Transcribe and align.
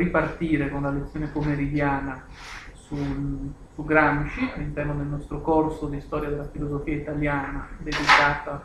ripartire 0.00 0.70
con 0.70 0.82
la 0.82 0.90
lezione 0.90 1.26
pomeridiana 1.26 2.24
sul, 2.72 3.52
su 3.74 3.84
Gramsci 3.84 4.50
all'interno 4.54 4.94
del 4.94 5.06
nostro 5.06 5.40
corso 5.40 5.86
di 5.86 6.00
storia 6.00 6.30
della 6.30 6.48
filosofia 6.48 6.94
italiana 6.96 7.68
dedicata 7.78 8.64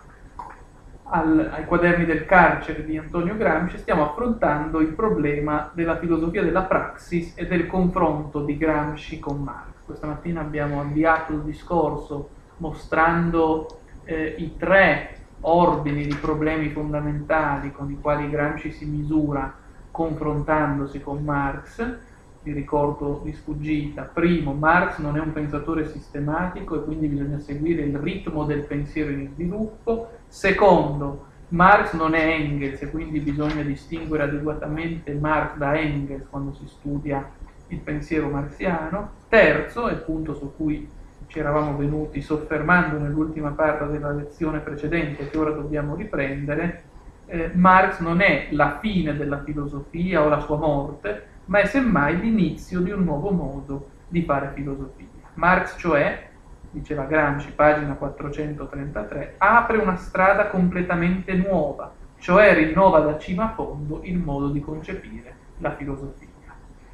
al, 1.07 1.51
ai 1.53 1.65
quaderni 1.65 2.05
del 2.05 2.25
carcere 2.25 2.83
di 2.83 2.97
Antonio 2.97 3.35
Gramsci, 3.37 3.77
stiamo 3.77 4.09
affrontando 4.09 4.79
il 4.79 4.93
problema 4.93 5.69
della 5.73 5.99
filosofia 5.99 6.41
della 6.41 6.63
praxis 6.63 7.33
e 7.35 7.45
del 7.45 7.67
confronto 7.67 8.43
di 8.43 8.57
Gramsci 8.57 9.19
con 9.19 9.43
Marx. 9.43 9.83
Questa 9.85 10.07
mattina 10.07 10.41
abbiamo 10.41 10.81
avviato 10.81 11.33
il 11.33 11.41
discorso 11.41 12.29
mostrando 12.57 13.67
eh, 14.05 14.35
i 14.39 14.55
tre 14.57 15.17
ordini 15.41 16.07
di 16.07 16.15
problemi 16.15 16.69
fondamentali 16.69 17.71
con 17.71 17.91
i 17.91 17.99
quali 18.01 18.27
Gramsci 18.29 18.71
si 18.71 18.85
misura 18.85 19.63
confrontandosi 19.95 20.99
con 20.99 21.23
Marx 21.23 21.97
vi 22.43 22.51
ricordo 22.51 23.21
di 23.23 23.31
sfuggita. 23.31 24.01
Primo, 24.03 24.53
Marx 24.53 24.97
non 24.97 25.15
è 25.15 25.21
un 25.21 25.31
pensatore 25.31 25.87
sistematico 25.87 26.75
e 26.75 26.83
quindi 26.83 27.07
bisogna 27.07 27.39
seguire 27.39 27.83
il 27.83 27.97
ritmo 27.97 28.43
del 28.43 28.65
pensiero 28.65 29.09
in 29.09 29.29
sviluppo. 29.33 30.09
Secondo, 30.27 31.27
Marx 31.47 31.93
non 31.93 32.13
è 32.13 32.25
Engels 32.25 32.81
e 32.81 32.91
quindi 32.91 33.19
bisogna 33.19 33.63
distinguere 33.63 34.23
adeguatamente 34.23 35.13
Marx 35.13 35.55
da 35.55 35.79
Engels 35.79 36.25
quando 36.29 36.53
si 36.53 36.67
studia 36.67 37.27
il 37.69 37.79
pensiero 37.79 38.27
marxiano. 38.27 39.11
Terzo, 39.29 39.87
e 39.87 39.95
punto 39.95 40.35
su 40.35 40.51
cui 40.57 40.87
ci 41.27 41.39
eravamo 41.39 41.77
venuti 41.77 42.21
soffermando 42.21 42.99
nell'ultima 42.99 43.51
parte 43.51 43.87
della 43.87 44.11
lezione 44.11 44.59
precedente 44.59 45.29
che 45.29 45.37
ora 45.37 45.51
dobbiamo 45.51 45.95
riprendere, 45.95 46.83
eh, 47.27 47.51
Marx 47.53 47.99
non 47.99 48.21
è 48.21 48.47
la 48.51 48.77
fine 48.79 49.15
della 49.15 49.43
filosofia 49.43 50.23
o 50.23 50.29
la 50.29 50.39
sua 50.39 50.57
morte, 50.57 51.27
ma 51.45 51.59
è 51.59 51.65
semmai 51.65 52.19
l'inizio 52.19 52.81
di 52.81 52.91
un 52.91 53.03
nuovo 53.03 53.31
modo 53.31 53.89
di 54.07 54.23
fare 54.23 54.51
filosofia. 54.53 55.07
Marx, 55.35 55.77
cioè, 55.77 56.29
diceva 56.71 57.03
Gramsci, 57.03 57.51
pagina 57.51 57.93
433, 57.93 59.35
apre 59.37 59.77
una 59.77 59.95
strada 59.95 60.47
completamente 60.47 61.33
nuova, 61.33 61.93
cioè 62.19 62.53
rinnova 62.53 62.99
da 62.99 63.17
cima 63.17 63.45
a 63.45 63.53
fondo 63.53 64.01
il 64.03 64.17
modo 64.17 64.49
di 64.49 64.59
concepire 64.59 65.35
la 65.59 65.75
filosofia. 65.75 66.27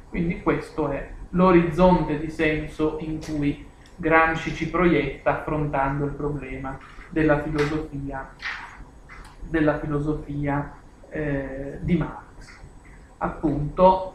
Quindi 0.08 0.42
questo 0.42 0.88
è 0.90 1.10
l'orizzonte 1.30 2.18
di 2.18 2.30
senso 2.30 2.98
in 3.00 3.18
cui 3.24 3.66
Gramsci 3.96 4.54
ci 4.54 4.68
proietta 4.68 5.38
affrontando 5.38 6.04
il 6.04 6.12
problema 6.12 6.78
della 7.08 7.40
filosofia, 7.42 8.34
della 9.52 9.78
filosofia 9.78 10.72
eh, 11.10 11.78
di 11.82 11.96
Marx. 11.98 12.58
Appunto, 13.18 14.14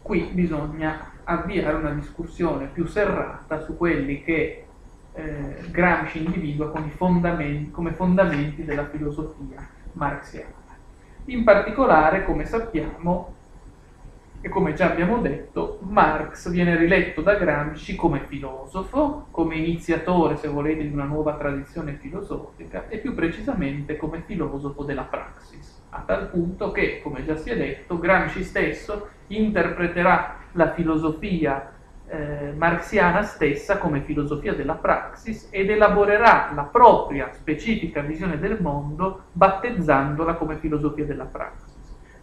qui 0.00 0.30
bisogna 0.32 1.12
avviare 1.24 1.76
una 1.76 1.90
discussione 1.90 2.70
più 2.72 2.86
serrata 2.86 3.60
su 3.60 3.76
quelli 3.76 4.24
che 4.24 4.64
eh, 5.12 5.56
Gramsci 5.70 6.24
individua 6.24 6.70
come 6.70 6.88
fondamenti, 6.88 7.70
come 7.70 7.92
fondamenti 7.92 8.64
della 8.64 8.86
filosofia 8.86 9.68
marxiana. 9.92 10.54
In 11.26 11.44
particolare, 11.44 12.24
come 12.24 12.46
sappiamo, 12.46 13.34
e 14.40 14.48
come 14.48 14.72
già 14.72 14.90
abbiamo 14.90 15.18
detto, 15.18 15.78
Marx 15.82 16.48
viene 16.50 16.76
riletto 16.76 17.22
da 17.22 17.34
Gramsci 17.34 17.96
come 17.96 18.20
filosofo, 18.20 19.26
come 19.30 19.56
iniziatore, 19.56 20.36
se 20.36 20.46
volete, 20.46 20.86
di 20.86 20.92
una 20.92 21.04
nuova 21.04 21.34
tradizione 21.34 21.94
filosofica 21.94 22.88
e 22.88 22.98
più 22.98 23.14
precisamente 23.14 23.96
come 23.96 24.22
filosofo 24.24 24.84
della 24.84 25.02
praxis, 25.02 25.82
a 25.90 26.02
tal 26.06 26.28
punto 26.28 26.70
che, 26.70 27.00
come 27.02 27.24
già 27.24 27.36
si 27.36 27.50
è 27.50 27.56
detto, 27.56 27.98
Gramsci 27.98 28.44
stesso 28.44 29.08
interpreterà 29.26 30.36
la 30.52 30.72
filosofia 30.72 31.72
eh, 32.06 32.52
marxiana 32.56 33.22
stessa 33.22 33.78
come 33.78 34.00
filosofia 34.02 34.54
della 34.54 34.74
praxis 34.74 35.48
ed 35.50 35.68
elaborerà 35.68 36.52
la 36.54 36.62
propria 36.62 37.30
specifica 37.32 38.00
visione 38.00 38.38
del 38.38 38.58
mondo 38.60 39.24
battezzandola 39.32 40.34
come 40.34 40.56
filosofia 40.56 41.04
della 41.04 41.24
praxis. 41.24 41.67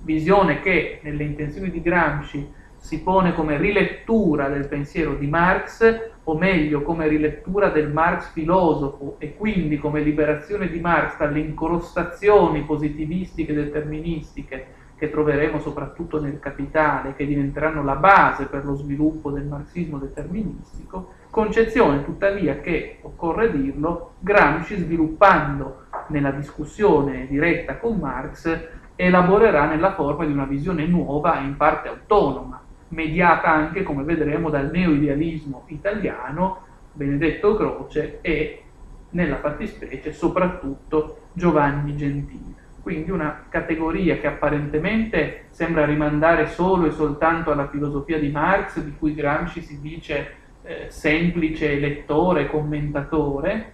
Visione 0.05 0.59
che 0.61 0.99
nelle 1.01 1.23
intenzioni 1.23 1.71
di 1.71 1.81
Gramsci 1.81 2.47
si 2.77 3.01
pone 3.01 3.33
come 3.33 3.57
rilettura 3.57 4.49
del 4.49 4.67
pensiero 4.67 5.15
di 5.15 5.25
Marx, 5.25 6.11
o 6.25 6.37
meglio 6.37 6.83
come 6.83 7.07
rilettura 7.07 7.69
del 7.69 7.91
Marx 7.91 8.31
filosofo 8.31 9.15
e 9.17 9.35
quindi 9.35 9.79
come 9.79 10.01
liberazione 10.01 10.69
di 10.69 10.79
Marx 10.79 11.17
dalle 11.17 11.39
incrostazioni 11.39 12.61
positivistiche 12.61 13.51
e 13.51 13.55
deterministiche 13.55 14.65
che 14.95 15.09
troveremo 15.09 15.59
soprattutto 15.59 16.21
nel 16.21 16.39
Capitale, 16.39 17.15
che 17.15 17.25
diventeranno 17.25 17.83
la 17.83 17.95
base 17.95 18.45
per 18.45 18.63
lo 18.63 18.75
sviluppo 18.75 19.31
del 19.31 19.45
marxismo 19.45 19.97
deterministico, 19.97 21.13
concezione 21.31 22.05
tuttavia 22.05 22.59
che, 22.59 22.99
occorre 23.01 23.51
dirlo, 23.51 24.11
Gramsci 24.19 24.77
sviluppando 24.77 25.85
nella 26.09 26.29
discussione 26.29 27.25
diretta 27.27 27.77
con 27.77 27.97
Marx 27.97 28.83
elaborerà 28.95 29.65
nella 29.65 29.93
forma 29.93 30.25
di 30.25 30.31
una 30.31 30.45
visione 30.45 30.85
nuova 30.85 31.39
e 31.39 31.43
in 31.43 31.57
parte 31.57 31.89
autonoma, 31.89 32.61
mediata 32.89 33.51
anche, 33.51 33.83
come 33.83 34.03
vedremo, 34.03 34.49
dal 34.49 34.69
neoidealismo 34.71 35.63
italiano, 35.67 36.59
Benedetto 36.93 37.55
Croce 37.55 38.19
e, 38.21 38.63
nella 39.11 39.37
fattispecie, 39.37 40.13
soprattutto 40.13 41.27
Giovanni 41.33 41.95
Gentile. 41.97 42.63
Quindi 42.81 43.09
una 43.09 43.45
categoria 43.49 44.17
che 44.17 44.27
apparentemente 44.27 45.45
sembra 45.49 45.85
rimandare 45.85 46.47
solo 46.47 46.85
e 46.85 46.91
soltanto 46.91 47.51
alla 47.51 47.67
filosofia 47.67 48.19
di 48.19 48.29
Marx, 48.29 48.79
di 48.79 48.93
cui 48.97 49.15
Gramsci 49.15 49.61
si 49.61 49.81
dice 49.81 50.35
eh, 50.61 50.85
semplice 50.89 51.79
lettore, 51.79 52.47
commentatore, 52.47 53.73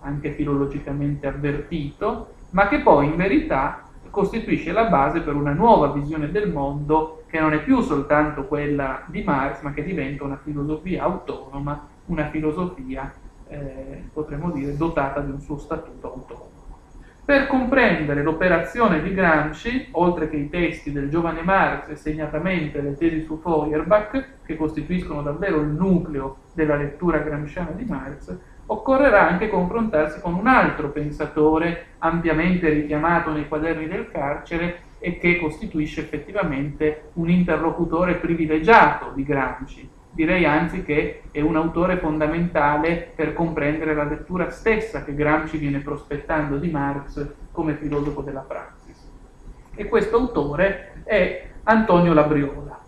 anche 0.00 0.30
filologicamente 0.30 1.26
avvertito, 1.26 2.34
ma 2.50 2.68
che 2.68 2.80
poi 2.80 3.06
in 3.06 3.16
verità 3.16 3.82
costituisce 4.12 4.72
la 4.72 4.84
base 4.84 5.22
per 5.22 5.34
una 5.34 5.54
nuova 5.54 5.90
visione 5.90 6.30
del 6.30 6.52
mondo 6.52 7.24
che 7.28 7.40
non 7.40 7.54
è 7.54 7.62
più 7.62 7.80
soltanto 7.80 8.46
quella 8.46 9.04
di 9.06 9.22
Marx, 9.22 9.62
ma 9.62 9.72
che 9.72 9.82
diventa 9.82 10.22
una 10.22 10.38
filosofia 10.40 11.04
autonoma, 11.04 11.88
una 12.06 12.28
filosofia, 12.28 13.10
eh, 13.48 14.04
potremmo 14.12 14.50
dire, 14.50 14.76
dotata 14.76 15.20
di 15.20 15.30
un 15.30 15.40
suo 15.40 15.56
statuto 15.56 16.12
autonomo. 16.12 16.50
Per 17.24 17.46
comprendere 17.46 18.22
l'operazione 18.22 19.00
di 19.00 19.14
Gramsci, 19.14 19.88
oltre 19.92 20.28
che 20.28 20.36
i 20.36 20.50
testi 20.50 20.92
del 20.92 21.08
giovane 21.08 21.40
Marx 21.40 21.88
e 21.88 21.96
segnatamente 21.96 22.82
le 22.82 22.96
tesi 22.96 23.24
su 23.24 23.38
Feuerbach, 23.40 24.24
che 24.44 24.56
costituiscono 24.56 25.22
davvero 25.22 25.60
il 25.60 25.68
nucleo 25.68 26.38
della 26.52 26.76
lettura 26.76 27.18
gramsciana 27.18 27.70
di 27.70 27.84
Marx, 27.84 28.36
occorrerà 28.72 29.28
anche 29.28 29.48
confrontarsi 29.48 30.20
con 30.20 30.34
un 30.34 30.46
altro 30.46 30.90
pensatore 30.90 31.86
ampiamente 31.98 32.70
richiamato 32.70 33.30
nei 33.30 33.46
quaderni 33.46 33.86
del 33.86 34.10
carcere 34.10 34.90
e 34.98 35.18
che 35.18 35.38
costituisce 35.38 36.00
effettivamente 36.00 37.10
un 37.14 37.28
interlocutore 37.28 38.14
privilegiato 38.14 39.10
di 39.14 39.24
Gramsci, 39.24 39.88
direi 40.10 40.46
anzi 40.46 40.84
che 40.84 41.22
è 41.30 41.40
un 41.40 41.56
autore 41.56 41.98
fondamentale 41.98 43.12
per 43.14 43.34
comprendere 43.34 43.94
la 43.94 44.04
lettura 44.04 44.48
stessa 44.50 45.04
che 45.04 45.14
Gramsci 45.14 45.58
viene 45.58 45.80
prospettando 45.80 46.56
di 46.56 46.70
Marx 46.70 47.26
come 47.50 47.74
filosofo 47.74 48.22
della 48.22 48.40
praxis. 48.40 49.10
E 49.74 49.86
questo 49.86 50.16
autore 50.16 51.02
è 51.04 51.48
Antonio 51.64 52.14
Labriola, 52.14 52.81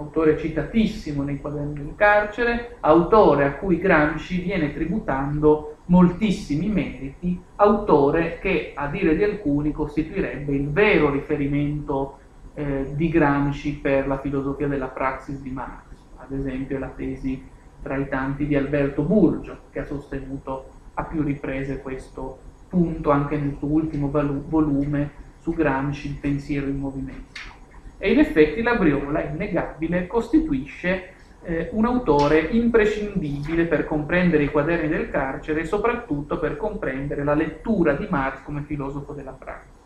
autore 0.00 0.38
citatissimo 0.38 1.22
nei 1.22 1.40
quaderni 1.40 1.74
del 1.74 1.94
carcere, 1.96 2.76
autore 2.80 3.44
a 3.44 3.52
cui 3.54 3.78
Gramsci 3.78 4.40
viene 4.40 4.72
tributando 4.72 5.76
moltissimi 5.86 6.68
meriti, 6.68 7.40
autore 7.56 8.38
che 8.38 8.72
a 8.74 8.88
dire 8.88 9.16
di 9.16 9.24
alcuni 9.24 9.72
costituirebbe 9.72 10.54
il 10.54 10.70
vero 10.70 11.10
riferimento 11.10 12.18
eh, 12.54 12.92
di 12.94 13.08
Gramsci 13.08 13.78
per 13.78 14.06
la 14.06 14.18
filosofia 14.18 14.68
della 14.68 14.88
praxis 14.88 15.40
di 15.40 15.50
Marx 15.50 15.90
ad 16.30 16.38
esempio 16.38 16.78
la 16.78 16.88
tesi 16.88 17.42
tra 17.82 17.96
i 17.96 18.08
tanti 18.08 18.46
di 18.46 18.54
Alberto 18.54 19.02
Burgio, 19.02 19.62
che 19.70 19.80
ha 19.80 19.84
sostenuto 19.84 20.68
a 20.94 21.04
più 21.04 21.22
riprese 21.22 21.80
questo 21.80 22.38
punto 22.68 23.10
anche 23.10 23.36
nel 23.36 23.56
suo 23.58 23.68
ultimo 23.68 24.10
volume 24.10 25.10
su 25.40 25.52
Gramsci, 25.52 26.08
il 26.08 26.16
pensiero 26.16 26.66
in 26.66 26.78
movimento. 26.78 27.58
E 28.02 28.12
in 28.12 28.18
effetti 28.18 28.62
la 28.62 28.76
Briola, 28.76 29.22
innegabile, 29.22 30.06
costituisce 30.06 31.12
eh, 31.42 31.68
un 31.72 31.84
autore 31.84 32.38
imprescindibile 32.38 33.66
per 33.66 33.84
comprendere 33.84 34.44
i 34.44 34.50
quaderni 34.50 34.88
del 34.88 35.10
carcere 35.10 35.60
e 35.60 35.64
soprattutto 35.66 36.38
per 36.38 36.56
comprendere 36.56 37.24
la 37.24 37.34
lettura 37.34 37.92
di 37.92 38.06
Marx 38.08 38.42
come 38.42 38.62
filosofo 38.62 39.12
della 39.12 39.32
pratica. 39.32 39.78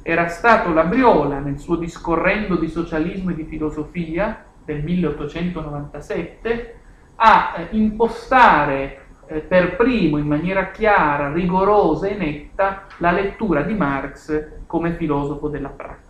Era 0.00 0.28
stato 0.28 0.72
la 0.72 0.84
Briola, 0.84 1.38
nel 1.38 1.58
suo 1.58 1.76
discorrendo 1.76 2.56
di 2.56 2.68
socialismo 2.68 3.32
e 3.32 3.34
di 3.34 3.44
filosofia, 3.44 4.42
del 4.64 4.82
1897 4.82 6.74
a 7.16 7.54
eh, 7.58 7.66
impostare 7.76 9.00
eh, 9.26 9.40
per 9.40 9.76
primo 9.76 10.16
in 10.16 10.26
maniera 10.26 10.70
chiara, 10.70 11.30
rigorosa 11.30 12.06
e 12.06 12.14
netta 12.14 12.86
la 12.96 13.10
lettura 13.10 13.60
di 13.60 13.74
Marx 13.74 14.64
come 14.66 14.94
filosofo 14.94 15.48
della 15.48 15.68
praxis. 15.68 16.05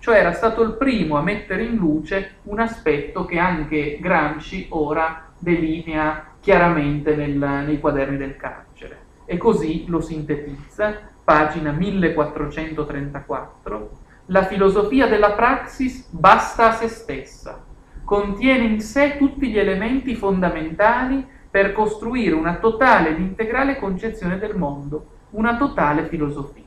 Cioè 0.00 0.18
era 0.18 0.32
stato 0.32 0.62
il 0.62 0.72
primo 0.72 1.16
a 1.16 1.22
mettere 1.22 1.62
in 1.62 1.76
luce 1.76 2.38
un 2.44 2.58
aspetto 2.58 3.26
che 3.26 3.38
anche 3.38 3.98
Gramsci 4.00 4.66
ora 4.70 5.28
delinea 5.38 6.24
chiaramente 6.40 7.14
nel, 7.14 7.36
nei 7.36 7.78
quaderni 7.78 8.16
del 8.16 8.36
carcere. 8.36 8.98
E 9.26 9.36
così 9.36 9.84
lo 9.86 10.00
sintetizza, 10.00 10.98
pagina 11.22 11.70
1434, 11.70 13.90
la 14.26 14.44
filosofia 14.44 15.06
della 15.06 15.32
praxis 15.32 16.08
basta 16.10 16.70
a 16.70 16.72
se 16.72 16.88
stessa, 16.88 17.62
contiene 18.04 18.64
in 18.64 18.80
sé 18.80 19.16
tutti 19.18 19.50
gli 19.50 19.58
elementi 19.58 20.14
fondamentali 20.14 21.26
per 21.50 21.72
costruire 21.72 22.34
una 22.34 22.56
totale 22.56 23.10
ed 23.10 23.20
integrale 23.20 23.78
concezione 23.78 24.38
del 24.38 24.56
mondo, 24.56 25.06
una 25.30 25.56
totale 25.56 26.06
filosofia. 26.06 26.64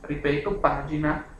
Ripeto, 0.00 0.54
pagina 0.54 1.14
1434. 1.14 1.33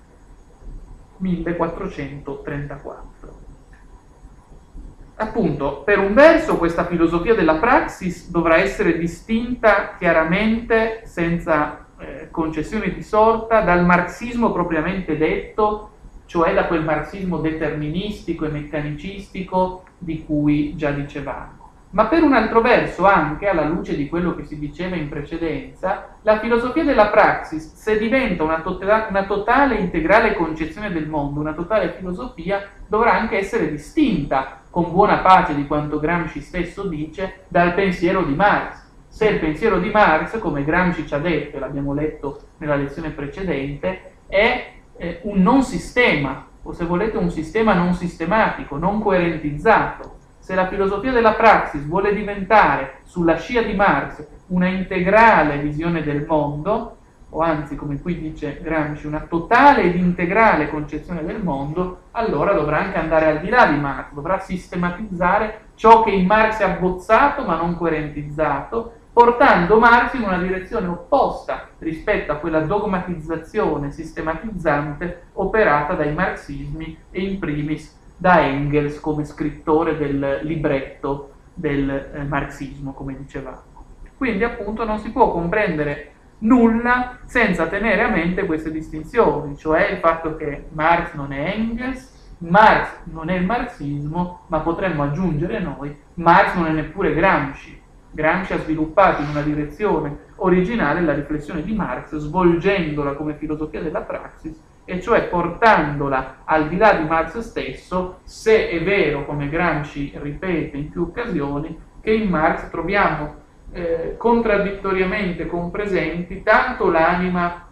Appunto, 5.17 5.83
per 5.83 5.99
un 5.99 6.13
verso 6.13 6.57
questa 6.57 6.87
filosofia 6.87 7.35
della 7.35 7.57
praxis 7.57 8.31
dovrà 8.31 8.57
essere 8.57 8.99
distinta 8.99 9.95
chiaramente, 9.97 11.03
senza 11.05 11.87
eh, 11.99 12.29
concessioni 12.31 12.93
di 12.93 13.03
sorta, 13.03 13.61
dal 13.61 13.85
marxismo 13.85 14.53
propriamente 14.53 15.17
detto, 15.17 15.91
cioè 16.27 16.53
da 16.53 16.67
quel 16.67 16.83
marxismo 16.83 17.39
deterministico 17.39 18.45
e 18.45 18.49
meccanicistico 18.49 19.85
di 19.99 20.25
cui 20.25 20.75
già 20.75 20.91
dicevamo 20.91 21.64
ma 21.95 22.07
per 22.07 22.25
un 22.25 22.33
altro 22.33 22.61
verso 22.61 23.07
anche, 23.07 23.49
alla 23.49 23.65
luce 23.65 23.95
di 23.95 24.09
quello 24.09 24.35
che 24.35 24.45
si 24.45 24.59
diceva 24.59 24.97
in 24.97 25.09
precedenza, 25.09 26.17
la 26.23 26.41
filosofia 26.41 26.83
della 26.83 27.07
praxis, 27.07 27.73
se 27.75 27.97
diventa 27.99 28.43
una, 28.43 28.63
to- 28.63 28.81
una 28.81 29.25
totale 29.27 29.77
integrale 29.77 30.35
concezione 30.35 30.91
del 30.91 31.07
mondo, 31.07 31.39
una 31.39 31.53
totale 31.53 31.95
filosofia, 31.97 32.69
dovrà 32.89 33.13
anche 33.13 33.39
essere 33.39 33.71
distinta, 33.71 34.63
con 34.71 34.91
buona 34.91 35.19
pace 35.19 35.55
di 35.55 35.69
quanto 35.69 36.01
Gramsci 36.01 36.41
stesso 36.41 36.83
dice, 36.83 37.45
dal 37.47 37.75
pensiero 37.75 38.25
di 38.25 38.35
Marx. 38.35 38.83
Se 39.07 39.29
il 39.29 39.39
pensiero 39.39 39.79
di 39.79 39.91
Marx, 39.91 40.41
come 40.41 40.65
Gramsci 40.65 41.07
ci 41.07 41.15
ha 41.15 41.19
detto, 41.19 41.57
e 41.57 41.61
l'abbiamo 41.61 41.95
letto 41.95 42.41
nella 42.57 42.75
lezione 42.75 43.11
precedente, 43.11 44.15
è 44.27 44.73
eh, 44.97 45.21
un 45.23 45.41
non 45.41 45.63
sistema, 45.63 46.45
o 46.61 46.73
se 46.73 46.85
volete 46.87 47.19
un 47.19 47.31
sistema 47.31 47.73
non 47.73 47.95
sistematico, 47.95 48.77
non 48.79 49.01
coerentizzato, 49.01 50.14
se 50.45 50.55
la 50.55 50.69
filosofia 50.69 51.11
della 51.11 51.33
praxis 51.33 51.87
vuole 51.87 52.13
diventare, 52.13 52.99
sulla 53.05 53.39
scia 53.39 53.63
di 53.63 53.73
Marx, 53.73 54.23
una 54.49 54.67
integrale 54.67 55.57
visione 55.57 56.03
del 56.03 56.27
mondo, 56.29 56.97
o 57.31 57.41
anzi, 57.41 57.77
come 57.77 57.99
qui 57.99 58.21
dice 58.21 58.61
Gramsci, 58.63 59.07
una 59.07 59.25
totale 59.27 59.85
ed 59.85 59.97
integrale 59.97 60.69
concezione 60.69 61.25
del 61.25 61.43
mondo, 61.43 62.01
allora 62.11 62.53
dovrà 62.53 62.81
anche 62.81 62.99
andare 62.99 63.25
al 63.25 63.41
di 63.41 63.49
là 63.49 63.65
di 63.65 63.79
Marx, 63.79 64.13
dovrà 64.13 64.39
sistematizzare 64.39 65.69
ciò 65.77 66.03
che 66.03 66.11
in 66.11 66.27
Marx 66.27 66.59
è 66.59 66.65
abbozzato 66.65 67.45
ma 67.45 67.57
non 67.57 67.75
coerentizzato, 67.75 68.93
portando 69.15 69.79
Marx 69.79 70.13
in 70.13 70.25
una 70.25 70.37
direzione 70.37 70.89
opposta 70.89 71.69
rispetto 71.79 72.33
a 72.33 72.37
quella 72.37 72.61
dogmatizzazione 72.61 73.91
sistematizzante 73.91 75.29
operata 75.33 75.95
dai 75.95 76.13
marxismi 76.13 76.99
e 77.11 77.23
in 77.23 77.39
primis 77.39 78.03
da 78.17 78.47
Engels 78.47 79.01
come 79.01 79.25
scrittore 79.25 79.97
del 79.97 80.41
libretto 80.43 81.31
del 81.55 81.89
eh, 81.91 82.23
marxismo, 82.25 82.93
come 82.93 83.17
dicevamo. 83.17 83.73
Quindi 84.17 84.45
appunto 84.45 84.85
non 84.85 84.99
si 84.99 85.11
può 85.11 85.31
comprendere 85.31 86.13
nulla 86.39 87.19
senza 87.25 87.67
tenere 87.67 88.03
a 88.03 88.09
mente 88.09 88.47
queste 88.47 88.71
distinzioni, 88.71 89.57
cioè 89.57 89.91
il 89.91 89.99
fatto 89.99 90.37
che 90.37 90.67
Marx 90.73 91.15
non 91.15 91.33
è 91.33 91.53
Engels, 91.55 92.13
Marx 92.39 92.89
non 93.05 93.31
è 93.31 93.35
il 93.35 93.45
marxismo, 93.45 94.43
ma 94.49 94.61
potremmo 94.61 95.03
aggiungere 95.03 95.61
noi, 95.61 95.97
Marx 96.15 96.55
non 96.55 96.67
è 96.67 96.73
neppure 96.73 97.15
Gramsci. 97.15 97.81
Gramsci 98.11 98.53
ha 98.53 98.59
sviluppato 98.59 99.23
in 99.23 99.29
una 99.29 99.43
direzione 99.43 100.17
originale 100.37 101.01
la 101.01 101.15
riflessione 101.15 101.63
di 101.63 101.75
Marx, 101.75 102.17
svolgendola 102.17 103.15
come 103.15 103.35
filosofia 103.35 103.83
della 103.83 104.03
praxis 104.03 104.57
e 104.85 105.01
cioè 105.01 105.25
portandola 105.29 106.43
al 106.45 106.69
di 106.69 106.77
là 106.77 106.95
di 106.95 107.05
Marx 107.05 107.39
stesso, 107.39 108.21
se 108.25 108.69
è 108.69 108.83
vero, 108.83 109.25
come 109.25 109.49
Gramsci 109.49 110.13
ripete 110.17 110.77
in 110.77 110.91
più 110.91 111.03
occasioni, 111.03 111.79
che 112.01 112.13
in 112.13 112.29
Marx 112.29 112.69
troviamo 112.69 113.43
eh, 113.73 114.15
contraddittoriamente 114.19 115.47
compresenti 115.47 116.43
tanto 116.43 116.91
l'anima 116.91 117.67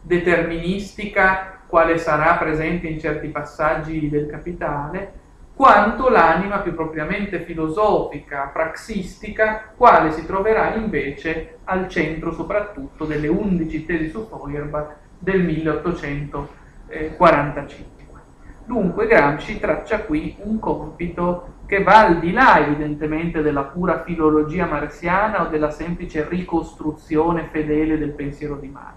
deterministica, 0.00 1.60
quale 1.66 1.98
sarà 1.98 2.34
presente 2.34 2.86
in 2.88 2.98
certi 2.98 3.28
passaggi 3.28 4.08
del 4.10 4.26
Capitale, 4.26 5.22
quanto 5.54 6.08
l'anima 6.08 6.58
più 6.58 6.74
propriamente 6.74 7.40
filosofica, 7.40 8.50
praxistica, 8.52 9.72
quale 9.76 10.10
si 10.10 10.26
troverà 10.26 10.74
invece 10.74 11.58
al 11.64 11.88
centro 11.88 12.32
soprattutto 12.32 13.04
delle 13.04 13.28
undici 13.28 13.86
tesi 13.86 14.08
su 14.10 14.26
Feuerbach 14.28 15.02
del 15.18 15.42
1845. 15.42 18.20
Dunque 18.66 19.06
Gramsci 19.06 19.60
traccia 19.60 20.00
qui 20.00 20.36
un 20.40 20.58
compito 20.58 21.52
che 21.66 21.82
va 21.82 22.06
al 22.06 22.18
di 22.18 22.32
là 22.32 22.60
evidentemente 22.60 23.42
della 23.42 23.64
pura 23.64 24.02
filologia 24.02 24.66
marxiana 24.66 25.42
o 25.42 25.48
della 25.48 25.70
semplice 25.70 26.26
ricostruzione 26.28 27.48
fedele 27.50 27.98
del 27.98 28.10
pensiero 28.10 28.56
di 28.56 28.68
Marx. 28.68 28.96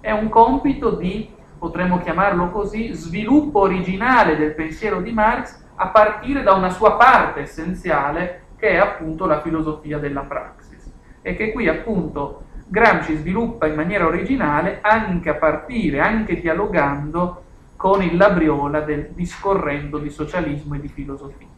È 0.00 0.10
un 0.10 0.28
compito 0.28 0.92
di, 0.92 1.28
potremmo 1.58 2.00
chiamarlo 2.00 2.50
così, 2.50 2.92
sviluppo 2.92 3.60
originale 3.60 4.36
del 4.36 4.54
pensiero 4.54 5.00
di 5.00 5.12
Marx 5.12 5.62
a 5.76 5.88
partire 5.88 6.42
da 6.42 6.52
una 6.52 6.70
sua 6.70 6.96
parte 6.96 7.40
essenziale 7.40 8.42
che 8.56 8.70
è 8.70 8.76
appunto 8.76 9.26
la 9.26 9.40
filosofia 9.40 9.98
della 9.98 10.20
praxis 10.20 10.92
e 11.22 11.34
che 11.34 11.52
qui 11.52 11.68
appunto 11.68 12.44
Gramsci 12.70 13.16
sviluppa 13.16 13.66
in 13.66 13.74
maniera 13.74 14.06
originale 14.06 14.78
anche 14.80 15.28
a 15.28 15.34
partire, 15.34 15.98
anche 15.98 16.40
dialogando 16.40 17.42
con 17.74 18.00
il 18.00 18.16
Labriola 18.16 18.82
del 18.82 19.10
discorrendo 19.12 19.98
di 19.98 20.08
socialismo 20.08 20.76
e 20.76 20.80
di 20.80 20.86
filosofia. 20.86 21.48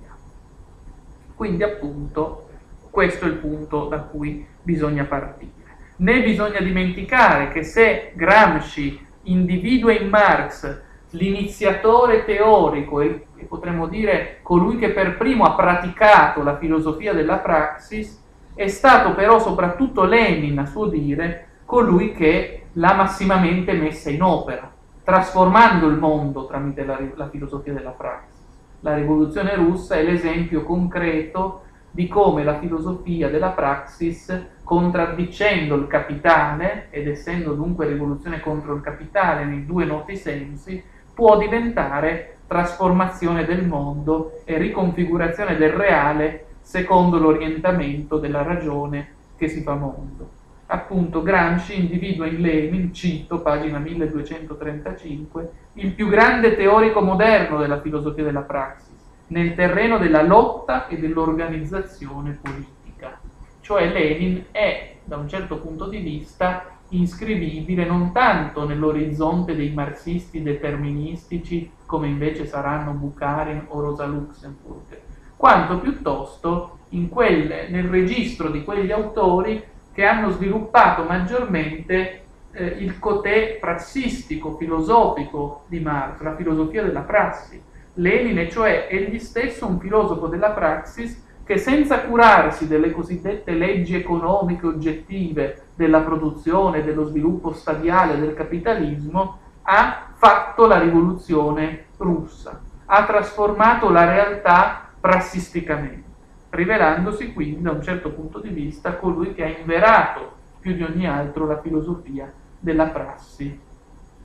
Quindi 1.35 1.65
appunto 1.65 2.49
questo 2.91 3.27
è 3.27 3.29
il 3.29 3.35
punto 3.35 3.89
da 3.89 3.99
cui 3.99 4.47
bisogna 4.63 5.05
partire. 5.05 5.51
Né 5.97 6.23
bisogna 6.23 6.61
dimenticare 6.61 7.49
che 7.49 7.63
se 7.63 8.13
Gramsci 8.15 9.07
individua 9.25 9.93
in 9.93 10.09
Marx 10.09 10.81
l'iniziatore 11.11 12.25
teorico 12.25 13.03
e 13.03 13.27
potremmo 13.47 13.87
dire 13.87 14.39
colui 14.41 14.79
che 14.79 14.93
per 14.93 15.19
primo 15.19 15.45
ha 15.45 15.55
praticato 15.55 16.43
la 16.43 16.57
filosofia 16.57 17.13
della 17.13 17.37
praxis, 17.37 18.22
è 18.55 18.69
stato 18.69 19.15
però 19.15 19.39
soprattutto 19.39 20.05
Lenin, 20.05 20.59
a 20.59 20.67
suo 20.67 20.87
dire, 20.87 21.47
colui 21.65 22.13
che 22.13 22.65
l'ha 22.73 22.95
massimamente 22.95 23.73
messa 23.73 24.11
in 24.11 24.23
opera, 24.23 24.71
trasformando 25.03 25.89
il 25.89 25.97
mondo 25.97 26.47
tramite 26.47 26.85
la, 26.85 26.99
la 27.15 27.29
filosofia 27.29 27.73
della 27.73 27.91
praxis. 27.91 28.41
La 28.81 28.95
rivoluzione 28.95 29.55
russa 29.55 29.97
è 29.97 30.03
l'esempio 30.03 30.65
concreto 30.65 31.63
di 31.91 32.09
come 32.09 32.43
la 32.43 32.59
filosofia 32.59 33.29
della 33.29 33.51
praxis, 33.51 34.47
contraddicendo 34.65 35.75
il 35.75 35.87
capitale, 35.87 36.89
ed 36.91 37.07
essendo 37.07 37.53
dunque 37.53 37.87
rivoluzione 37.87 38.41
contro 38.41 38.75
il 38.75 38.81
capitale 38.81 39.45
nei 39.45 39.67
due 39.67 39.85
noti 39.85 40.17
sensi, 40.17 40.83
può 41.15 41.39
diventare 41.39 42.39
trasformazione 42.47 43.45
del 43.45 43.67
mondo 43.67 44.41
e 44.45 44.57
riconfigurazione 44.59 45.57
del 45.57 45.73
reale 45.73 46.47
secondo 46.63 47.19
l'orientamento 47.19 48.19
della 48.19 48.43
ragione 48.43 49.15
che 49.37 49.49
si 49.49 49.63
fa 49.63 49.75
mondo. 49.75 50.41
Appunto 50.67 51.23
Gramsci 51.23 51.79
individua 51.79 52.27
in 52.27 52.41
Lenin, 52.41 52.95
cito, 52.95 53.43
pagina 53.43 53.79
1235, 53.79 55.51
il 55.75 55.93
più 55.93 56.09
grande 56.09 56.57
teorico 56.57 57.03
moderno 57.03 57.59
della 57.59 57.81
filosofia 57.81 58.25
della 58.25 58.41
praxis, 58.41 58.97
nel 59.27 59.55
terreno 59.55 59.99
della 59.99 60.23
lotta 60.23 60.87
e 60.89 60.99
dell'organizzazione 60.99 62.39
politica. 62.41 63.21
Cioè 63.61 63.91
Lenin 63.93 64.47
è, 64.51 64.97
da 65.05 65.17
un 65.17 65.29
certo 65.29 65.59
punto 65.59 65.89
di 65.89 65.99
vista, 65.99 66.65
iscrivibile 66.89 67.85
non 67.85 68.13
tanto 68.13 68.67
nell'orizzonte 68.67 69.55
dei 69.55 69.73
marxisti 69.73 70.43
deterministici, 70.43 71.71
come 71.85 72.07
invece 72.07 72.47
saranno 72.47 72.93
Bukharin 72.93 73.67
o 73.69 73.81
Rosa 73.81 74.07
Luxemburg, 74.07 75.01
quanto 75.43 75.81
piuttosto 75.81 76.79
quelle, 77.09 77.67
nel 77.69 77.89
registro 77.89 78.49
di 78.49 78.63
quegli 78.63 78.93
autori 78.93 79.61
che 79.93 80.05
hanno 80.05 80.31
sviluppato 80.31 81.03
maggiormente 81.03 82.23
eh, 82.53 82.65
il 82.65 83.01
cotè 83.01 83.59
prassistico, 83.59 84.57
filosofico 84.57 85.65
di 85.67 85.81
Marx, 85.81 86.21
la 86.21 86.37
filosofia 86.37 86.85
della 86.85 87.01
prassi. 87.01 87.61
Lenin 87.95 88.37
è 88.37 88.47
cioè 88.47 88.87
egli 88.89 89.19
stesso 89.19 89.67
un 89.67 89.81
filosofo 89.81 90.29
della 90.29 90.51
praxis 90.51 91.21
che 91.43 91.59
senza 91.59 92.03
curarsi 92.03 92.69
delle 92.69 92.93
cosiddette 92.93 93.51
leggi 93.51 93.97
economiche 93.97 94.69
oggettive 94.69 95.71
della 95.75 96.03
produzione, 96.03 96.85
dello 96.85 97.07
sviluppo 97.07 97.53
stadiale 97.53 98.17
del 98.17 98.35
capitalismo, 98.35 99.39
ha 99.63 100.13
fatto 100.15 100.67
la 100.67 100.79
rivoluzione 100.79 101.87
russa, 101.97 102.61
ha 102.87 103.05
trasformato 103.05 103.91
la 103.91 104.05
realtà 104.05 104.82
prassisticamente, 105.03 106.09
rivelandosi 106.51 107.33
quindi 107.33 107.61
da 107.61 107.73
un 107.73 107.83
certo 107.83 108.13
punto 108.13 108.39
di 108.39 108.51
vista 108.51 108.95
colui 108.95 109.35
che 109.35 109.43
ha 109.43 109.49
inverato 109.49 110.37
più 110.61 110.75
di 110.75 110.85
ogni 110.85 111.09
altro 111.09 111.45
la 111.45 111.61
filosofia 111.61 112.33
della 112.61 112.87
prassi 112.87 113.59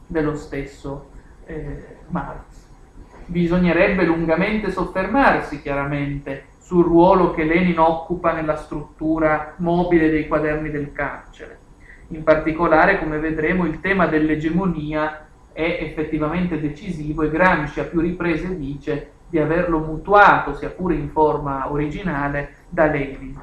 dello 0.06 0.36
stesso 0.36 1.10
eh, 1.48 1.98
Marx. 2.10 2.68
Bisognerebbe 3.26 4.06
lungamente 4.06 4.70
soffermarsi 4.70 5.64
chiaramente 5.64 6.46
sul 6.60 6.86
ruolo 6.86 7.34
che 7.34 7.44
Lenin 7.44 7.80
occupa 7.80 8.32
nella 8.34 8.56
struttura 8.56 9.56
mobile 9.58 10.12
dei 10.12 10.28
quaderni 10.28 10.70
del 10.70 10.92
carcere. 10.92 11.58
In 12.10 12.24
particolare, 12.24 13.00
come 13.00 13.18
vedremo, 13.18 13.66
il 13.66 13.80
tema 13.80 14.06
dell'egemonia 14.06 15.26
è 15.52 15.80
effettivamente 15.82 16.62
decisivo 16.62 17.24
e 17.24 17.32
Gramsci 17.32 17.80
a 17.80 17.86
più 17.86 18.00
riprese 18.00 18.56
dice 18.56 19.12
di 19.30 19.40
averlo 19.40 19.80
mutuato, 19.80 20.56
sia 20.56 20.70
pure 20.70 20.96
in 20.96 21.10
forma 21.10 21.72
originale, 21.72 22.56
da 22.70 22.86
Lenin. 22.86 23.40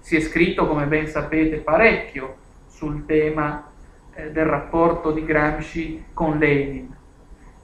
Si 0.00 0.16
è 0.16 0.20
scritto, 0.20 0.66
come 0.66 0.86
ben 0.86 1.06
sapete, 1.06 1.58
parecchio 1.58 2.36
sul 2.66 3.04
tema 3.06 3.70
eh, 4.14 4.30
del 4.30 4.46
rapporto 4.46 5.10
di 5.10 5.24
Gramsci 5.24 6.06
con 6.12 6.38
Lenin. 6.38 6.96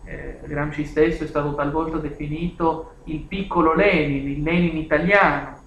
Eh, 0.05 0.41
Gramsci 0.45 0.85
stesso 0.85 1.25
è 1.25 1.27
stato 1.27 1.55
talvolta 1.55 1.99
definito 1.99 2.97
il 3.05 3.21
piccolo 3.21 3.75
Lenin, 3.75 4.29
il 4.29 4.43
Lenin 4.43 4.77
italiano. 4.77 5.59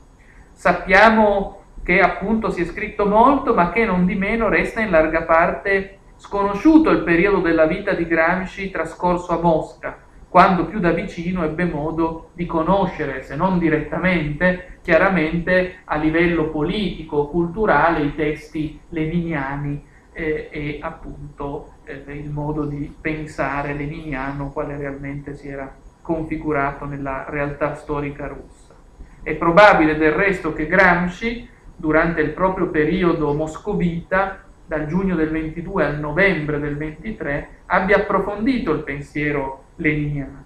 Sappiamo 0.51 1.61
che 1.83 2.01
appunto 2.01 2.51
si 2.51 2.61
è 2.61 2.65
scritto 2.65 3.05
molto, 3.05 3.53
ma 3.53 3.71
che 3.71 3.85
non 3.85 4.05
di 4.05 4.15
meno 4.15 4.49
resta 4.49 4.81
in 4.81 4.91
larga 4.91 5.23
parte 5.23 5.99
sconosciuto 6.17 6.89
il 6.89 7.03
periodo 7.03 7.39
della 7.39 7.65
vita 7.65 7.93
di 7.93 8.05
Gramsci 8.05 8.71
trascorso 8.71 9.37
a 9.37 9.41
Mosca, 9.41 9.97
quando 10.29 10.65
più 10.65 10.79
da 10.79 10.91
vicino 10.91 11.43
ebbe 11.43 11.65
modo 11.65 12.29
di 12.33 12.45
conoscere, 12.45 13.23
se 13.23 13.35
non 13.35 13.59
direttamente, 13.59 14.79
chiaramente 14.81 15.79
a 15.85 15.95
livello 15.95 16.49
politico, 16.49 17.27
culturale, 17.27 18.03
i 18.03 18.15
testi 18.15 18.79
leniniani 18.89 19.83
eh, 20.11 20.49
e 20.51 20.79
appunto 20.81 21.75
eh, 21.85 22.03
il 22.07 22.29
modo 22.29 22.65
di 22.65 22.93
pensare 22.99 23.73
leniniano 23.73 24.51
quale 24.51 24.75
realmente 24.75 25.35
si 25.35 25.47
era 25.47 25.73
configurato 26.01 26.85
nella 26.85 27.25
realtà 27.29 27.75
storica 27.75 28.27
russa. 28.27 28.75
È 29.23 29.33
probabile 29.35 29.97
del 29.97 30.11
resto 30.11 30.53
che 30.53 30.67
Gramsci, 30.67 31.47
durante 31.75 32.21
il 32.21 32.31
proprio 32.31 32.67
periodo 32.67 33.33
moscovita, 33.33 34.43
dal 34.65 34.87
giugno 34.87 35.15
del 35.15 35.29
22 35.29 35.85
al 35.85 35.99
novembre 35.99 36.59
del 36.59 36.75
23, 36.75 37.49
abbia 37.67 37.97
approfondito 37.97 38.73
il 38.73 38.83
pensiero 38.83 39.63
leniniano, 39.77 40.43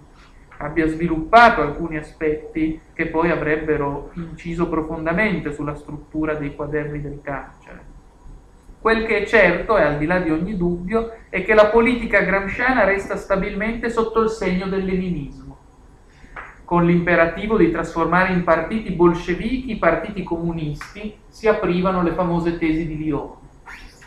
abbia 0.58 0.88
sviluppato 0.88 1.62
alcuni 1.62 1.98
aspetti 1.98 2.80
che 2.94 3.08
poi 3.08 3.32
avrebbero 3.32 4.12
inciso 4.14 4.70
profondamente 4.70 5.52
sulla 5.52 5.76
struttura 5.76 6.36
dei 6.36 6.56
quaderni 6.56 7.02
del 7.02 7.20
carcere. 7.22 7.90
Quel 8.80 9.06
che 9.06 9.24
è 9.24 9.26
certo, 9.26 9.78
e 9.78 9.84
al 9.84 9.98
di 9.98 10.06
là 10.06 10.20
di 10.20 10.32
ogni 10.32 10.58
dubbio, 10.58 11.16
è 11.30 11.44
che 11.44 11.54
la 11.54 11.68
politica 11.68 12.22
gramsciana 12.22 12.84
resta 12.84 13.16
stabilmente 13.16 13.90
sotto 13.90 14.22
il 14.22 14.30
segno 14.30 14.68
del 14.68 14.86
leninismo, 14.86 15.58
con 16.66 16.86
l'imperativo 16.86 17.58
di 17.58 17.70
trasformare 17.70 18.34
in 18.34 18.44
partiti 18.44 18.92
bolscevichi 18.94 19.72
i 19.72 19.78
partiti 19.78 20.24
comunisti, 20.24 21.16
si 21.28 21.48
aprivano 21.48 22.02
le 22.02 22.14
famose 22.14 22.58
tesi 22.58 22.88
di 22.88 22.98
Lione. 22.98 23.40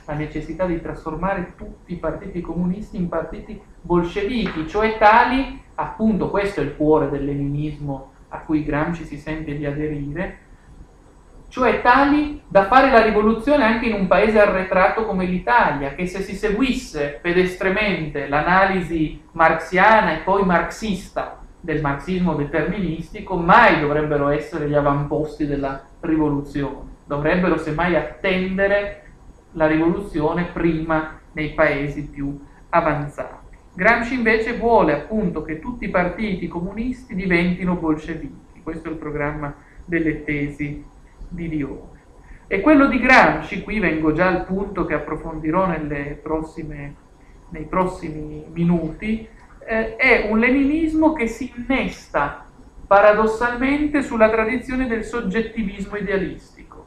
La 0.07 0.15
necessità 0.15 0.67
di 0.67 0.81
trasformare 0.81 1.53
tutti 1.57 1.93
i 1.93 1.97
partiti 1.97 2.41
comunisti 2.41 2.97
in 2.97 3.09
partiti 3.09 3.61
bolscevichi, 3.85 4.67
cioè 4.67 4.97
tali, 4.97 5.63
appunto 5.75 6.31
questo 6.31 6.61
è 6.61 6.65
il 6.65 6.75
cuore 6.75 7.11
del 7.11 7.25
leninismo 7.25 8.13
a 8.29 8.39
cui 8.39 8.65
Gramsci 8.65 9.05
si 9.05 9.19
sente 9.19 9.55
di 9.55 9.67
aderire, 9.67 10.39
cioè 11.49 11.83
tali 11.83 12.41
da 12.49 12.65
fare 12.65 12.91
la 12.91 13.03
rivoluzione 13.03 13.63
anche 13.63 13.87
in 13.87 13.95
un 13.95 14.07
paese 14.07 14.41
arretrato 14.41 15.05
come 15.05 15.27
l'Italia, 15.27 15.95
che 15.95 16.07
se 16.07 16.23
si 16.23 16.35
seguisse 16.35 17.19
pedestremente 17.21 18.27
l'analisi 18.27 19.23
marxiana 19.33 20.15
e 20.15 20.23
poi 20.23 20.45
marxista 20.45 21.39
del 21.61 21.81
marxismo 21.81 22.35
deterministico, 22.35 23.37
mai 23.37 23.81
dovrebbero 23.81 24.29
essere 24.29 24.67
gli 24.67 24.75
avamposti 24.75 25.47
della 25.47 25.85
rivoluzione, 26.01 26.89
dovrebbero 27.05 27.59
semmai 27.59 27.95
attendere 27.95 29.03
la 29.53 29.67
rivoluzione 29.67 30.47
prima 30.47 31.21
nei 31.33 31.51
paesi 31.51 32.09
più 32.09 32.37
avanzati. 32.71 33.44
Gramsci 33.75 34.15
invece 34.15 34.57
vuole 34.57 34.93
appunto 34.93 35.43
che 35.43 35.59
tutti 35.59 35.87
i 35.87 35.91
partiti 35.91 36.47
comunisti 36.47 37.15
diventino 37.15 37.75
bolscevichi, 37.75 38.63
questo 38.63 38.89
è 38.89 38.93
il 38.93 38.99
programma 38.99 39.53
delle 39.85 40.23
tesi 40.23 40.85
di 41.29 41.49
Lione. 41.49 41.93
E 42.47 42.61
quello 42.61 42.87
di 42.87 43.01
Gramsci, 43.01 43.63
qui 43.63 43.81
vengo 43.81 44.13
già 44.13 44.29
al 44.29 44.45
punto 44.45 44.85
che 44.85 44.95
approfondirò 44.95 45.67
prossime, 46.23 46.95
nei 47.49 47.65
prossimi 47.65 48.45
minuti, 48.53 49.27
eh, 49.67 49.97
è 49.97 50.29
un 50.31 50.39
leninismo 50.39 51.13
che 51.13 51.27
si 51.27 51.53
innesta 51.57 52.47
paradossalmente 52.87 54.03
sulla 54.03 54.31
tradizione 54.31 54.87
del 54.87 55.03
soggettivismo 55.03 55.97
idealistico, 55.97 56.87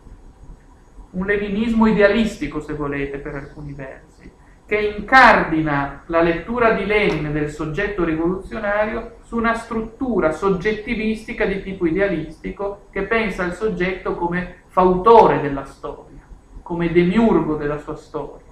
un 1.12 1.26
leninismo 1.26 1.88
idealistico 1.88 2.62
se 2.62 2.74
volete 2.74 3.18
per 3.18 3.36
alcuni 3.36 3.74
versi, 3.74 4.32
che 4.68 4.96
incardina 4.98 6.04
la 6.08 6.22
lettura 6.22 6.74
di 6.74 6.86
Lenin 6.86 7.32
del 7.32 7.50
soggetto 7.50 8.04
rivoluzionario 8.04 9.20
su 9.24 9.38
una 9.38 9.54
struttura 9.54 10.34
soggettivistica 10.34 11.46
di 11.46 11.64
tipo 11.64 11.86
idealistico 11.86 12.88
che 12.92 13.04
pensa 13.04 13.46
il 13.46 13.54
soggetto 13.54 14.16
come 14.16 14.64
fautore 14.68 15.40
della 15.40 15.64
storia, 15.64 16.20
come 16.62 16.92
demiurgo 16.92 17.56
della 17.56 17.78
sua 17.78 17.96
storia. 17.96 18.44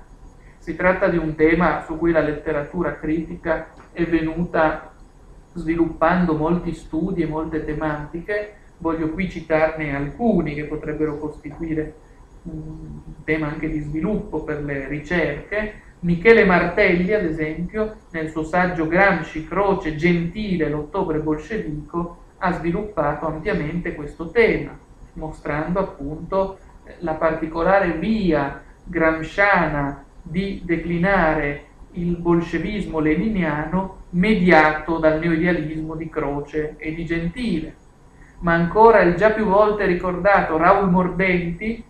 Si 0.58 0.78
tratta 0.78 1.10
di 1.10 1.18
un 1.18 1.36
tema 1.36 1.84
su 1.86 1.98
cui 1.98 2.12
la 2.12 2.22
letteratura 2.22 2.96
critica 2.96 3.74
è 3.92 4.06
venuta 4.06 4.94
sviluppando 5.52 6.34
molti 6.34 6.74
studi 6.74 7.24
e 7.24 7.28
molte 7.28 7.66
tematiche, 7.66 8.56
voglio 8.78 9.10
qui 9.10 9.30
citarne 9.30 9.94
alcuni 9.94 10.56
che 10.56 10.64
potrebbero 10.64 11.18
costituire 11.18 11.94
un 12.44 13.02
tema 13.26 13.48
anche 13.48 13.70
di 13.70 13.82
sviluppo 13.82 14.44
per 14.44 14.64
le 14.64 14.88
ricerche, 14.88 15.82
Michele 16.02 16.46
Martelli, 16.46 17.14
ad 17.14 17.26
esempio, 17.26 17.96
nel 18.12 18.30
suo 18.30 18.44
saggio 18.44 18.88
Gramsci, 18.88 19.48
Croce, 19.48 19.96
Gentile, 19.96 20.70
l'ottobre 20.70 21.20
bolscevico, 21.20 22.18
ha 22.38 22.54
sviluppato 22.54 23.26
ampiamente 23.28 23.96
questo 23.96 24.30
tema, 24.30 24.78
mostrando 25.14 25.80
appunto 25.80 26.58
la 27.00 27.14
particolare 27.14 27.94
via 27.94 28.62
gramsciana 28.84 30.04
di 30.22 30.62
declinare 30.64 31.64
il 31.92 32.18
bolscevismo 32.18 33.00
leniniano 33.00 34.04
mediato 34.12 34.98
dal 34.98 35.20
neoidealismo 35.20 35.96
di 35.96 36.10
Croce 36.10 36.76
e 36.78 36.94
di 36.94 37.06
Gentile. 37.06 37.76
Ma 38.40 38.54
ancora 38.54 39.02
il 39.02 39.16
già 39.16 39.32
più 39.32 39.46
volte 39.46 39.86
ricordato 39.86 40.58
Raul 40.58 40.90
Mordenti, 40.90 41.84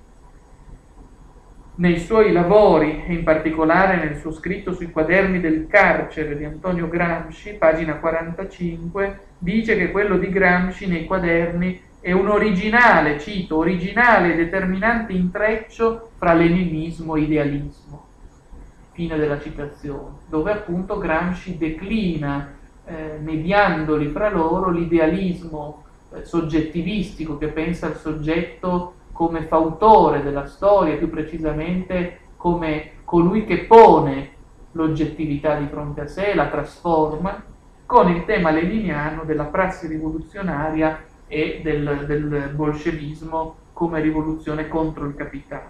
nei 1.77 1.99
suoi 1.99 2.31
lavori, 2.31 3.03
e 3.05 3.13
in 3.13 3.23
particolare 3.23 3.97
nel 3.97 4.17
suo 4.17 4.31
scritto 4.31 4.73
sui 4.73 4.91
quaderni 4.91 5.41
del 5.41 5.67
carcere 5.67 6.37
di 6.37 6.45
Antonio 6.45 6.87
Gramsci, 6.87 7.53
pagina 7.53 7.95
45, 7.95 9.19
dice 9.37 9.75
che 9.75 9.91
quello 9.91 10.17
di 10.17 10.29
Gramsci 10.29 10.87
nei 10.87 11.05
quaderni 11.05 11.81
è 11.99 12.11
un 12.11 12.29
originale, 12.29 13.19
cito, 13.19 13.57
originale 13.57 14.33
e 14.33 14.37
determinante 14.37 15.11
intreccio 15.11 16.11
fra 16.17 16.33
leninismo 16.33 17.15
e 17.15 17.21
idealismo. 17.21 18.05
Fine 18.91 19.17
della 19.17 19.41
citazione, 19.41 20.17
dove 20.29 20.51
appunto 20.51 20.97
Gramsci 20.97 21.57
declina, 21.57 22.53
eh, 22.85 23.17
mediandoli 23.21 24.07
fra 24.09 24.29
loro, 24.29 24.69
l'idealismo 24.69 25.83
eh, 26.13 26.23
soggettivistico 26.23 27.37
che 27.37 27.47
pensa 27.47 27.87
al 27.87 27.97
soggetto 27.97 28.93
come 29.15 29.43
fautore 29.43 30.21
della 30.21 30.45
storia, 30.45 30.97
più 30.97 31.09
precisamente 31.09 32.19
come 32.35 32.91
colui 33.05 33.45
che 33.45 33.59
pone 33.59 34.31
l'oggettività 34.73 35.55
di 35.55 35.67
fronte 35.67 36.01
a 36.01 36.07
sé, 36.07 36.35
la 36.35 36.49
trasforma, 36.49 37.41
con 37.85 38.09
il 38.09 38.25
tema 38.25 38.51
leniniano 38.51 39.23
della 39.23 39.45
prassi 39.45 39.87
rivoluzionaria 39.87 41.01
e 41.27 41.61
del, 41.63 42.03
del 42.05 42.51
bolscevismo 42.53 43.55
come 43.71 44.01
rivoluzione 44.01 44.67
contro 44.67 45.05
il 45.05 45.15
capitale. 45.15 45.69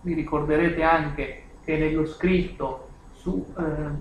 Vi 0.00 0.12
ricorderete 0.14 0.82
anche 0.82 1.42
che 1.64 1.76
nello 1.78 2.04
scritto 2.04 2.88
sulla 3.12 3.94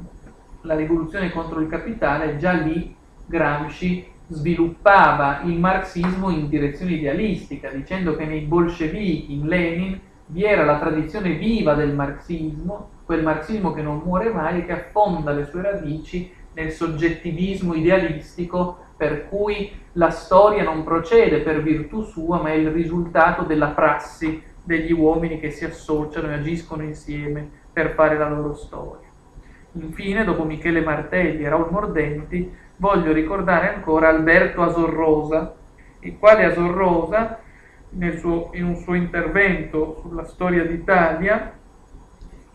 eh, 0.63 0.75
rivoluzione 0.75 1.31
contro 1.31 1.59
il 1.59 1.67
capitale, 1.67 2.37
già 2.37 2.53
lì 2.53 2.95
Gramsci 3.27 4.17
sviluppava 4.29 5.41
il 5.43 5.59
marxismo 5.59 6.29
in 6.29 6.47
direzione 6.47 6.93
idealistica, 6.93 7.69
dicendo 7.69 8.15
che 8.15 8.25
nei 8.25 8.41
bolscevichi, 8.41 9.33
in 9.33 9.47
Lenin, 9.47 9.99
vi 10.27 10.43
era 10.43 10.63
la 10.63 10.79
tradizione 10.79 11.33
viva 11.33 11.73
del 11.73 11.93
marxismo 11.93 12.97
quel 13.09 13.23
marxismo 13.23 13.73
che 13.73 13.81
non 13.81 14.03
muore 14.05 14.29
mai 14.29 14.59
e 14.59 14.65
che 14.67 14.71
affonda 14.71 15.31
le 15.31 15.45
sue 15.45 15.63
radici 15.63 16.31
nel 16.53 16.69
soggettivismo 16.69 17.73
idealistico 17.73 18.77
per 18.95 19.27
cui 19.27 19.71
la 19.93 20.11
storia 20.11 20.61
non 20.61 20.83
procede 20.83 21.39
per 21.39 21.63
virtù 21.63 22.03
sua, 22.03 22.39
ma 22.39 22.49
è 22.49 22.53
il 22.53 22.69
risultato 22.69 23.41
della 23.45 23.69
prassi 23.69 24.43
degli 24.61 24.91
uomini 24.91 25.39
che 25.39 25.49
si 25.49 25.65
associano 25.65 26.29
e 26.29 26.33
agiscono 26.35 26.83
insieme 26.83 27.49
per 27.73 27.95
fare 27.95 28.15
la 28.15 28.29
loro 28.29 28.53
storia. 28.53 29.07
Infine, 29.71 30.23
dopo 30.23 30.43
Michele 30.43 30.81
Martelli 30.81 31.43
e 31.43 31.49
Raul 31.49 31.71
Mordenti, 31.71 32.47
voglio 32.79 33.11
ricordare 33.11 33.73
ancora 33.73 34.09
Alberto 34.09 34.61
Asorrosa, 34.61 35.55
il 36.01 36.17
quale 36.17 36.45
Asorrosa, 36.45 37.39
suo, 38.17 38.49
in 38.53 38.65
un 38.65 38.75
suo 38.77 38.93
intervento 38.93 39.99
sulla 40.01 40.25
storia 40.25 40.65
d'Italia, 40.65 41.53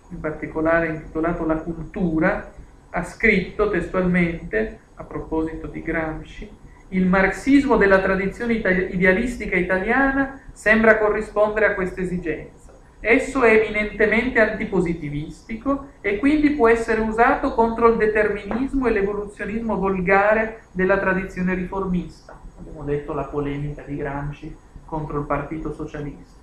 in 0.08 0.20
particolare 0.20 0.88
intitolato 0.88 1.44
La 1.44 1.56
cultura, 1.56 2.52
ha 2.90 3.02
scritto 3.02 3.70
testualmente, 3.70 4.78
a 4.94 5.04
proposito 5.04 5.66
di 5.66 5.82
Gramsci, 5.82 6.48
il 6.88 7.06
marxismo 7.06 7.76
della 7.76 8.00
tradizione 8.00 8.54
idealistica 8.54 9.56
italiana 9.56 10.40
sembra 10.52 10.98
corrispondere 10.98 11.66
a 11.66 11.74
questa 11.74 12.00
esigenza. 12.00 12.63
Esso 13.06 13.42
è 13.42 13.56
eminentemente 13.56 14.40
antipositivistico 14.40 15.88
e 16.00 16.16
quindi 16.16 16.52
può 16.52 16.68
essere 16.68 17.02
usato 17.02 17.52
contro 17.52 17.88
il 17.88 17.99
determinismo 17.99 18.87
e 18.87 18.92
l'evoluzionismo 18.92 19.76
volgare 19.76 20.62
della 20.73 20.96
tradizione 20.96 21.52
riformista. 21.52 22.40
Abbiamo 22.58 22.82
detto 22.82 23.12
la 23.12 23.25
polemica 23.25 23.82
di 23.82 23.96
Gramsci 23.96 24.56
contro 24.87 25.18
il 25.18 25.26
Partito 25.26 25.75
Socialista. 25.75 26.40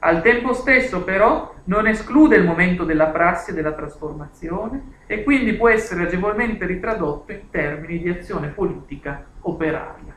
Al 0.00 0.22
tempo 0.22 0.54
stesso 0.54 1.04
però 1.04 1.54
non 1.66 1.86
esclude 1.86 2.34
il 2.34 2.46
momento 2.46 2.82
della 2.82 3.06
prassi 3.06 3.52
e 3.52 3.54
della 3.54 3.72
trasformazione 3.72 5.02
e 5.06 5.22
quindi 5.22 5.52
può 5.52 5.68
essere 5.68 6.06
agevolmente 6.06 6.66
ritradotto 6.66 7.30
in 7.30 7.48
termini 7.48 8.00
di 8.00 8.08
azione 8.08 8.48
politica 8.48 9.24
operaria. 9.42 10.12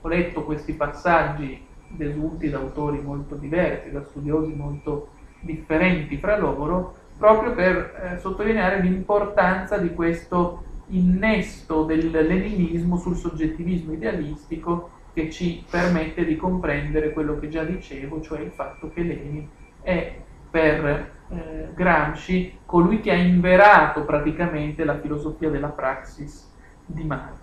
Ho 0.00 0.08
letto 0.08 0.44
questi 0.44 0.74
passaggi 0.74 1.70
desunti 1.96 2.50
da 2.50 2.58
autori 2.58 3.00
molto 3.00 3.34
diversi, 3.34 3.90
da 3.90 4.04
studiosi 4.04 4.52
molto 4.54 5.08
differenti 5.40 6.16
fra 6.16 6.36
loro, 6.38 6.94
proprio 7.18 7.52
per 7.52 7.76
eh, 8.14 8.18
sottolineare 8.18 8.80
l'importanza 8.80 9.78
di 9.78 9.92
questo 9.94 10.64
innesto 10.88 11.84
del 11.84 12.10
leninismo 12.10 12.96
sul 12.96 13.16
soggettivismo 13.16 13.92
idealistico 13.92 14.90
che 15.12 15.30
ci 15.30 15.64
permette 15.68 16.24
di 16.24 16.36
comprendere 16.36 17.12
quello 17.12 17.38
che 17.38 17.48
già 17.48 17.64
dicevo, 17.64 18.20
cioè 18.20 18.40
il 18.40 18.50
fatto 18.50 18.90
che 18.90 19.02
Lenin 19.02 19.46
è 19.82 20.20
per 20.50 21.12
eh, 21.28 21.68
Gramsci 21.74 22.60
colui 22.64 23.00
che 23.00 23.10
ha 23.10 23.16
inverato 23.16 24.04
praticamente 24.04 24.84
la 24.84 24.98
filosofia 24.98 25.50
della 25.50 25.68
praxis 25.68 26.50
di 26.84 27.04
Marx. 27.04 27.41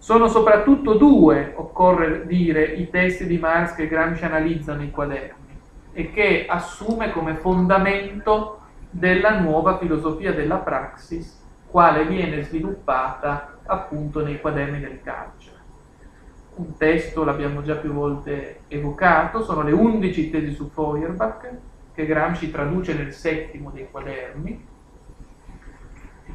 Sono 0.00 0.28
soprattutto 0.28 0.94
due, 0.94 1.52
occorre 1.54 2.26
dire, 2.26 2.64
i 2.64 2.88
testi 2.88 3.26
di 3.26 3.36
Marx 3.36 3.74
che 3.74 3.86
Gramsci 3.86 4.24
analizza 4.24 4.74
nei 4.74 4.90
quaderni 4.90 5.58
e 5.92 6.10
che 6.10 6.46
assume 6.48 7.12
come 7.12 7.34
fondamento 7.34 8.60
della 8.88 9.38
nuova 9.40 9.76
filosofia 9.76 10.32
della 10.32 10.56
praxis, 10.56 11.38
quale 11.66 12.06
viene 12.06 12.42
sviluppata 12.42 13.58
appunto 13.66 14.24
nei 14.24 14.40
quaderni 14.40 14.80
del 14.80 15.02
carcere. 15.02 15.58
Un 16.54 16.78
testo, 16.78 17.22
l'abbiamo 17.22 17.60
già 17.60 17.74
più 17.74 17.92
volte 17.92 18.60
evocato, 18.68 19.42
sono 19.42 19.62
le 19.62 19.72
11 19.72 20.30
tesi 20.30 20.54
su 20.54 20.70
Feuerbach, 20.70 21.50
che 21.92 22.06
Gramsci 22.06 22.50
traduce 22.50 22.94
nel 22.94 23.12
settimo 23.12 23.70
dei 23.70 23.86
quaderni, 23.90 24.66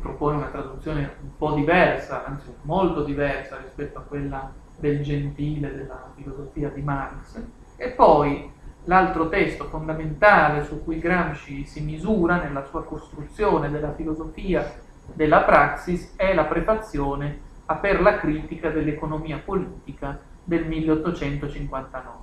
propone 0.06 0.38
una 0.38 0.48
traduzione 0.48 1.16
un 1.20 1.36
po' 1.36 1.54
diversa, 1.54 2.26
anzi 2.26 2.54
molto 2.62 3.04
diversa 3.04 3.58
rispetto 3.58 3.98
a 3.98 4.04
quella 4.04 4.54
del 4.78 5.02
gentile 5.02 5.74
della 5.76 6.12
filosofia 6.16 6.70
di 6.70 6.82
Marx, 6.82 7.42
e 7.76 7.90
poi 7.90 8.52
l'altro 8.84 9.30
testo 9.30 9.64
fondamentale 9.66 10.64
su 10.64 10.84
cui 10.84 11.00
Gramsci 11.00 11.66
si 11.66 11.82
misura 11.82 12.38
nella 12.38 12.64
sua 12.66 12.84
costruzione 12.84 13.72
della 13.72 13.94
filosofia 13.94 14.76
della 15.12 15.42
praxis 15.42 16.14
è 16.16 16.36
la 16.36 16.46
prefazione 16.46 17.40
a 17.66 17.76
per 17.78 18.00
la 18.00 18.18
critica 18.18 18.70
dell'economia 18.70 19.42
politica 19.44 20.20
del 20.44 20.68
1859. 20.68 22.14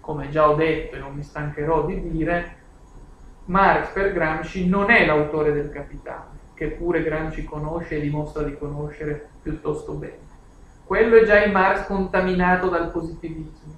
Come 0.00 0.28
già 0.30 0.50
ho 0.50 0.54
detto 0.54 0.96
e 0.96 0.98
non 0.98 1.14
mi 1.14 1.22
stancherò 1.22 1.86
di 1.86 2.10
dire, 2.10 2.56
Marx 3.44 3.92
per 3.92 4.12
Gramsci 4.12 4.68
non 4.68 4.90
è 4.90 5.06
l'autore 5.06 5.52
del 5.52 5.70
Capitale, 5.70 6.35
che 6.56 6.68
pure 6.68 7.02
Gramsci 7.02 7.44
conosce 7.44 7.96
e 7.96 8.00
dimostra 8.00 8.42
di 8.42 8.56
conoscere 8.56 9.28
piuttosto 9.42 9.92
bene. 9.92 10.24
Quello 10.84 11.16
è 11.16 11.24
già 11.24 11.44
il 11.44 11.52
Marx 11.52 11.86
contaminato 11.86 12.68
dal 12.68 12.90
positivismo. 12.90 13.74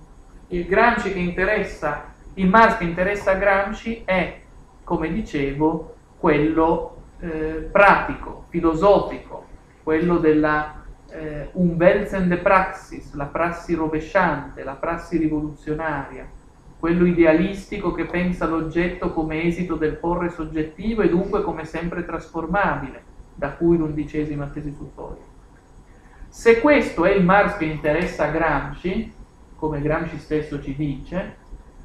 Il 0.49 0.65
Gramsci 0.67 1.13
che 1.13 1.19
interessa, 1.19 2.15
il 2.35 2.49
Marx 2.49 2.79
che 2.79 2.85
interessa 2.85 3.33
a 3.33 3.35
Gramsci 3.35 4.03
è, 4.05 4.41
come 4.85 5.11
dicevo, 5.11 5.97
quello 6.19 6.97
eh, 7.19 7.69
pratico, 7.73 8.45
filosofico, 8.49 9.47
quello 9.83 10.19
della 10.19 10.85
eh, 11.11 11.49
un 11.53 11.75
Welsen 11.79 12.29
de 12.29 12.37
Praxis, 12.37 13.13
la 13.15 13.25
prassi 13.25 13.75
rovesciante, 13.75 14.63
la 14.63 14.75
prassi 14.75 15.17
rivoluzionaria, 15.17 16.29
quello 16.79 17.07
idealistico 17.07 17.93
che 17.93 18.05
pensa 18.05 18.47
l'oggetto 18.47 19.13
come 19.13 19.43
esito 19.43 19.75
del 19.75 19.97
porre 19.97 20.31
soggettivo 20.31 21.03
e 21.03 21.09
dunque 21.09 21.43
come 21.43 21.65
sempre 21.65 22.05
trasformabile, 22.05 23.03
da 23.35 23.51
cui 23.51 23.77
l'undicesima 23.77 24.47
tesi 24.47 24.75
foglio. 24.95 25.27
Se 26.29 26.61
questo 26.61 27.05
è 27.05 27.11
il 27.11 27.25
Marx 27.25 27.57
che 27.57 27.65
interessa 27.65 28.27
a 28.27 28.31
Gramsci, 28.31 29.13
come 29.57 29.81
Gramsci 29.81 30.19
stesso 30.19 30.63
ci 30.63 30.75
dice, 30.77 31.37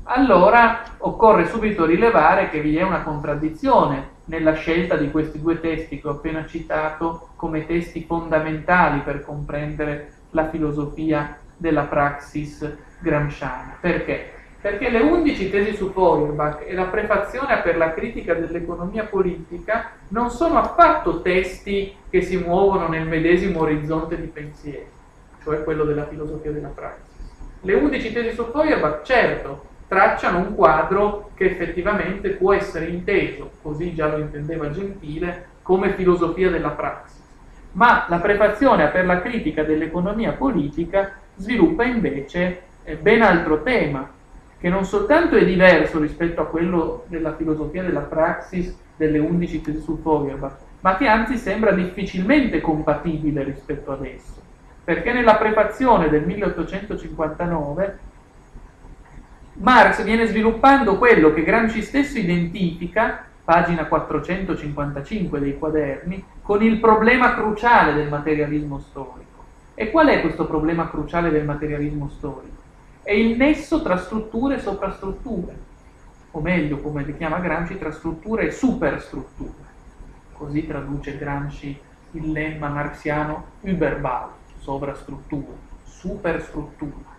allora 0.03 0.84
occorre 0.97 1.47
subito 1.47 1.86
rilevare 1.86 2.49
che 2.49 2.62
vi 2.62 2.75
è 2.75 2.84
una 2.84 3.03
contraddizione 3.03 4.12
nella 4.25 4.53
scelta 4.53 4.95
di 4.95 5.10
questi 5.10 5.41
due 5.41 5.60
testi 5.60 5.99
che 5.99 6.08
ho 6.08 6.12
appena 6.12 6.45
citato 6.45 7.29
come 7.36 7.65
testi 7.65 8.03
fondamentali 8.03 8.99
per 8.99 9.23
comprendere 9.23 10.12
la 10.32 10.49
filosofia 10.49 11.38
della 11.58 11.84
praxis 11.84 12.69
gramsciana. 12.99 13.77
Perché? 13.79 14.42
Perché 14.63 14.89
le 14.89 14.99
undici 14.99 15.49
tesi 15.49 15.76
su 15.76 15.91
Feuerbach 15.91 16.63
e 16.65 16.73
la 16.73 16.86
prefazione 16.86 17.58
per 17.58 17.76
la 17.76 17.93
critica 17.93 18.34
dell'economia 18.34 19.04
politica 19.04 19.91
non 20.08 20.30
sono 20.30 20.58
affatto 20.58 21.21
testi 21.21 21.93
che 22.10 22.21
si 22.21 22.38
muovono 22.38 22.88
nel 22.88 23.06
medesimo 23.06 23.60
orizzonte 23.60 24.15
di 24.15 24.28
pensiero, 24.28 24.86
cioè 25.43 25.65
quello 25.65 25.84
della 25.84 26.08
filosofia 26.08 26.52
della 26.52 26.69
praxis. 26.69 27.30
Le 27.60 27.73
undici 27.73 28.13
tesi 28.13 28.34
su 28.34 28.45
Feuerbach, 28.54 29.02
certo, 29.04 29.65
tracciano 29.89 30.38
un 30.38 30.56
quadro 30.56 31.32
che 31.34 31.43
effettivamente 31.43 32.30
può 32.30 32.54
essere 32.54 32.86
inteso, 32.86 33.52
così 33.62 33.93
già 33.93 34.08
lo 34.08 34.19
intendeva 34.19 34.71
Gentile, 34.71 35.47
come 35.62 35.93
filosofia 35.95 36.49
della 36.49 36.69
praxis. 36.69 37.21
Ma 37.73 38.06
la 38.08 38.19
prefazione 38.19 38.88
per 38.88 39.06
la 39.06 39.19
critica 39.19 39.63
dell'economia 39.63 40.32
politica 40.32 41.19
sviluppa 41.36 41.84
invece 41.84 42.62
eh, 42.86 42.95
ben 42.95 43.21
altro 43.21 43.62
tema, 43.62 44.12
che 44.63 44.69
non 44.69 44.86
soltanto 44.86 45.36
è 45.36 45.43
diverso 45.43 45.99
rispetto 45.99 46.39
a 46.39 46.45
quello 46.45 47.04
della 47.08 47.36
filosofia 47.36 47.84
della 47.84 47.99
praxis 47.99 48.73
delle 48.95 49.19
11 49.19 49.62
tesi 49.62 49.82
su 49.82 49.99
Feuerbach, 50.02 50.56
ma 50.80 50.95
che 50.95 51.06
anzi 51.06 51.36
sembra 51.36 51.73
difficilmente 51.73 52.62
compatibile 52.62 53.43
rispetto 53.43 53.91
ad 53.91 54.06
esso. 54.06 54.41
Perché 54.82 55.12
nella 55.12 55.36
prefazione 55.36 56.08
del 56.08 56.23
1859 56.23 57.97
Marx 59.56 60.02
viene 60.02 60.28
sviluppando 60.28 60.97
quello 60.97 61.34
che 61.34 61.43
Gramsci 61.43 61.82
stesso 61.82 62.17
identifica, 62.17 63.26
pagina 63.43 63.84
455 63.84 65.41
dei 65.41 65.60
quaderni, 65.60 66.23
con 66.41 66.63
il 66.63 66.80
problema 66.80 67.34
cruciale 67.34 67.95
del 67.95 68.08
materialismo 68.08 68.80
storico. 68.80 69.43
E 69.73 69.91
qual 69.91 70.08
è 70.08 70.21
questo 70.21 70.45
problema 70.45 70.89
cruciale 70.89 71.32
del 71.32 71.43
materialismo 71.43 72.08
storico? 72.08 72.62
È 73.03 73.11
il 73.11 73.35
nesso 73.35 73.81
tra 73.81 73.97
strutture 73.97 74.55
e 74.55 74.59
sovrastrutture, 74.59 75.57
o 76.31 76.39
meglio, 76.39 76.77
come 76.77 77.03
li 77.03 77.17
chiama 77.17 77.39
Gramsci, 77.39 77.77
tra 77.77 77.91
strutture 77.91 78.47
e 78.47 78.51
superstrutture. 78.51 79.71
Così 80.31 80.65
traduce 80.65 81.17
Gramsci 81.17 81.77
il 82.11 82.31
lemma 82.31 82.69
marxiano 82.69 83.45
Überbau, 83.59 84.29
sovrastruttura, 84.59 85.51
superstruttura. 85.83 87.11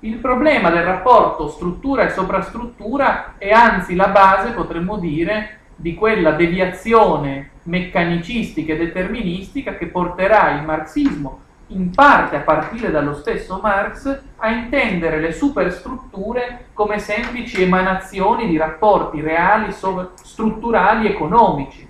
Il 0.00 0.16
problema 0.16 0.70
del 0.70 0.82
rapporto 0.82 1.48
struttura 1.50 2.06
e 2.06 2.10
sovrastruttura 2.10 3.34
è 3.38 3.50
anzi 3.50 3.94
la 3.94 4.08
base, 4.08 4.50
potremmo 4.50 4.98
dire, 4.98 5.58
di 5.76 5.94
quella 5.94 6.32
deviazione 6.32 7.50
meccanicistica 7.64 8.72
e 8.72 8.76
deterministica 8.76 9.76
che 9.76 9.86
porterà 9.86 10.58
il 10.58 10.64
marxismo 10.64 11.42
in 11.70 11.90
parte 11.90 12.36
a 12.36 12.40
partire 12.40 12.90
dallo 12.90 13.14
stesso 13.14 13.58
Marx, 13.62 14.22
a 14.36 14.50
intendere 14.50 15.20
le 15.20 15.32
superstrutture 15.32 16.66
come 16.72 16.98
semplici 16.98 17.62
emanazioni 17.62 18.48
di 18.48 18.56
rapporti 18.56 19.20
reali, 19.20 19.72
strutturali, 19.72 21.06
economici. 21.06 21.88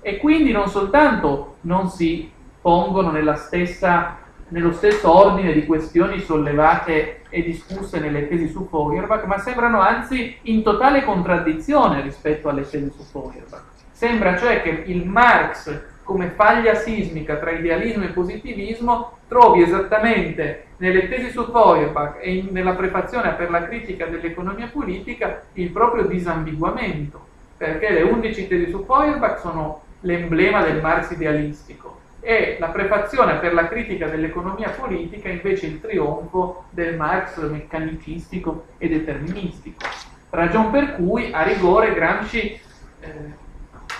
E 0.00 0.18
quindi 0.18 0.52
non 0.52 0.68
soltanto 0.68 1.56
non 1.62 1.88
si 1.88 2.30
pongono 2.60 3.10
stessa, 3.36 4.18
nello 4.48 4.72
stesso 4.72 5.10
ordine 5.10 5.52
di 5.52 5.64
questioni 5.64 6.20
sollevate 6.20 7.22
e 7.30 7.42
discusse 7.42 7.98
nelle 7.98 8.28
tesi 8.28 8.48
su 8.48 8.68
Feuerbach, 8.68 9.24
ma 9.24 9.38
sembrano 9.38 9.80
anzi 9.80 10.36
in 10.42 10.62
totale 10.62 11.02
contraddizione 11.02 12.02
rispetto 12.02 12.48
alle 12.48 12.68
tesi 12.68 12.92
su 12.94 13.02
Feuerbach. 13.02 13.62
Sembra 13.90 14.36
cioè 14.36 14.60
che 14.60 14.84
il 14.86 15.06
Marx 15.06 15.92
come 16.04 16.28
faglia 16.28 16.74
sismica 16.74 17.36
tra 17.36 17.50
idealismo 17.50 18.04
e 18.04 18.08
positivismo 18.08 19.18
trovi 19.26 19.62
esattamente 19.62 20.66
nelle 20.76 21.08
tesi 21.08 21.30
su 21.30 21.50
Feuerbach 21.50 22.18
e 22.20 22.34
in, 22.34 22.48
nella 22.50 22.74
prefazione 22.74 23.32
per 23.32 23.50
la 23.50 23.64
critica 23.64 24.06
dell'economia 24.06 24.68
politica 24.68 25.42
il 25.54 25.70
proprio 25.70 26.04
disambiguamento, 26.04 27.20
perché 27.56 27.90
le 27.90 28.02
11 28.02 28.46
tesi 28.46 28.70
su 28.70 28.84
Feuerbach 28.84 29.40
sono 29.40 29.82
l'emblema 30.00 30.62
del 30.62 30.80
Marx 30.80 31.10
idealistico 31.12 32.02
e 32.20 32.56
la 32.58 32.68
prefazione 32.68 33.36
per 33.36 33.54
la 33.54 33.68
critica 33.68 34.06
dell'economia 34.08 34.70
politica 34.70 35.28
invece 35.28 35.66
il 35.66 35.80
trionfo 35.80 36.64
del 36.70 36.96
Marx 36.96 37.38
meccanicistico 37.38 38.66
e 38.78 38.88
deterministico. 38.88 39.86
Ragion 40.30 40.70
per 40.70 40.96
cui 40.96 41.30
a 41.32 41.42
rigore 41.42 41.94
Gramsci 41.94 42.60
eh, 43.00 43.42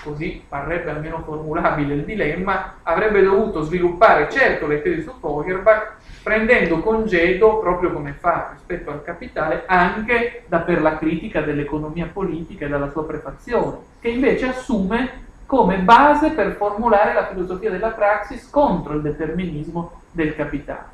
così 0.05 0.43
parrebbe 0.47 0.91
almeno 0.91 1.23
formulabile 1.23 1.95
il 1.95 2.05
dilemma, 2.05 2.75
avrebbe 2.83 3.23
dovuto 3.23 3.63
sviluppare 3.63 4.29
certo 4.29 4.67
le 4.67 4.83
tesi 4.83 5.01
su 5.01 5.11
Feuerbach, 5.19 5.93
prendendo 6.21 6.79
congedo, 6.79 7.57
proprio 7.59 7.91
come 7.91 8.13
fa 8.13 8.51
rispetto 8.53 8.91
al 8.91 9.03
capitale, 9.03 9.63
anche 9.65 10.43
da 10.47 10.59
per 10.59 10.81
la 10.81 10.97
critica 10.97 11.41
dell'economia 11.41 12.07
politica 12.11 12.65
e 12.65 12.69
dalla 12.69 12.91
sua 12.91 13.05
prefazione, 13.05 13.77
che 13.99 14.09
invece 14.09 14.49
assume 14.49 15.23
come 15.45 15.77
base 15.77 16.31
per 16.31 16.53
formulare 16.53 17.13
la 17.13 17.27
filosofia 17.27 17.71
della 17.71 17.89
praxis 17.89 18.49
contro 18.49 18.93
il 18.93 19.01
determinismo 19.01 20.01
del 20.11 20.35
capitale. 20.35 20.93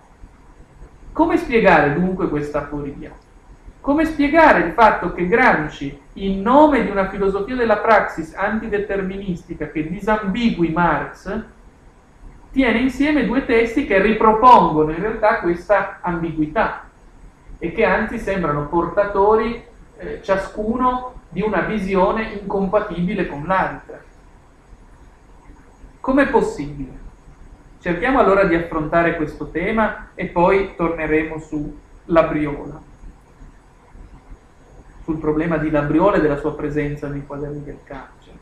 Come 1.11 1.37
spiegare 1.37 1.93
dunque 1.93 2.29
questa 2.29 2.59
aporia? 2.59 3.11
Come 3.81 4.05
spiegare 4.05 4.59
il 4.59 4.73
fatto 4.73 5.11
che 5.11 5.27
Gramsci, 5.27 5.99
in 6.13 6.43
nome 6.43 6.83
di 6.83 6.91
una 6.91 7.09
filosofia 7.09 7.55
della 7.55 7.77
praxis 7.77 8.35
antideterministica 8.35 9.71
che 9.71 9.89
disambigui 9.89 10.69
Marx, 10.69 11.41
tiene 12.51 12.77
insieme 12.77 13.25
due 13.25 13.43
testi 13.43 13.87
che 13.87 13.99
ripropongono 13.99 14.91
in 14.91 14.99
realtà 14.99 15.39
questa 15.39 15.97
ambiguità 16.01 16.89
e 17.57 17.71
che 17.71 17.83
anzi 17.83 18.19
sembrano 18.19 18.67
portatori 18.67 19.63
eh, 19.97 20.19
ciascuno 20.21 21.13
di 21.29 21.41
una 21.41 21.61
visione 21.61 22.33
incompatibile 22.39 23.25
con 23.25 23.45
l'altra. 23.47 23.99
Com'è 25.99 26.27
possibile? 26.27 26.99
Cerchiamo 27.79 28.19
allora 28.19 28.43
di 28.43 28.53
affrontare 28.53 29.15
questo 29.15 29.49
tema 29.49 30.09
e 30.13 30.27
poi 30.27 30.75
torneremo 30.75 31.39
sulla 31.39 32.23
briola 32.23 32.89
sul 35.03 35.17
problema 35.17 35.57
di 35.57 35.69
Labriole 35.69 36.17
e 36.17 36.21
della 36.21 36.37
sua 36.37 36.55
presenza 36.55 37.07
nei 37.07 37.25
quaderni 37.25 37.63
del 37.63 37.79
carcere. 37.83 38.37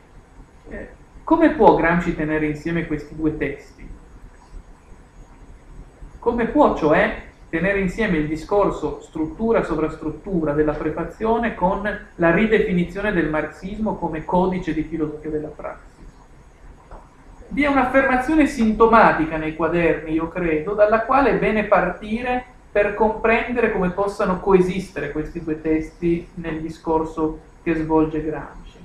Eh, 0.68 0.88
come 1.24 1.50
può 1.50 1.74
Gramsci 1.74 2.14
tenere 2.14 2.46
insieme 2.46 2.86
questi 2.86 3.14
due 3.14 3.36
testi? 3.36 3.88
Come 6.18 6.46
può, 6.46 6.76
cioè, 6.76 7.22
tenere 7.48 7.80
insieme 7.80 8.18
il 8.18 8.28
discorso 8.28 9.00
struttura-sovrastruttura 9.00 10.52
della 10.52 10.74
prefazione 10.74 11.54
con 11.54 11.82
la 12.16 12.30
ridefinizione 12.30 13.12
del 13.12 13.30
marxismo 13.30 13.96
come 13.96 14.24
codice 14.24 14.74
di 14.74 14.82
filosofia 14.82 15.30
della 15.30 15.48
praxis? 15.48 15.88
Vi 17.48 17.64
è 17.64 17.68
un'affermazione 17.68 18.46
sintomatica 18.46 19.36
nei 19.36 19.56
quaderni, 19.56 20.12
io 20.12 20.28
credo, 20.28 20.74
dalla 20.74 21.00
quale 21.04 21.30
è 21.30 21.38
bene 21.38 21.64
partire 21.64 22.44
per 22.72 22.94
comprendere 22.94 23.72
come 23.72 23.90
possano 23.90 24.38
coesistere 24.38 25.10
questi 25.10 25.42
due 25.42 25.60
testi 25.60 26.28
nel 26.34 26.60
discorso 26.60 27.40
che 27.62 27.74
svolge 27.74 28.22
Gramsci. 28.22 28.78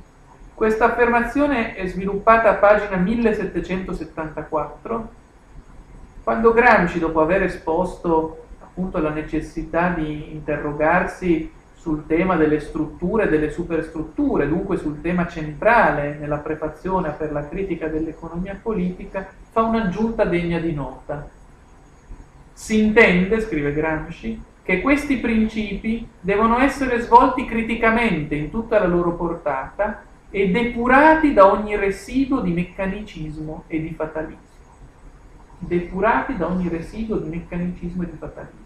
Questa 0.53 0.85
affermazione 0.85 1.75
è 1.75 1.85
sviluppata 1.87 2.49
a 2.49 2.55
pagina 2.55 2.97
1774, 2.97 5.09
quando 6.23 6.53
Gramsci, 6.53 6.97
dopo 6.97 7.21
aver 7.21 7.43
esposto 7.43 8.45
appunto 8.59 8.99
la 8.99 9.11
necessità 9.11 9.89
di 9.89 10.31
interrogarsi 10.31 11.51
sul 11.75 12.07
tema 12.07 12.35
delle 12.35 12.61
strutture 12.61 13.25
e 13.25 13.29
delle 13.29 13.51
superstrutture, 13.51 14.47
dunque 14.47 14.77
sul 14.77 15.01
tema 15.01 15.27
centrale 15.27 16.17
nella 16.19 16.37
prefazione 16.37 17.11
per 17.11 17.31
la 17.31 17.47
critica 17.47 17.87
dell'economia 17.87 18.57
politica, 18.59 19.27
fa 19.51 19.61
un'aggiunta 19.61 20.25
degna 20.25 20.57
di 20.57 20.73
nota 20.73 21.34
si 22.55 22.81
intende, 22.81 23.41
scrive 23.41 23.73
Gramsci, 23.73 24.41
che 24.63 24.81
questi 24.81 25.17
principi 25.17 26.07
devono 26.21 26.57
essere 26.59 27.01
svolti 27.01 27.45
criticamente 27.45 28.33
in 28.33 28.49
tutta 28.49 28.79
la 28.79 28.87
loro 28.87 29.13
portata 29.15 30.03
e 30.29 30.49
depurati 30.49 31.33
da 31.33 31.51
ogni 31.51 31.75
residuo 31.75 32.39
di 32.39 32.53
meccanicismo 32.53 33.65
e 33.67 33.81
di 33.81 33.93
fatalismo. 33.93 34.53
Depurati 35.59 36.37
da 36.37 36.47
ogni 36.47 36.69
residuo 36.69 37.17
di 37.17 37.27
meccanicismo 37.27 38.03
e 38.03 38.05
di 38.09 38.17
fatalismo. 38.17 38.65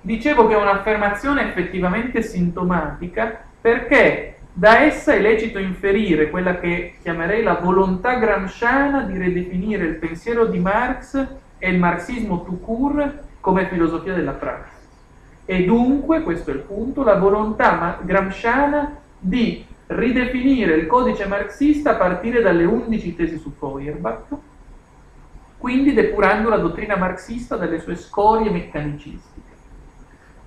Dicevo 0.00 0.48
che 0.48 0.54
è 0.54 0.60
un'affermazione 0.60 1.48
effettivamente 1.48 2.20
sintomatica 2.20 3.44
perché 3.60 4.38
da 4.52 4.80
essa 4.80 5.12
è 5.12 5.20
lecito 5.20 5.60
inferire 5.60 6.30
quella 6.30 6.58
che 6.58 6.96
chiamerei 7.00 7.44
la 7.44 7.54
volontà 7.54 8.16
gramsciana 8.16 9.02
di 9.02 9.16
ridefinire 9.16 9.84
il 9.84 9.94
pensiero 9.94 10.46
di 10.46 10.58
Marx 10.58 11.26
e 11.58 11.70
il 11.70 11.78
marxismo 11.78 12.44
tout 12.44 12.62
court 12.62 13.18
come 13.40 13.66
filosofia 13.66 14.14
della 14.14 14.32
praxis. 14.32 14.76
E 15.44 15.64
dunque, 15.64 16.22
questo 16.22 16.50
è 16.50 16.54
il 16.54 16.60
punto, 16.60 17.02
la 17.02 17.16
volontà 17.16 17.98
gramsciana 18.02 18.96
di 19.18 19.64
ridefinire 19.86 20.74
il 20.74 20.86
codice 20.86 21.26
marxista 21.26 21.92
a 21.92 21.96
partire 21.96 22.42
dalle 22.42 22.64
11 22.64 23.16
tesi 23.16 23.38
su 23.38 23.52
Feuerbach, 23.58 24.26
quindi 25.56 25.94
depurando 25.94 26.50
la 26.50 26.58
dottrina 26.58 26.96
marxista 26.96 27.56
dalle 27.56 27.80
sue 27.80 27.96
scorie 27.96 28.50
meccanicistiche. 28.50 29.46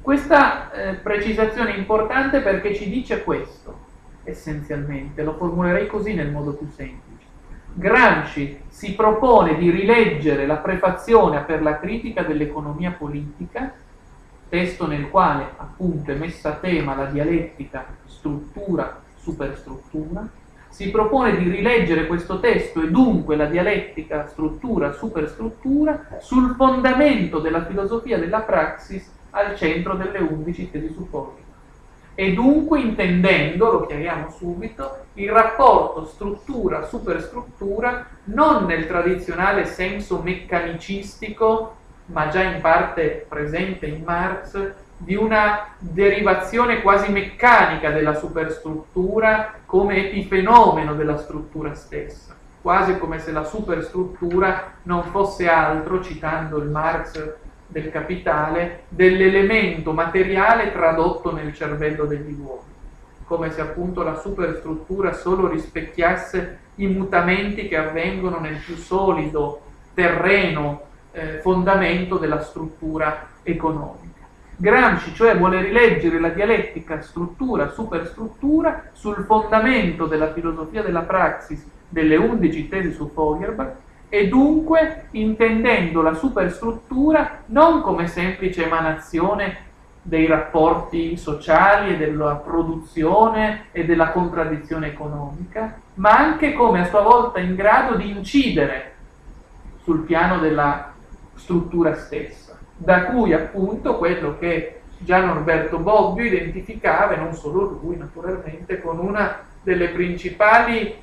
Questa 0.02 0.72
eh, 0.72 0.94
precisazione 0.96 1.74
è 1.74 1.78
importante 1.78 2.42
perché 2.42 2.74
ci 2.74 2.90
dice 2.90 3.24
questo, 3.24 3.78
essenzialmente, 4.24 5.24
lo 5.24 5.34
formulerei 5.34 5.88
così 5.88 6.14
nel 6.14 6.32
modo 6.32 6.54
più 6.54 6.68
semplice. 6.70 7.11
Gramsci 7.74 8.64
si 8.68 8.96
propone 8.96 9.58
di 9.58 9.70
rileggere 9.70 10.46
la 10.46 10.58
prefazione 10.58 11.44
per 11.44 11.62
la 11.62 11.80
critica 11.80 12.24
dell'economia 12.24 12.92
politica, 12.92 13.72
testo 14.50 14.88
nel 14.88 15.10
quale 15.10 15.46
appunto 15.56 16.12
è 16.12 16.16
messa 16.16 16.50
a 16.50 16.56
tema 16.56 16.94
la 16.96 17.06
dialettica 17.06 17.86
struttura-superstruttura, 18.06 20.28
si 20.68 20.92
propone 20.92 21.38
di 21.38 21.50
rileggere 21.50 22.08
questo 22.08 22.40
testo 22.40 22.82
e 22.82 22.90
dunque 22.90 23.38
la 23.38 23.46
dialettica 23.46 24.28
struttura-superstruttura 24.28 26.18
sul 26.20 26.56
fondamento 26.56 27.40
della 27.40 27.64
filosofia 27.66 28.18
della 28.18 28.42
praxis 28.42 29.10
al 29.32 29.56
centro 29.56 29.96
delle 29.96 30.20
undici 30.20 30.70
tesi 30.70 30.94
supporti 30.94 31.41
e 32.14 32.34
dunque 32.34 32.80
intendendo, 32.80 33.72
lo 33.72 33.86
chiariamo 33.86 34.30
subito, 34.32 35.06
il 35.14 35.32
rapporto 35.32 36.06
struttura-superstruttura 36.06 38.06
non 38.26 38.66
nel 38.66 38.88
tradizionale 38.88 39.66
senso 39.66 40.22
meccanicistico, 40.22 41.76
ma 42.08 42.28
già 42.28 42.44
in 42.44 42.62
parte 42.62 43.26
presente 43.28 43.88
in 43.88 44.04
Marx, 44.04 44.74
di 44.98 45.16
una 45.16 45.70
derivazione 45.80 46.82
quasi 46.82 47.12
meccanica 47.12 47.90
della 47.90 48.14
superstruttura 48.14 49.54
come 49.66 50.08
epifenomeno 50.08 50.94
della 50.94 51.18
struttura 51.18 51.74
stessa, 51.74 52.36
quasi 52.62 53.00
come 53.00 53.20
se 53.20 53.32
la 53.32 53.44
superstruttura 53.44 54.74
non 54.84 55.04
fosse 55.06 55.50
altro, 55.50 56.04
citando 56.04 56.58
il 56.58 56.70
Marx 56.70 57.34
del 57.72 57.90
capitale 57.90 58.84
dell'elemento 58.90 59.94
materiale 59.94 60.74
tradotto 60.74 61.34
nel 61.34 61.54
cervello 61.54 62.06
degli 62.06 62.36
uomini, 62.38 62.74
come 63.24 63.50
se 63.52 63.62
appunto 63.62 64.04
la 64.04 64.20
superstruttura 64.20 65.14
solo 65.14 65.48
rispecchiasse 65.48 66.60
i 66.76 66.88
mutamenti 66.88 67.70
che 67.70 67.78
avvengono 67.78 68.40
nel 68.40 68.58
più 68.58 68.76
solido 68.76 69.62
terreno 69.94 70.82
eh, 71.12 71.40
fondamento 71.40 72.18
della 72.18 72.42
struttura 72.42 73.28
economica. 73.44 74.10
Gramsci 74.58 75.14
cioè 75.16 75.38
vuole 75.38 75.62
rileggere 75.62 76.20
la 76.20 76.30
dialettica 76.30 77.02
struttura-superstruttura 77.02 78.90
sul 78.92 79.24
fondamento 79.26 80.08
della 80.08 80.34
filosofia 80.34 80.84
della 80.84 81.02
praxis 81.02 81.66
delle 81.88 82.16
undici 82.18 82.68
tesi 82.68 82.92
su 82.92 83.10
Feuerbach 83.14 83.74
e 84.14 84.28
dunque 84.28 85.06
intendendo 85.12 86.02
la 86.02 86.14
superstruttura 86.14 87.44
non 87.46 87.82
come 87.82 88.08
semplice 88.08 88.66
emanazione 88.66 89.70
dei 90.02 90.26
rapporti 90.26 91.16
sociali 91.16 91.94
e 91.94 91.98
della 91.98 92.36
produzione 92.36 93.68
e 93.72 93.86
della 93.86 94.10
contraddizione 94.10 94.88
economica, 94.88 95.80
ma 95.94 96.10
anche 96.18 96.52
come 96.52 96.82
a 96.82 96.90
sua 96.90 97.04
volta 97.04 97.40
in 97.40 97.56
grado 97.56 97.96
di 97.96 98.10
incidere 98.10 98.96
sul 99.82 100.02
piano 100.02 100.40
della 100.40 100.92
struttura 101.36 101.96
stessa, 101.96 102.58
da 102.76 103.06
cui 103.06 103.32
appunto 103.32 103.98
quello 103.98 104.38
che 104.38 104.82
già 104.98 105.24
Norberto 105.24 105.78
Bobbio 105.78 106.26
identificava, 106.26 107.14
e 107.14 107.18
non 107.18 107.34
solo 107.34 107.80
lui 107.82 107.96
naturalmente, 107.96 108.82
con 108.82 109.00
una 109.00 109.40
delle 109.64 109.88
principali 109.88 110.96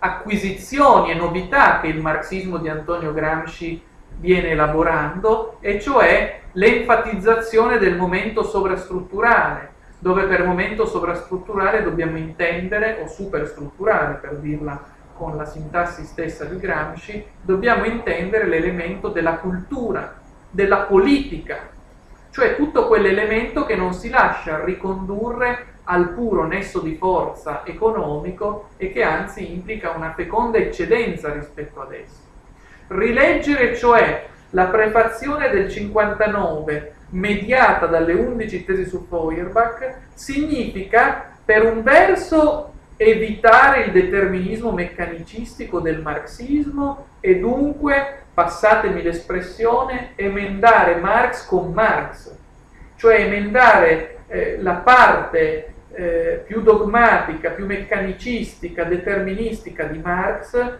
acquisizioni 0.00 1.10
e 1.10 1.14
novità 1.14 1.80
che 1.80 1.88
il 1.88 2.00
marxismo 2.00 2.58
di 2.58 2.68
Antonio 2.68 3.12
Gramsci 3.12 3.82
viene 4.18 4.50
elaborando, 4.50 5.58
e 5.60 5.80
cioè 5.80 6.40
l'enfatizzazione 6.52 7.78
del 7.78 7.96
momento 7.96 8.42
sovrastrutturale, 8.42 9.72
dove 9.98 10.24
per 10.24 10.44
momento 10.44 10.86
sovrastrutturale 10.86 11.82
dobbiamo 11.82 12.16
intendere, 12.16 13.00
o 13.02 13.08
superstrutturale 13.08 14.14
per 14.14 14.36
dirla 14.38 14.96
con 15.14 15.36
la 15.36 15.44
sintassi 15.44 16.04
stessa 16.04 16.44
di 16.44 16.58
Gramsci, 16.58 17.24
dobbiamo 17.42 17.84
intendere 17.84 18.46
l'elemento 18.46 19.08
della 19.08 19.34
cultura, 19.34 20.14
della 20.50 20.78
politica, 20.78 21.76
cioè 22.30 22.54
tutto 22.56 22.86
quell'elemento 22.86 23.66
che 23.66 23.74
non 23.74 23.92
si 23.92 24.10
lascia 24.10 24.64
ricondurre 24.64 25.77
al 25.90 26.10
puro 26.10 26.46
nesso 26.46 26.80
di 26.80 26.96
forza 26.96 27.62
economico 27.64 28.68
e 28.76 28.92
che 28.92 29.02
anzi 29.02 29.52
implica 29.52 29.90
una 29.90 30.12
feconda 30.12 30.58
eccedenza 30.58 31.32
rispetto 31.32 31.80
ad 31.80 31.92
esso. 31.92 32.26
Rileggere 32.88 33.74
cioè 33.74 34.26
la 34.50 34.66
prefazione 34.66 35.48
del 35.50 35.70
59 35.70 36.94
mediata 37.10 37.86
dalle 37.86 38.12
11 38.12 38.64
tesi 38.64 38.84
su 38.84 39.06
Feuerbach 39.08 39.94
significa 40.12 41.32
per 41.42 41.64
un 41.64 41.82
verso 41.82 42.72
evitare 42.98 43.84
il 43.84 43.92
determinismo 43.92 44.72
meccanicistico 44.72 45.80
del 45.80 46.02
marxismo 46.02 47.06
e 47.20 47.38
dunque, 47.38 48.24
passatemi 48.34 49.02
l'espressione, 49.02 50.12
emendare 50.16 50.96
Marx 50.96 51.46
con 51.46 51.72
Marx, 51.72 52.36
cioè 52.96 53.20
emendare 53.20 54.18
eh, 54.26 54.58
la 54.60 54.74
parte 54.74 55.74
eh, 55.98 56.44
più 56.46 56.62
dogmatica, 56.62 57.50
più 57.50 57.66
meccanicistica, 57.66 58.84
deterministica 58.84 59.82
di 59.82 59.98
Marx 59.98 60.76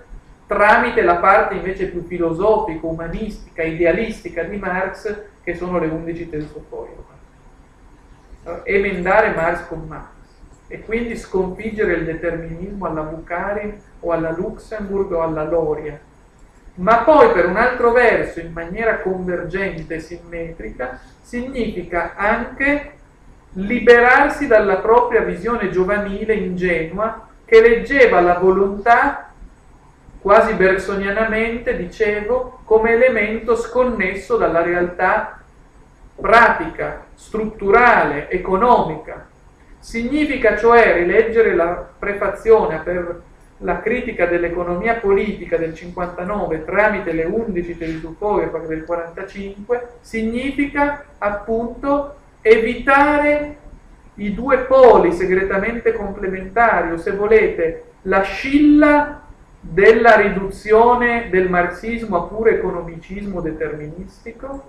tramite 0.46 1.02
la 1.02 1.16
parte 1.16 1.54
invece 1.54 1.88
più 1.88 2.04
filosofica, 2.06 2.86
umanistica, 2.86 3.64
idealistica 3.64 4.44
di 4.44 4.56
Marx, 4.58 5.22
che 5.42 5.56
sono 5.56 5.80
le 5.80 5.88
undici 5.88 6.24
Feuerbach. 6.24 7.16
Emendare 8.62 9.34
Marx 9.34 9.66
con 9.66 9.86
Marx 9.88 10.06
e 10.68 10.82
quindi 10.82 11.16
sconfiggere 11.16 11.94
il 11.94 12.04
determinismo 12.04 12.86
alla 12.86 13.02
Bucari 13.02 13.76
o 14.00 14.12
alla 14.12 14.30
Luxemburg 14.30 15.10
o 15.12 15.22
alla 15.22 15.44
Loria. 15.44 15.98
Ma 16.74 16.98
poi 16.98 17.32
per 17.32 17.46
un 17.46 17.56
altro 17.56 17.90
verso, 17.90 18.38
in 18.38 18.52
maniera 18.52 19.00
convergente 19.00 19.96
e 19.96 20.00
simmetrica, 20.00 21.00
significa 21.20 22.14
anche 22.14 22.97
liberarsi 23.52 24.46
dalla 24.46 24.76
propria 24.76 25.22
visione 25.22 25.70
giovanile 25.70 26.34
ingenua 26.34 27.26
che 27.44 27.60
leggeva 27.60 28.20
la 28.20 28.34
volontà 28.34 29.32
quasi 30.20 30.52
bersonianamente, 30.54 31.76
dicevo, 31.76 32.60
come 32.64 32.92
elemento 32.92 33.56
sconnesso 33.56 34.36
dalla 34.36 34.62
realtà 34.62 35.40
pratica, 36.14 37.06
strutturale, 37.14 38.28
economica. 38.28 39.26
Significa 39.78 40.56
cioè 40.56 40.92
rileggere 40.94 41.54
la 41.54 41.88
prefazione 41.98 42.80
per 42.80 43.22
la 43.62 43.80
critica 43.80 44.26
dell'economia 44.26 44.94
politica 44.96 45.56
del 45.56 45.74
59 45.74 46.64
tramite 46.64 47.12
le 47.12 47.24
11 47.24 47.78
tesi 47.78 47.98
su 47.98 48.14
Feuerbach 48.18 48.66
del 48.66 48.84
45, 48.84 49.88
significa 50.00 51.04
appunto 51.18 52.17
evitare 52.40 53.56
i 54.14 54.34
due 54.34 54.58
poli 54.58 55.12
segretamente 55.12 55.92
complementari, 55.92 56.92
o 56.92 56.96
se 56.96 57.12
volete, 57.12 57.84
la 58.02 58.22
scilla 58.22 59.22
della 59.60 60.16
riduzione 60.16 61.28
del 61.30 61.48
marxismo 61.48 62.16
a 62.16 62.22
puro 62.22 62.50
economicismo 62.50 63.40
deterministico 63.40 64.62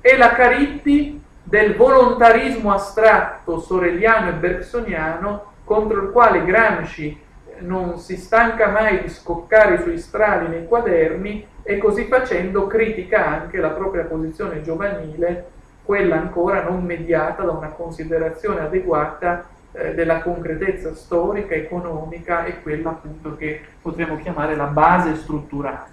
e 0.00 0.16
la 0.16 0.32
Caritti 0.32 1.22
del 1.42 1.74
volontarismo 1.74 2.72
astratto 2.72 3.60
soreliano 3.60 4.28
e 4.30 4.32
bergsoniano 4.34 5.52
contro 5.64 6.02
il 6.02 6.10
quale 6.10 6.44
Gramsci 6.44 7.20
non 7.60 7.98
si 7.98 8.16
stanca 8.16 8.68
mai 8.68 9.02
di 9.02 9.08
scoccare 9.08 9.74
i 9.74 9.82
suoi 9.82 9.98
strali 9.98 10.48
nei 10.48 10.66
quaderni 10.66 11.46
e 11.62 11.78
così 11.78 12.04
facendo 12.04 12.66
critica 12.66 13.26
anche 13.26 13.58
la 13.58 13.70
propria 13.70 14.04
posizione 14.04 14.60
giovanile 14.60 15.52
quella 15.84 16.16
ancora 16.16 16.62
non 16.62 16.82
mediata 16.82 17.42
da 17.42 17.52
una 17.52 17.68
considerazione 17.68 18.60
adeguata 18.60 19.46
eh, 19.72 19.94
della 19.94 20.22
concretezza 20.22 20.94
storica, 20.94 21.54
economica 21.54 22.44
e 22.44 22.62
quella 22.62 22.90
appunto 22.90 23.36
che 23.36 23.60
potremmo 23.82 24.16
chiamare 24.16 24.56
la 24.56 24.66
base 24.66 25.14
strutturale. 25.16 25.92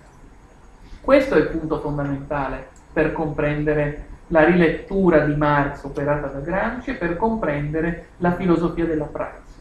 Questo 1.02 1.36
è 1.36 1.40
il 1.40 1.48
punto 1.48 1.80
fondamentale 1.80 2.68
per 2.94 3.12
comprendere 3.12 4.10
la 4.28 4.46
rilettura 4.46 5.20
di 5.20 5.36
Marx 5.36 5.84
operata 5.84 6.28
da 6.28 6.40
Gramsci 6.40 6.92
e 6.92 6.94
per 6.94 7.18
comprendere 7.18 8.06
la 8.18 8.34
filosofia 8.36 8.86
della 8.86 9.06
praxis. 9.06 9.60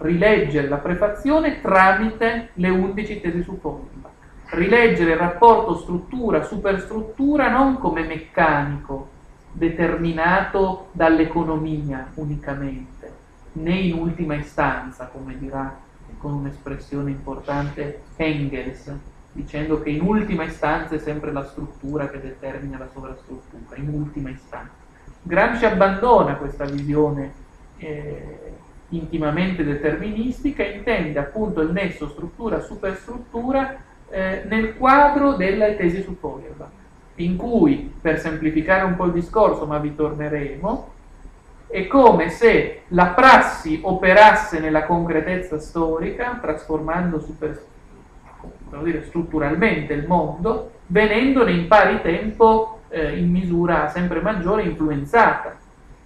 Rileggere 0.00 0.68
la 0.68 0.78
prefazione 0.78 1.60
tramite 1.60 2.50
le 2.54 2.68
undici 2.70 3.20
tesi 3.20 3.42
su 3.42 3.58
Feuerbach 3.60 3.97
rileggere 4.50 5.12
il 5.12 5.18
rapporto 5.18 5.76
struttura-superstruttura 5.76 7.50
non 7.50 7.78
come 7.78 8.02
meccanico, 8.04 9.16
determinato 9.52 10.88
dall'economia 10.92 12.10
unicamente, 12.14 13.12
né 13.52 13.74
in 13.74 13.98
ultima 13.98 14.34
istanza, 14.36 15.06
come 15.06 15.36
dirà 15.38 15.86
con 16.18 16.32
un'espressione 16.32 17.10
importante 17.10 18.02
Engels, 18.16 18.92
dicendo 19.32 19.82
che 19.82 19.90
in 19.90 20.02
ultima 20.02 20.44
istanza 20.44 20.94
è 20.94 20.98
sempre 20.98 21.32
la 21.32 21.44
struttura 21.44 22.08
che 22.08 22.20
determina 22.20 22.78
la 22.78 22.88
sovrastruttura, 22.92 23.76
in 23.76 23.88
ultima 23.88 24.30
istanza. 24.30 24.86
Gramsci 25.22 25.64
abbandona 25.64 26.36
questa 26.36 26.64
visione 26.64 27.32
eh, 27.76 28.52
intimamente 28.90 29.62
deterministica 29.64 30.62
e 30.62 30.78
intende 30.78 31.18
appunto 31.18 31.60
il 31.60 31.72
nesso 31.72 32.08
struttura-superstruttura 32.08 33.86
eh, 34.10 34.42
nel 34.48 34.76
quadro 34.76 35.34
della 35.34 35.72
tesi 35.72 36.02
su 36.02 36.16
Feuerbach, 36.18 36.70
in 37.16 37.36
cui, 37.36 37.92
per 38.00 38.18
semplificare 38.20 38.84
un 38.84 38.96
po' 38.96 39.06
il 39.06 39.12
discorso, 39.12 39.66
ma 39.66 39.78
vi 39.78 39.94
torneremo, 39.94 40.96
è 41.66 41.86
come 41.86 42.30
se 42.30 42.82
la 42.88 43.08
prassi 43.08 43.80
operasse 43.82 44.58
nella 44.58 44.84
concretezza 44.84 45.58
storica, 45.58 46.38
trasformando 46.40 47.20
super, 47.20 47.62
dire, 48.82 49.04
strutturalmente 49.04 49.92
il 49.92 50.06
mondo, 50.06 50.70
venendone 50.86 51.52
in 51.52 51.68
pari 51.68 52.00
tempo, 52.00 52.80
eh, 52.88 53.18
in 53.18 53.30
misura 53.30 53.88
sempre 53.88 54.20
maggiore, 54.20 54.62
influenzata. 54.62 55.56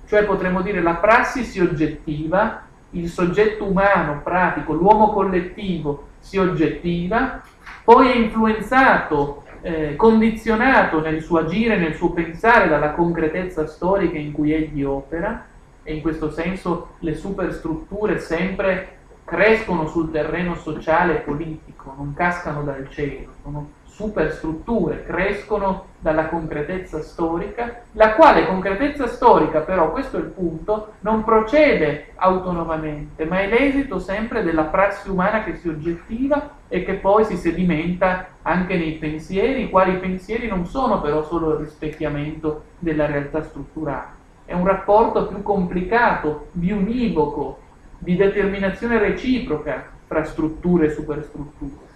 Cioè 0.05 0.25
potremmo 0.25 0.63
dire 0.63 0.83
la 0.83 0.95
prassi 0.95 1.45
si 1.45 1.61
oggettiva, 1.61 2.63
il 2.91 3.09
soggetto 3.09 3.65
umano, 3.65 4.21
pratico, 4.23 4.73
l'uomo 4.73 5.13
collettivo 5.13 6.09
si 6.19 6.39
oggettiva 6.39 7.41
poi 7.85 8.11
è 8.11 8.15
influenzato, 8.15 9.45
eh, 9.61 9.97
condizionato 9.97 11.01
nel 11.01 11.23
suo 11.23 11.39
agire, 11.39 11.77
nel 11.77 11.95
suo 11.95 12.11
pensare 12.11 12.69
dalla 12.69 12.93
concretezza 12.93 13.67
storica 13.67 14.19
in 14.19 14.33
cui 14.33 14.53
egli 14.53 14.83
opera 14.83 15.47
e 15.83 15.95
in 15.95 16.03
questo 16.03 16.31
senso 16.31 16.95
le 17.01 17.15
superstrutture 17.15 18.19
sempre 18.19 18.99
crescono 19.25 19.87
sul 19.87 20.11
terreno 20.11 20.55
sociale 20.57 21.17
e 21.17 21.21
politico, 21.21 21.95
non 21.97 22.13
cascano 22.15 22.63
dal 22.63 22.89
cielo, 22.91 23.33
sono 23.43 23.71
superstrutture, 23.93 25.05
crescono 25.05 25.91
dalla 25.99 26.27
concretezza 26.29 27.03
storica, 27.03 27.83
la 27.93 28.15
quale 28.15 28.47
concretezza 28.47 29.07
storica 29.07 29.61
però, 29.61 29.93
questo 29.93 30.17
è 30.17 30.21
il 30.21 30.27
punto, 30.27 30.95
non 31.01 31.23
procede 31.23 32.13
autonomamente, 32.17 33.27
ma 33.27 33.41
è 33.41 33.49
l'esito 33.49 33.99
sempre 33.99 34.43
della 34.43 34.65
prassi 34.65 35.11
umana 35.11 35.45
che 35.45 35.57
si 35.57 35.69
oggettiva 35.69 36.51
e 36.69 36.85
che 36.85 36.95
poi 36.95 37.25
si 37.25 37.37
sedimenta 37.37 38.29
anche 38.41 38.77
nei 38.77 38.93
pensieri, 38.93 39.65
i 39.65 39.71
quali 39.71 39.99
pensieri 39.99 40.49
non 40.49 40.65
sono 40.67 41.01
però 41.01 41.23
solo 41.23 41.53
il 41.53 41.59
rispecchiamento 41.59 42.63
della 42.79 43.07
realtà 43.07 43.43
strutturale, 43.43 44.09
è 44.47 44.55
un 44.55 44.67
rapporto 44.67 45.27
più 45.27 45.43
complicato, 45.43 46.49
biunivoco, 46.53 47.59
di 47.99 48.17
determinazione 48.17 48.99
reciproca 48.99 49.85
fra 50.07 50.25
strutture 50.25 50.87
e 50.87 50.91
superstrutture. 50.91 51.92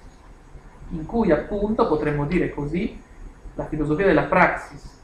In 0.90 1.06
cui 1.06 1.30
appunto, 1.30 1.86
potremmo 1.86 2.26
dire 2.26 2.52
così, 2.52 3.00
la 3.54 3.66
filosofia 3.66 4.06
della 4.06 4.24
praxis 4.24 4.94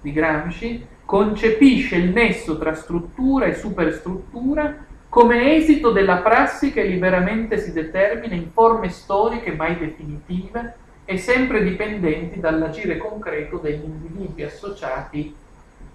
di 0.00 0.12
Gramsci 0.12 0.86
concepisce 1.04 1.96
il 1.96 2.10
nesso 2.10 2.58
tra 2.58 2.74
struttura 2.74 3.46
e 3.46 3.54
superstruttura 3.54 4.76
come 5.08 5.54
esito 5.54 5.92
della 5.92 6.16
prassi 6.16 6.72
che 6.72 6.82
liberamente 6.82 7.58
si 7.58 7.72
determina 7.72 8.34
in 8.34 8.50
forme 8.50 8.88
storiche 8.88 9.52
mai 9.52 9.78
definitive 9.78 10.74
e 11.04 11.18
sempre 11.18 11.62
dipendenti 11.62 12.40
dall'agire 12.40 12.96
concreto 12.96 13.58
degli 13.58 13.84
individui 13.84 14.42
associati 14.42 15.34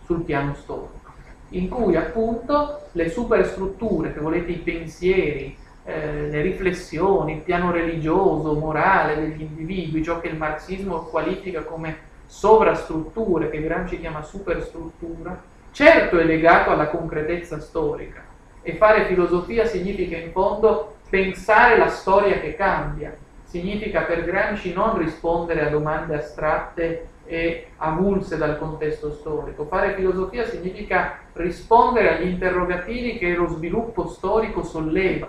sul 0.06 0.22
piano 0.22 0.54
storico, 0.54 1.12
in 1.50 1.68
cui 1.68 1.96
appunto 1.96 2.88
le 2.94 3.10
superstrutture, 3.10 4.14
che 4.14 4.20
volete 4.20 4.52
i 4.52 4.60
pensieri, 4.60 5.58
eh, 5.90 6.30
le 6.30 6.42
riflessioni, 6.42 7.34
il 7.34 7.42
piano 7.42 7.72
religioso, 7.72 8.54
morale 8.54 9.16
degli 9.16 9.42
individui, 9.42 10.04
ciò 10.04 10.20
che 10.20 10.28
il 10.28 10.38
marxismo 10.38 11.06
qualifica 11.06 11.64
come 11.64 11.98
sovrastrutture, 12.28 13.50
che 13.50 13.62
Gramsci 13.62 14.00
chiama 14.00 14.22
superstruttura, 14.22 15.42
certo 15.72 16.20
è 16.20 16.24
legato 16.24 16.70
alla 16.70 16.90
concretezza 16.90 17.60
storica 17.60 18.22
e 18.62 18.76
fare 18.76 19.06
filosofia 19.06 19.66
significa 19.66 20.16
in 20.16 20.32
fondo 20.32 20.98
pensare 21.10 21.78
la 21.78 21.88
storia 21.88 22.40
che 22.40 22.56
cambia, 22.56 23.16
significa 23.44 24.02
per 24.02 24.24
Gramsci 24.26 24.74
non 24.74 24.98
rispondere 24.98 25.66
a 25.66 25.70
domande 25.70 26.16
astratte 26.16 27.08
e 27.26 27.68
avulse 27.78 28.38
dal 28.38 28.60
contesto 28.60 29.12
storico. 29.12 29.66
Fare 29.66 29.96
filosofia 29.96 30.46
significa 30.46 31.18
rispondere 31.34 32.18
agli 32.18 32.28
interrogativi 32.28 33.18
che 33.18 33.34
lo 33.34 33.48
sviluppo 33.48 34.08
storico 34.08 34.64
solleva. 34.64 35.28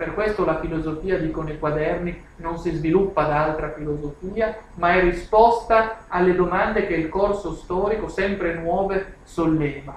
Per 0.00 0.14
questo 0.14 0.46
la 0.46 0.58
filosofia, 0.60 1.18
dicono 1.18 1.50
i 1.50 1.58
quaderni, 1.58 2.24
non 2.36 2.56
si 2.56 2.70
sviluppa 2.70 3.24
da 3.24 3.44
altra 3.44 3.68
filosofia, 3.72 4.56
ma 4.76 4.94
è 4.94 5.02
risposta 5.02 6.06
alle 6.08 6.34
domande 6.34 6.86
che 6.86 6.94
il 6.94 7.10
corso 7.10 7.52
storico, 7.52 8.08
sempre 8.08 8.54
nuove, 8.54 9.16
solleva. 9.24 9.94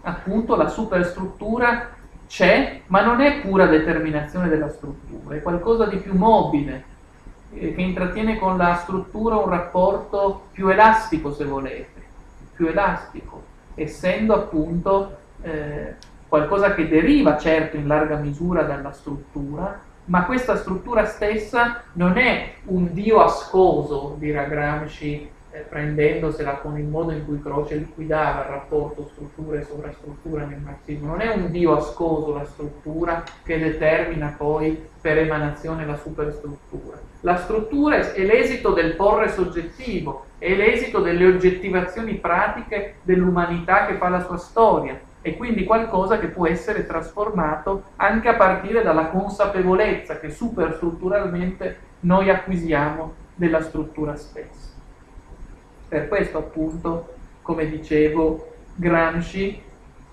Appunto 0.00 0.56
la 0.56 0.66
superstruttura 0.66 1.90
c'è, 2.26 2.80
ma 2.86 3.04
non 3.04 3.20
è 3.20 3.38
pura 3.38 3.66
determinazione 3.66 4.48
della 4.48 4.68
struttura, 4.68 5.36
è 5.36 5.42
qualcosa 5.42 5.86
di 5.86 5.98
più 5.98 6.14
mobile, 6.16 6.84
eh, 7.52 7.72
che 7.76 7.80
intrattiene 7.80 8.36
con 8.36 8.56
la 8.56 8.74
struttura 8.82 9.36
un 9.36 9.48
rapporto 9.48 10.46
più 10.50 10.66
elastico, 10.70 11.32
se 11.32 11.44
volete, 11.44 12.02
più 12.52 12.66
elastico, 12.66 13.44
essendo 13.76 14.34
appunto 14.34 15.18
eh, 15.42 15.94
qualcosa 16.28 16.74
che 16.74 16.88
deriva 16.88 17.38
certo 17.38 17.76
in 17.76 17.86
larga 17.86 18.16
misura 18.16 18.62
dalla 18.62 18.92
struttura, 18.92 19.80
ma 20.06 20.24
questa 20.24 20.56
struttura 20.56 21.04
stessa 21.04 21.82
non 21.94 22.16
è 22.16 22.54
un 22.66 22.92
Dio 22.92 23.20
ascoso, 23.22 24.16
dirà 24.18 24.44
Gramsci, 24.44 25.30
eh, 25.50 25.60
prendendosela 25.60 26.56
con 26.56 26.78
il 26.78 26.86
modo 26.86 27.12
in 27.12 27.24
cui 27.24 27.40
Croce 27.42 27.76
liquidava 27.76 28.42
il 28.42 28.48
rapporto 28.48 29.10
struttura 29.12 29.58
e 29.58 29.64
sovrastruttura 29.64 30.44
nel 30.44 30.60
marxismo. 30.60 31.08
Non 31.08 31.20
è 31.20 31.34
un 31.34 31.50
Dio 31.50 31.76
ascoso 31.76 32.34
la 32.34 32.44
struttura 32.44 33.22
che 33.42 33.58
determina 33.58 34.34
poi 34.36 34.82
per 35.00 35.18
emanazione 35.18 35.86
la 35.86 35.96
superstruttura. 35.96 36.98
La 37.22 37.36
struttura 37.36 38.12
è 38.12 38.22
l'esito 38.22 38.72
del 38.72 38.94
porre 38.94 39.30
soggettivo, 39.30 40.26
è 40.38 40.54
l'esito 40.54 41.00
delle 41.00 41.26
oggettivazioni 41.26 42.14
pratiche 42.14 42.96
dell'umanità 43.02 43.86
che 43.86 43.94
fa 43.94 44.08
la 44.08 44.24
sua 44.24 44.36
storia 44.36 44.98
e 45.20 45.36
quindi 45.36 45.64
qualcosa 45.64 46.18
che 46.18 46.28
può 46.28 46.46
essere 46.46 46.86
trasformato 46.86 47.84
anche 47.96 48.28
a 48.28 48.34
partire 48.34 48.82
dalla 48.82 49.08
consapevolezza 49.08 50.18
che 50.18 50.30
superstrutturalmente 50.30 51.86
noi 52.00 52.30
acquisiamo 52.30 53.14
della 53.34 53.62
struttura 53.62 54.16
stessa. 54.16 54.76
Per 55.88 56.08
questo 56.08 56.38
appunto, 56.38 57.14
come 57.42 57.68
dicevo, 57.68 58.54
Gramsci, 58.74 59.60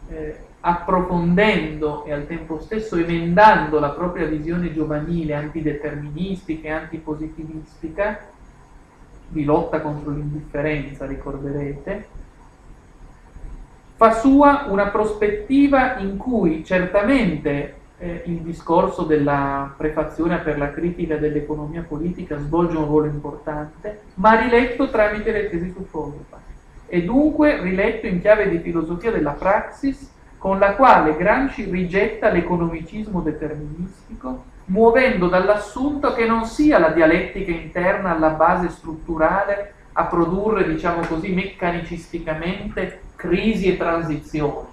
eh, 0.08 0.40
approfondendo 0.62 2.06
e 2.06 2.14
al 2.14 2.26
tempo 2.26 2.60
stesso 2.60 2.96
emendando 2.96 3.80
la 3.80 3.90
propria 3.90 4.26
visione 4.26 4.74
giovanile 4.74 5.36
antideterministica 5.36 6.68
e 6.68 6.72
antipositivistica, 6.72 8.20
di 9.28 9.44
lotta 9.44 9.82
contro 9.82 10.12
l'indifferenza, 10.12 11.06
ricorderete, 11.06 12.08
fa 13.96 14.12
sua 14.12 14.66
una 14.68 14.88
prospettiva 14.88 15.98
in 15.98 16.18
cui 16.18 16.66
certamente 16.66 17.76
eh, 17.98 18.24
il 18.26 18.40
discorso 18.42 19.04
della 19.04 19.74
prefazione 19.76 20.40
per 20.40 20.58
la 20.58 20.72
critica 20.72 21.16
dell'economia 21.16 21.86
politica 21.88 22.38
svolge 22.38 22.76
un 22.76 22.86
ruolo 22.86 23.06
importante, 23.06 24.02
ma 24.16 24.40
riletto 24.40 24.90
tramite 24.90 25.32
le 25.32 25.50
tesi 25.50 25.72
su 25.72 25.86
Feuerbach. 25.86 26.44
E 26.88 27.04
dunque 27.04 27.62
riletto 27.62 28.06
in 28.06 28.20
chiave 28.20 28.50
di 28.50 28.60
filosofia 28.60 29.12
della 29.12 29.32
praxis 29.32 30.12
con 30.38 30.60
la 30.60 30.76
quale 30.76 31.16
Gramsci 31.16 31.64
rigetta 31.64 32.30
l'economicismo 32.30 33.22
deterministico, 33.22 34.44
muovendo 34.66 35.28
dall'assunto 35.28 36.14
che 36.14 36.26
non 36.26 36.46
sia 36.46 36.78
la 36.80 36.90
dialettica 36.90 37.52
interna 37.52 38.14
alla 38.14 38.30
base 38.30 38.70
strutturale 38.70 39.75
a 39.98 40.06
produrre, 40.06 40.68
diciamo 40.68 41.06
così, 41.06 41.32
meccanicisticamente 41.34 43.02
crisi 43.16 43.68
e 43.68 43.78
transizioni, 43.78 44.68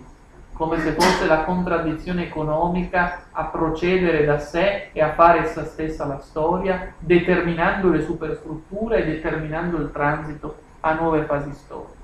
come 0.52 0.80
se 0.80 0.92
fosse 0.92 1.26
la 1.26 1.44
contraddizione 1.44 2.24
economica 2.24 3.26
a 3.30 3.44
procedere 3.44 4.24
da 4.24 4.38
sé 4.38 4.88
e 4.92 5.00
a 5.00 5.12
fare 5.12 5.40
essa 5.40 5.64
stessa 5.64 6.06
la 6.06 6.18
storia, 6.18 6.94
determinando 6.98 7.88
le 7.88 8.02
superstrutture 8.02 9.02
e 9.02 9.06
determinando 9.06 9.76
il 9.76 9.92
transito 9.92 10.56
a 10.80 10.94
nuove 10.94 11.22
fasi 11.22 11.52
storiche. 11.52 12.00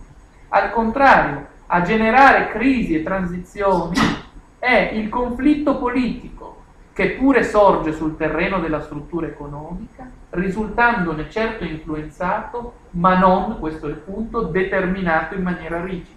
Al 0.51 0.71
contrario, 0.71 1.47
a 1.67 1.83
generare 1.83 2.51
crisi 2.51 2.95
e 2.95 3.03
transizioni 3.03 3.97
è 4.61 4.91
il 4.95 5.09
conflitto 5.09 5.77
politico 5.77 6.63
che 6.93 7.11
pure 7.11 7.43
sorge 7.43 7.93
sul 7.93 8.17
terreno 8.17 8.61
della 8.61 8.81
struttura 8.83 9.27
economica, 9.27 10.09
risultandone 10.31 11.31
certo 11.31 11.65
influenzato, 11.65 12.75
ma 12.91 13.19
non, 13.19 13.59
questo 13.59 13.87
è 13.87 13.91
il 13.91 13.97
punto, 13.97 14.43
determinato 14.43 15.35
in 15.35 15.43
maniera 15.43 15.83
rigida 15.83 16.17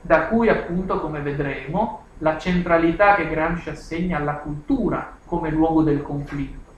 da 0.00 0.26
cui 0.26 0.48
appunto, 0.48 1.00
come 1.00 1.20
vedremo, 1.20 2.04
la 2.18 2.38
centralità 2.38 3.14
che 3.14 3.28
Gramsci 3.28 3.68
assegna 3.68 4.16
alla 4.16 4.36
cultura 4.36 5.16
come 5.24 5.50
luogo 5.50 5.82
del 5.82 6.02
conflitto, 6.02 6.72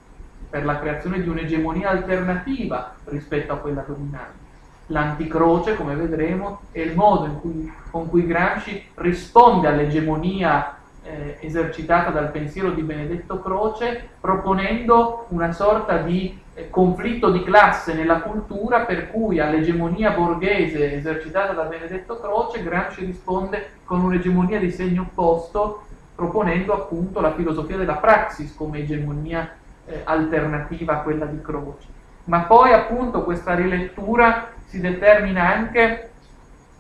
per 0.48 0.64
la 0.64 0.78
creazione 0.78 1.22
di 1.22 1.28
un'egemonia 1.28 1.90
alternativa 1.90 2.94
rispetto 3.04 3.52
a 3.52 3.58
quella 3.58 3.84
dominante. 3.86 4.38
L'anticroce, 4.86 5.76
come 5.76 5.94
vedremo, 5.94 6.62
è 6.72 6.80
il 6.80 6.96
modo 6.96 7.26
cui, 7.34 7.72
con 7.90 8.08
cui 8.08 8.26
Gramsci 8.26 8.84
risponde 8.94 9.68
all'egemonia 9.68 10.78
eh, 11.02 11.38
esercitata 11.40 12.10
dal 12.10 12.32
pensiero 12.32 12.72
di 12.72 12.82
Benedetto 12.82 13.40
Croce, 13.40 14.08
proponendo 14.20 15.26
una 15.28 15.52
sorta 15.52 15.98
di 15.98 16.36
conflitto 16.68 17.30
di 17.30 17.42
classe 17.42 17.94
nella 17.94 18.20
cultura 18.20 18.80
per 18.80 19.10
cui 19.10 19.38
all'egemonia 19.38 20.10
borghese 20.10 20.94
esercitata 20.94 21.52
da 21.52 21.62
Benedetto 21.64 22.20
Croce 22.20 22.62
Gramsci 22.62 23.04
risponde 23.04 23.70
con 23.84 24.02
un'egemonia 24.02 24.58
di 24.58 24.70
segno 24.70 25.02
opposto, 25.02 25.84
proponendo 26.14 26.74
appunto 26.74 27.20
la 27.20 27.34
filosofia 27.34 27.76
della 27.76 27.96
praxis 27.96 28.54
come 28.54 28.80
egemonia 28.80 29.56
eh, 29.86 30.02
alternativa 30.04 30.94
a 30.94 31.02
quella 31.02 31.24
di 31.24 31.40
Croce. 31.40 31.86
Ma 32.24 32.40
poi 32.40 32.72
appunto 32.72 33.24
questa 33.24 33.54
rilettura 33.54 34.50
si 34.66 34.80
determina 34.80 35.52
anche 35.54 36.10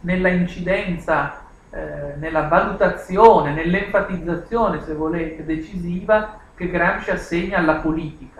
nella 0.00 0.28
incidenza 0.28 1.48
eh, 1.72 2.16
nella 2.16 2.48
valutazione, 2.48 3.54
nell'enfatizzazione, 3.54 4.82
se 4.82 4.92
volete, 4.92 5.44
decisiva 5.44 6.40
che 6.54 6.68
Gramsci 6.68 7.10
assegna 7.10 7.58
alla 7.58 7.76
politica. 7.76 8.39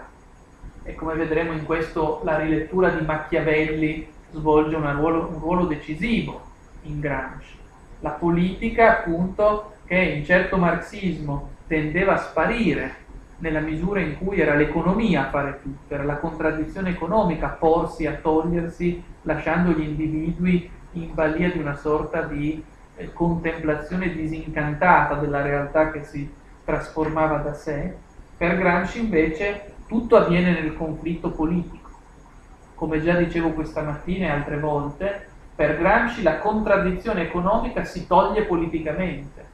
E 0.83 0.95
come 0.95 1.15
vedremo 1.15 1.53
in 1.53 1.65
questo 1.65 2.21
la 2.25 2.39
rilettura 2.39 2.91
di 2.91 3.05
Machiavelli 3.05 4.09
svolge 4.33 4.77
ruolo, 4.77 5.29
un 5.33 5.39
ruolo 5.39 5.67
decisivo 5.67 6.41
in 6.83 7.01
Gramsci. 7.01 7.59
La 8.01 8.11
politica, 8.11 8.99
appunto, 8.99 9.73
che 9.85 9.99
in 9.99 10.25
certo 10.25 10.57
marxismo 10.57 11.51
tendeva 11.67 12.15
a 12.15 12.19
sparire 12.19 12.95
nella 13.39 13.61
misura 13.61 14.01
in 14.01 14.19
cui 14.19 14.41
era 14.41 14.55
l'economia 14.55 15.27
a 15.27 15.31
fare 15.31 15.61
tutto, 15.63 15.95
era 15.95 16.05
la 16.05 16.17
contraddizione 16.17 16.91
economica 16.91 17.47
a 17.47 17.51
porsi, 17.51 18.07
a 18.07 18.15
togliersi, 18.15 19.03
lasciando 19.23 19.73
gli 19.73 19.83
individui 19.83 20.71
in 20.93 21.15
balia 21.15 21.51
di 21.51 21.59
una 21.59 21.77
sorta 21.77 22.23
di 22.23 22.63
eh, 22.97 23.13
contemplazione 23.13 24.13
disincantata 24.13 25.15
della 25.15 25.43
realtà 25.43 25.91
che 25.91 26.05
si 26.05 26.31
trasformava 26.65 27.39
da 27.39 27.55
sé, 27.55 27.95
per 28.37 28.57
Gramsci 28.59 29.01
invece 29.01 29.75
tutto 29.91 30.17
avviene 30.17 30.53
nel 30.53 30.77
conflitto 30.77 31.31
politico. 31.31 31.91
Come 32.77 33.03
già 33.03 33.17
dicevo 33.17 33.51
questa 33.51 33.83
mattina 33.83 34.27
e 34.27 34.31
altre 34.31 34.61
volte, 34.61 35.27
per 35.53 35.77
Gramsci 35.77 36.23
la 36.23 36.39
contraddizione 36.39 37.23
economica 37.23 37.83
si 37.83 38.07
toglie 38.07 38.43
politicamente, 38.43 39.45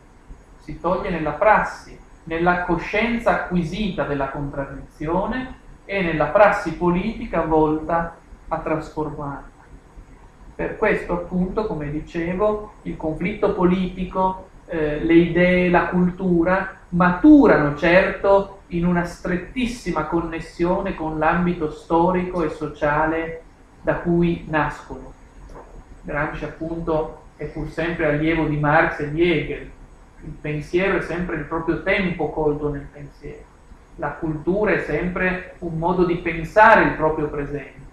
si 0.58 0.78
toglie 0.78 1.08
nella 1.08 1.30
prassi, 1.30 1.98
nella 2.24 2.64
coscienza 2.64 3.30
acquisita 3.30 4.04
della 4.04 4.28
contraddizione 4.28 5.54
e 5.86 6.02
nella 6.02 6.26
prassi 6.26 6.76
politica 6.76 7.40
volta 7.40 8.16
a 8.48 8.58
trasformarla. 8.58 9.54
Per 10.54 10.76
questo 10.76 11.14
appunto, 11.14 11.66
come 11.66 11.90
dicevo, 11.90 12.74
il 12.82 12.98
conflitto 12.98 13.54
politico, 13.54 14.48
eh, 14.66 15.02
le 15.02 15.14
idee, 15.14 15.70
la 15.70 15.86
cultura 15.86 16.76
maturano 16.90 17.74
certo 17.74 18.55
in 18.68 18.84
una 18.84 19.04
strettissima 19.04 20.04
connessione 20.04 20.94
con 20.94 21.18
l'ambito 21.18 21.70
storico 21.70 22.42
e 22.42 22.50
sociale 22.50 23.42
da 23.80 23.96
cui 23.96 24.44
nascono. 24.48 25.12
Gramsci 26.02 26.44
appunto 26.44 27.22
è 27.36 27.44
pur 27.44 27.70
sempre 27.70 28.06
allievo 28.06 28.46
di 28.46 28.56
Marx 28.56 29.00
e 29.00 29.10
di 29.10 29.30
Hegel, 29.30 29.70
il 30.24 30.32
pensiero 30.40 30.98
è 30.98 31.02
sempre 31.02 31.36
il 31.36 31.44
proprio 31.44 31.82
tempo 31.82 32.30
colto 32.30 32.70
nel 32.70 32.86
pensiero, 32.90 33.42
la 33.96 34.10
cultura 34.10 34.72
è 34.72 34.80
sempre 34.80 35.54
un 35.58 35.78
modo 35.78 36.04
di 36.04 36.16
pensare 36.16 36.82
il 36.82 36.92
proprio 36.92 37.28
presente. 37.28 37.84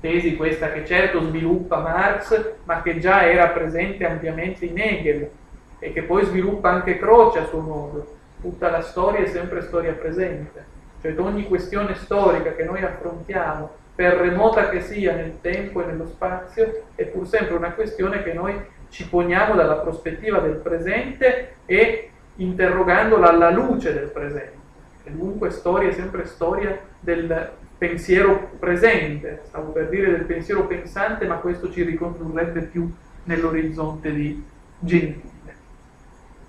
Tesi 0.00 0.36
questa 0.36 0.70
che 0.70 0.84
certo 0.84 1.22
sviluppa 1.22 1.78
Marx, 1.78 2.52
ma 2.64 2.82
che 2.82 2.98
già 2.98 3.26
era 3.26 3.48
presente 3.48 4.06
ampiamente 4.06 4.66
in 4.66 4.78
Hegel 4.78 5.30
e 5.78 5.92
che 5.92 6.02
poi 6.02 6.24
sviluppa 6.24 6.70
anche 6.70 6.98
Croce 6.98 7.38
a 7.38 7.46
suo 7.46 7.60
modo. 7.60 8.13
Tutta 8.44 8.68
la 8.68 8.82
storia 8.82 9.20
è 9.20 9.26
sempre 9.28 9.62
storia 9.62 9.94
presente, 9.94 10.62
cioè 11.00 11.18
ogni 11.18 11.48
questione 11.48 11.94
storica 11.94 12.52
che 12.52 12.64
noi 12.64 12.82
affrontiamo, 12.82 13.70
per 13.94 14.16
remota 14.16 14.68
che 14.68 14.82
sia 14.82 15.14
nel 15.14 15.40
tempo 15.40 15.82
e 15.82 15.86
nello 15.86 16.06
spazio, 16.06 16.82
è 16.94 17.06
pur 17.06 17.26
sempre 17.26 17.54
una 17.54 17.72
questione 17.72 18.22
che 18.22 18.34
noi 18.34 18.54
ci 18.90 19.08
poniamo 19.08 19.54
dalla 19.54 19.76
prospettiva 19.76 20.40
del 20.40 20.56
presente 20.56 21.54
e 21.64 22.10
interrogandola 22.36 23.30
alla 23.30 23.48
luce 23.48 23.94
del 23.94 24.10
presente. 24.10 24.58
E 25.04 25.10
dunque 25.10 25.48
storia 25.48 25.88
è 25.88 25.92
sempre 25.92 26.26
storia 26.26 26.78
del 27.00 27.50
pensiero 27.78 28.50
presente, 28.58 29.40
stavo 29.46 29.72
per 29.72 29.88
dire 29.88 30.10
del 30.10 30.24
pensiero 30.26 30.66
pensante, 30.66 31.26
ma 31.26 31.36
questo 31.36 31.72
ci 31.72 31.82
ricondurrebbe 31.82 32.60
più 32.64 32.94
nell'orizzonte 33.22 34.12
di 34.12 34.44
Gentile. 34.80 35.32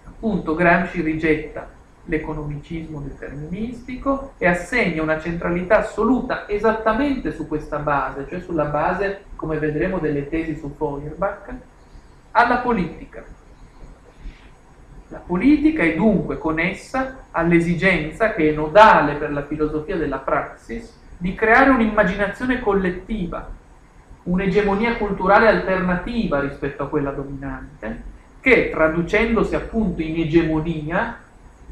Appunto 0.03 0.55
Gramsci 0.55 0.99
rigetta 0.99 1.74
l'economicismo 2.05 3.01
deterministico 3.01 4.33
e 4.37 4.47
assegna 4.47 5.01
una 5.01 5.19
centralità 5.19 5.79
assoluta 5.79 6.47
esattamente 6.47 7.31
su 7.31 7.47
questa 7.47 7.77
base, 7.77 8.27
cioè 8.29 8.39
sulla 8.39 8.65
base, 8.65 9.25
come 9.35 9.57
vedremo, 9.57 9.99
delle 9.99 10.29
tesi 10.29 10.55
su 10.55 10.73
Feuerbach, 10.77 11.53
alla 12.31 12.57
politica. 12.57 13.23
La 15.09 15.19
politica 15.19 15.83
è 15.83 15.95
dunque 15.95 16.37
connessa 16.37 17.25
all'esigenza 17.31 18.33
che 18.33 18.49
è 18.49 18.53
nodale 18.53 19.13
per 19.15 19.31
la 19.31 19.43
filosofia 19.43 19.97
della 19.97 20.17
praxis 20.17 20.93
di 21.17 21.33
creare 21.33 21.69
un'immaginazione 21.69 22.59
collettiva, 22.59 23.47
un'egemonia 24.23 24.97
culturale 24.97 25.47
alternativa 25.47 26.39
rispetto 26.39 26.83
a 26.83 26.89
quella 26.89 27.11
dominante, 27.11 28.13
che 28.41 28.69
traducendosi 28.69 29.55
appunto 29.55 30.01
in 30.01 30.19
egemonia, 30.19 31.17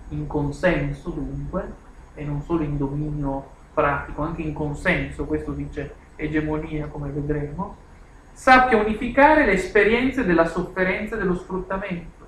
in 0.09 0.27
consenso 0.27 1.09
dunque, 1.09 1.81
e 2.15 2.23
non 2.23 2.41
solo 2.41 2.63
in 2.63 2.77
dominio 2.77 3.49
pratico, 3.73 4.21
anche 4.21 4.41
in 4.41 4.53
consenso, 4.53 5.25
questo 5.25 5.51
dice 5.51 5.95
egemonia 6.15 6.87
come 6.87 7.09
vedremo, 7.09 7.75
sappia 8.31 8.77
unificare 8.77 9.45
le 9.45 9.53
esperienze 9.53 10.25
della 10.25 10.45
sofferenza 10.45 11.15
e 11.15 11.17
dello 11.17 11.35
sfruttamento, 11.35 12.25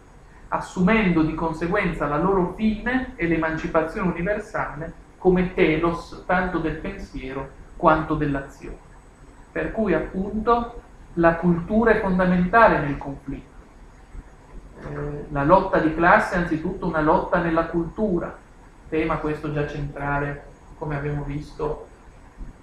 assumendo 0.50 1.22
di 1.24 1.34
conseguenza 1.34 2.08
la 2.08 2.18
loro 2.18 2.54
fine 2.56 3.14
e 3.16 3.28
l'emancipazione 3.28 4.10
universale 4.10 5.04
come 5.18 5.54
telos 5.54 6.24
tanto 6.26 6.60
del 6.60 6.76
pensiero 6.76 7.50
quanto 7.76 8.16
dell'azione. 8.16 8.78
Per 9.52 9.72
cui 9.72 9.94
appunto 9.94 10.82
la 11.14 11.36
cultura 11.36 11.92
è 11.92 12.00
fondamentale 12.02 12.80
nel 12.80 12.98
conflitto. 12.98 13.55
Eh, 14.88 15.26
la 15.30 15.44
lotta 15.44 15.80
di 15.80 15.94
classe 15.96 16.36
è 16.36 16.38
anzitutto 16.38 16.86
una 16.86 17.02
lotta 17.02 17.40
nella 17.40 17.66
cultura, 17.66 18.38
tema 18.90 19.18
questo 19.18 19.52
già 19.52 19.68
centrale 19.68 20.54
come 20.78 20.96
abbiamo 20.96 21.24
visto 21.24 21.88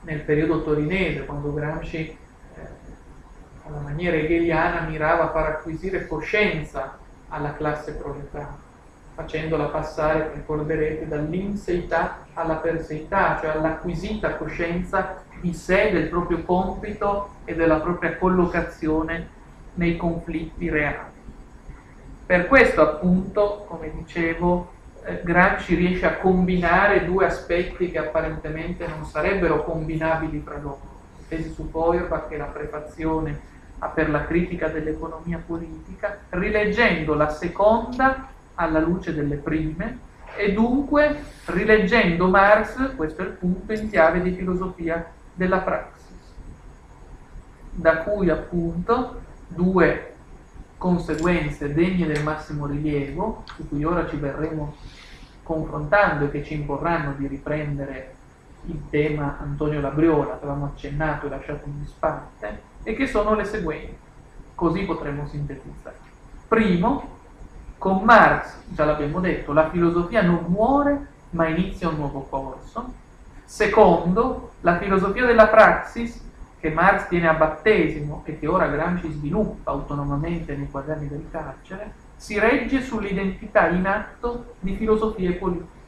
nel 0.02 0.20
periodo 0.20 0.62
torinese, 0.62 1.24
quando 1.24 1.52
Gramsci 1.52 2.16
alla 3.66 3.80
maniera 3.80 4.16
hegeliana 4.16 4.80
mirava 4.80 5.24
a 5.24 5.30
far 5.30 5.48
acquisire 5.48 6.06
coscienza 6.06 6.98
alla 7.28 7.54
classe 7.54 7.94
proletaria, 7.94 8.58
facendola 9.14 9.66
passare, 9.66 10.32
ricorderete, 10.34 11.08
dall'inseità 11.08 12.26
alla 12.34 12.56
perseità, 12.56 13.38
cioè 13.40 13.50
all'acquisita 13.50 14.36
coscienza 14.36 15.22
di 15.40 15.54
sé, 15.54 15.90
del 15.90 16.08
proprio 16.08 16.42
compito 16.42 17.30
e 17.44 17.54
della 17.54 17.80
propria 17.80 18.16
collocazione 18.16 19.28
nei 19.74 19.96
conflitti 19.96 20.68
reali. 20.68 21.11
Per 22.32 22.46
questo 22.46 22.80
appunto, 22.80 23.66
come 23.68 23.92
dicevo, 23.92 24.72
eh, 25.04 25.20
Gramsci 25.22 25.74
riesce 25.74 26.06
a 26.06 26.16
combinare 26.16 27.04
due 27.04 27.26
aspetti 27.26 27.90
che 27.90 27.98
apparentemente 27.98 28.86
non 28.86 29.04
sarebbero 29.04 29.62
combinabili 29.62 30.40
fra 30.40 30.56
loro. 30.56 30.80
Tesi 31.28 31.52
su 31.52 31.68
Feuerbach 31.68 32.32
e 32.32 32.38
la 32.38 32.46
prefazione 32.46 33.38
per 33.92 34.08
la 34.08 34.24
critica 34.24 34.68
dell'economia 34.68 35.42
politica, 35.46 36.20
rileggendo 36.30 37.12
la 37.12 37.28
seconda 37.28 38.28
alla 38.54 38.80
luce 38.80 39.12
delle 39.12 39.36
prime 39.36 39.98
e 40.34 40.54
dunque 40.54 41.22
rileggendo 41.44 42.28
Marx, 42.28 42.96
questo 42.96 43.20
è 43.20 43.26
il 43.26 43.32
punto, 43.32 43.74
in 43.74 43.90
chiave 43.90 44.22
di 44.22 44.30
filosofia 44.30 45.04
della 45.34 45.58
praxis, 45.58 46.32
da 47.72 47.98
cui 47.98 48.30
appunto 48.30 49.20
due 49.48 50.11
conseguenze 50.82 51.72
degne 51.72 52.08
del 52.08 52.24
massimo 52.24 52.66
rilievo, 52.66 53.44
su 53.54 53.68
cui 53.68 53.84
ora 53.84 54.08
ci 54.08 54.16
verremo 54.16 54.74
confrontando 55.44 56.24
e 56.24 56.30
che 56.32 56.42
ci 56.42 56.54
imporranno 56.54 57.14
di 57.16 57.28
riprendere 57.28 58.14
il 58.64 58.80
tema 58.90 59.38
Antonio 59.40 59.80
Labriola, 59.80 60.38
che 60.38 60.44
avevamo 60.44 60.72
accennato 60.74 61.26
e 61.26 61.28
lasciato 61.28 61.68
in 61.68 61.78
disparte, 61.84 62.62
e 62.82 62.94
che 62.94 63.06
sono 63.06 63.36
le 63.36 63.44
seguenti. 63.44 63.96
Così 64.56 64.82
potremmo 64.82 65.28
sintetizzare. 65.28 65.96
Primo, 66.48 67.10
con 67.78 68.02
Marx, 68.02 68.56
già 68.66 68.84
l'abbiamo 68.84 69.20
detto, 69.20 69.52
la 69.52 69.70
filosofia 69.70 70.22
non 70.22 70.46
muore 70.48 71.06
ma 71.30 71.46
inizia 71.46 71.90
un 71.90 71.94
nuovo 71.94 72.26
corso. 72.28 72.92
Secondo, 73.44 74.54
la 74.62 74.78
filosofia 74.78 75.26
della 75.26 75.46
praxis, 75.46 76.20
che 76.62 76.70
Marx 76.70 77.08
tiene 77.08 77.26
a 77.26 77.34
battesimo 77.34 78.22
e 78.24 78.38
che 78.38 78.46
ora 78.46 78.68
Gramsci 78.68 79.10
sviluppa 79.10 79.72
autonomamente 79.72 80.54
nei 80.54 80.70
quaderni 80.70 81.08
del 81.08 81.26
carcere, 81.28 81.92
si 82.14 82.38
regge 82.38 82.80
sull'identità 82.80 83.66
in 83.66 83.84
atto 83.84 84.54
di 84.60 84.76
filosofie 84.76 85.32
politiche. 85.32 85.80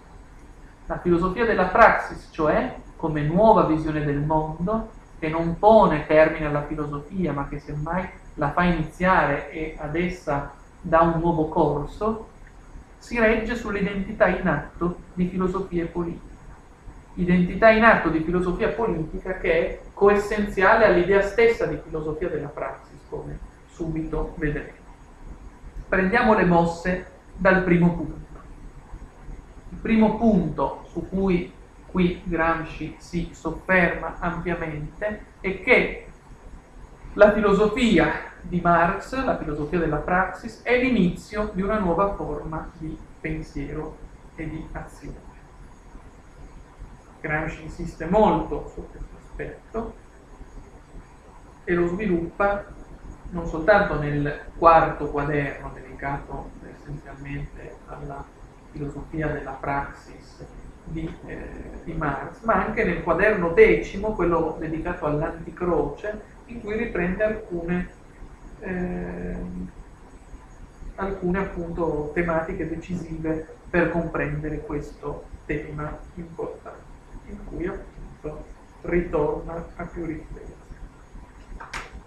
La 0.86 0.98
filosofia 0.98 1.44
della 1.44 1.66
praxis, 1.66 2.28
cioè 2.32 2.74
come 2.96 3.22
nuova 3.22 3.66
visione 3.66 4.04
del 4.04 4.18
mondo, 4.18 4.90
che 5.20 5.28
non 5.28 5.60
pone 5.60 6.06
termine 6.06 6.46
alla 6.46 6.64
filosofia, 6.64 7.32
ma 7.32 7.46
che 7.46 7.60
semmai 7.60 8.08
la 8.34 8.50
fa 8.50 8.64
iniziare 8.64 9.52
e 9.52 9.76
ad 9.78 9.94
essa 9.94 10.54
dà 10.80 11.02
un 11.02 11.20
nuovo 11.20 11.46
corso, 11.50 12.30
si 12.98 13.16
regge 13.20 13.54
sull'identità 13.54 14.26
in 14.26 14.48
atto 14.48 14.96
di 15.14 15.28
filosofia 15.28 15.86
politica. 15.86 16.33
Identità 17.14 17.70
in 17.70 17.84
atto 17.84 18.08
di 18.08 18.20
filosofia 18.20 18.70
politica 18.70 19.38
che 19.38 19.52
è 19.52 19.80
coessenziale 19.94 20.84
all'idea 20.84 21.22
stessa 21.22 21.66
di 21.66 21.78
filosofia 21.84 22.28
della 22.28 22.48
praxis, 22.48 22.98
come 23.08 23.38
subito 23.66 24.34
vedremo. 24.36 24.82
Prendiamo 25.88 26.34
le 26.34 26.44
mosse 26.44 27.06
dal 27.36 27.62
primo 27.62 27.94
punto. 27.94 28.40
Il 29.70 29.78
primo 29.78 30.16
punto 30.16 30.84
su 30.88 31.08
cui 31.08 31.52
qui 31.86 32.20
Gramsci 32.24 32.96
si 32.98 33.30
sofferma 33.32 34.16
ampiamente, 34.18 35.26
è 35.40 35.60
che 35.60 36.06
la 37.12 37.32
filosofia 37.32 38.32
di 38.40 38.60
Marx, 38.60 39.22
la 39.24 39.38
filosofia 39.38 39.78
della 39.78 39.98
praxis, 39.98 40.62
è 40.62 40.76
l'inizio 40.76 41.52
di 41.54 41.62
una 41.62 41.78
nuova 41.78 42.14
forma 42.14 42.68
di 42.78 42.98
pensiero 43.20 43.96
e 44.34 44.48
di 44.48 44.66
azione. 44.72 45.23
Gramsci 47.24 47.62
insiste 47.62 48.04
molto 48.04 48.70
su 48.74 48.86
questo 48.90 49.16
aspetto 49.16 49.94
e 51.64 51.72
lo 51.72 51.86
sviluppa 51.86 52.66
non 53.30 53.46
soltanto 53.46 53.98
nel 53.98 54.40
quarto 54.58 55.08
quaderno 55.08 55.70
dedicato 55.72 56.50
essenzialmente 56.70 57.76
alla 57.86 58.22
filosofia 58.72 59.28
della 59.28 59.52
praxis 59.52 60.44
di, 60.84 61.10
eh, 61.24 61.48
di, 61.84 61.94
Marx, 61.94 62.42
ma 62.42 62.62
anche 62.62 62.84
nel 62.84 63.02
quaderno 63.02 63.52
decimo, 63.52 64.12
quello 64.12 64.56
dedicato 64.58 65.06
all'anticroce, 65.06 66.20
in 66.46 66.60
cui 66.60 66.76
riprende 66.76 67.24
alcune, 67.24 67.88
eh, 68.58 69.36
alcune 70.96 71.38
appunto 71.38 72.10
tematiche 72.12 72.68
decisive 72.68 73.56
per 73.70 73.90
comprendere 73.90 74.60
questo 74.60 75.24
tema 75.46 75.98
importante, 76.16 76.83
in 77.26 77.44
cui 77.44 77.66
appunto 77.66 78.44
ritorna 78.82 79.66
a 79.76 79.84
più 79.84 80.04
riprese. 80.04 80.52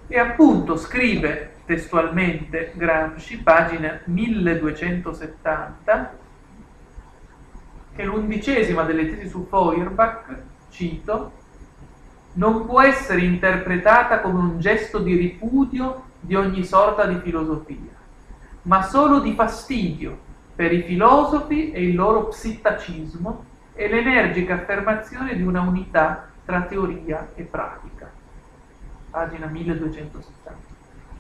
E 0.07 0.19
appunto 0.19 0.77
scrive 0.77 1.55
testualmente 1.65 2.71
Gramsci, 2.75 3.39
pagina 3.39 3.99
1270, 4.05 6.17
che 7.93 8.03
l'undicesima 8.03 8.83
delle 8.83 9.09
tesi 9.09 9.27
su 9.27 9.45
Feuerbach, 9.49 10.35
cito, 10.69 11.31
non 12.33 12.65
può 12.65 12.81
essere 12.81 13.21
interpretata 13.21 14.21
come 14.21 14.39
un 14.39 14.59
gesto 14.59 14.99
di 14.99 15.15
ripudio 15.15 16.03
di 16.19 16.35
ogni 16.35 16.63
sorta 16.63 17.05
di 17.05 17.19
filosofia, 17.19 17.95
ma 18.63 18.83
solo 18.83 19.19
di 19.19 19.33
fastidio 19.33 20.25
per 20.55 20.71
i 20.71 20.83
filosofi 20.83 21.71
e 21.71 21.83
il 21.83 21.95
loro 21.95 22.27
psittacismo 22.27 23.43
e 23.77 23.87
l'energica 23.87 24.55
affermazione 24.55 25.35
di 25.35 25.43
una 25.43 25.61
unità 25.61 26.27
tra 26.43 26.61
teoria 26.61 27.29
e 27.35 27.43
pratica. 27.43 28.09
Pagina 29.11 29.45
1270. 29.45 30.55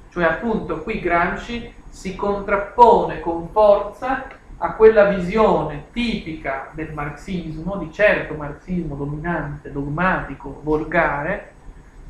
Cioè 0.09 0.23
appunto 0.23 0.81
qui 0.81 0.99
Gramsci 0.99 1.71
si 1.87 2.15
contrappone 2.15 3.19
con 3.19 3.49
forza 3.49 4.25
a 4.57 4.73
quella 4.73 5.05
visione 5.05 5.85
tipica 5.91 6.69
del 6.71 6.93
marxismo, 6.93 7.77
di 7.77 7.93
certo 7.93 8.33
marxismo 8.33 8.95
dominante, 8.95 9.71
dogmatico, 9.71 10.59
volgare, 10.63 11.53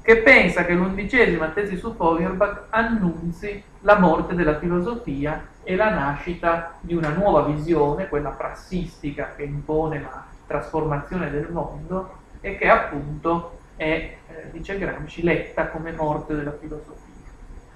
che 0.02 0.22
pensa 0.22 0.64
che 0.64 0.74
l'undicesima 0.74 1.50
tesi 1.50 1.76
su 1.76 1.93
Feuerbach 1.93 2.68
annunzi 2.70 3.62
la 3.82 4.00
morte 4.00 4.34
della 4.34 4.58
filosofia 4.58 5.45
e 5.64 5.76
la 5.76 5.89
nascita 5.89 6.76
di 6.80 6.93
una 6.95 7.10
nuova 7.10 7.41
visione, 7.41 8.08
quella 8.08 8.30
prassistica 8.30 9.34
che 9.36 9.43
impone 9.43 10.00
la 10.00 10.36
trasformazione 10.48 11.30
del 11.30 11.50
mondo 11.52 12.16
e 12.41 12.58
che 12.58 12.68
appunto 12.70 13.60
è, 13.76 13.84
eh, 13.86 14.18
dice 14.52 14.78
Gramsci, 14.78 15.22
letta 15.22 15.68
come 15.68 15.91
morte 15.91 16.36
della 16.36 16.56
filosofia. 16.58 17.14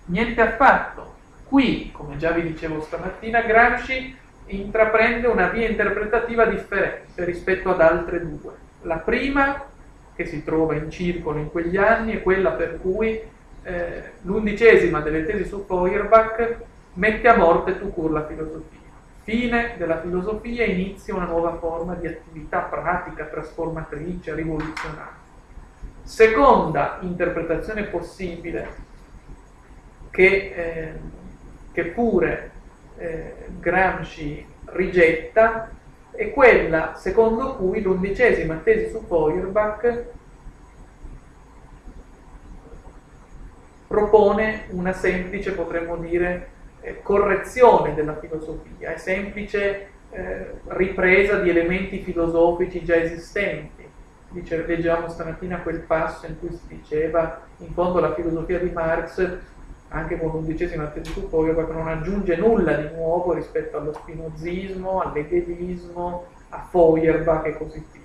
Niente 0.06 0.42
affatto. 0.42 1.20
Qui, 1.48 1.92
come 1.92 2.18
già 2.18 2.32
vi 2.32 2.44
dicevo 2.44 2.82
stamattina, 2.82 3.42
Gramsci 3.42 4.18
intraprende 4.48 5.28
una 5.28 5.48
via 5.48 5.68
interpretativa 5.68 6.46
differente 6.46 7.24
rispetto 7.26 7.70
ad 7.70 7.82
altre 7.82 8.22
due. 8.22 8.54
La 8.84 8.98
prima, 8.98 9.64
che 10.16 10.26
si 10.26 10.44
trova 10.44 10.76
in 10.76 10.90
circolo 10.90 11.40
in 11.40 11.52
quegli 11.52 11.78
anni, 11.78 12.14
è 12.14 12.24
quella 12.24 12.52
per 12.52 12.80
cui 12.82 13.22
eh, 13.64 14.04
l'undicesima 14.22 15.02
delle 15.02 15.26
tesi 15.26 15.46
su 15.46 15.66
Feuerbach 15.68 16.58
mette 16.94 17.28
a 17.28 17.38
morte 17.38 17.78
tu 17.78 17.92
cur 17.94 18.12
la 18.12 18.26
filosofia. 18.26 18.80
Fine 19.32 19.76
della 19.78 20.02
filosofia 20.02 20.66
inizia 20.66 21.16
una 21.16 21.24
nuova 21.24 21.56
forma 21.56 21.94
di 21.94 22.06
attività 22.06 22.60
pratica, 22.64 23.24
trasformatrice, 23.24 24.36
rivoluzionaria. 24.36 25.16
Seconda 26.04 26.98
interpretazione 27.00 27.84
possibile 27.84 28.68
che, 30.10 30.26
eh, 30.54 30.94
che 31.72 31.86
pure 31.86 32.52
eh, 32.98 33.36
Gramsci 33.58 34.46
rigetta 34.66 35.70
è 36.12 36.30
quella 36.32 36.96
secondo 36.98 37.56
cui 37.56 37.82
l'undicesima 37.82 38.56
tesi 38.56 38.92
su 38.92 39.02
Feuerbach 39.08 40.06
propone 43.88 44.66
una 44.72 44.92
semplice, 44.92 45.54
potremmo 45.54 45.96
dire, 45.96 46.50
eh, 46.82 47.02
correzione 47.02 47.94
della 47.94 48.18
filosofia, 48.18 48.94
è 48.94 48.98
semplice 48.98 49.88
eh, 50.10 50.52
ripresa 50.68 51.40
di 51.40 51.50
elementi 51.50 52.00
filosofici 52.00 52.84
già 52.84 52.96
esistenti. 52.96 53.88
Dice, 54.30 54.66
leggiamo 54.66 55.10
stamattina 55.10 55.62
quel 55.62 55.80
passo 55.82 56.26
in 56.26 56.40
cui 56.40 56.52
si 56.52 56.68
diceva, 56.68 57.42
in 57.58 57.74
fondo 57.74 58.00
la 58.00 58.14
filosofia 58.14 58.60
di 58.60 58.70
Marx 58.70 59.40
anche 59.94 60.18
con 60.18 60.30
l'undicesima 60.30 60.88
tesi 60.88 61.12
Feuerbach 61.30 61.70
non 61.70 61.88
aggiunge 61.88 62.38
nulla 62.38 62.74
di 62.76 62.96
nuovo 62.96 63.34
rispetto 63.34 63.78
allo 63.78 63.94
spinozismo, 63.94 65.02
all'egelismo, 65.02 66.28
a 66.50 66.66
Feuerbach 66.70 67.46
e 67.46 67.58
così 67.58 67.86
via. 67.92 68.00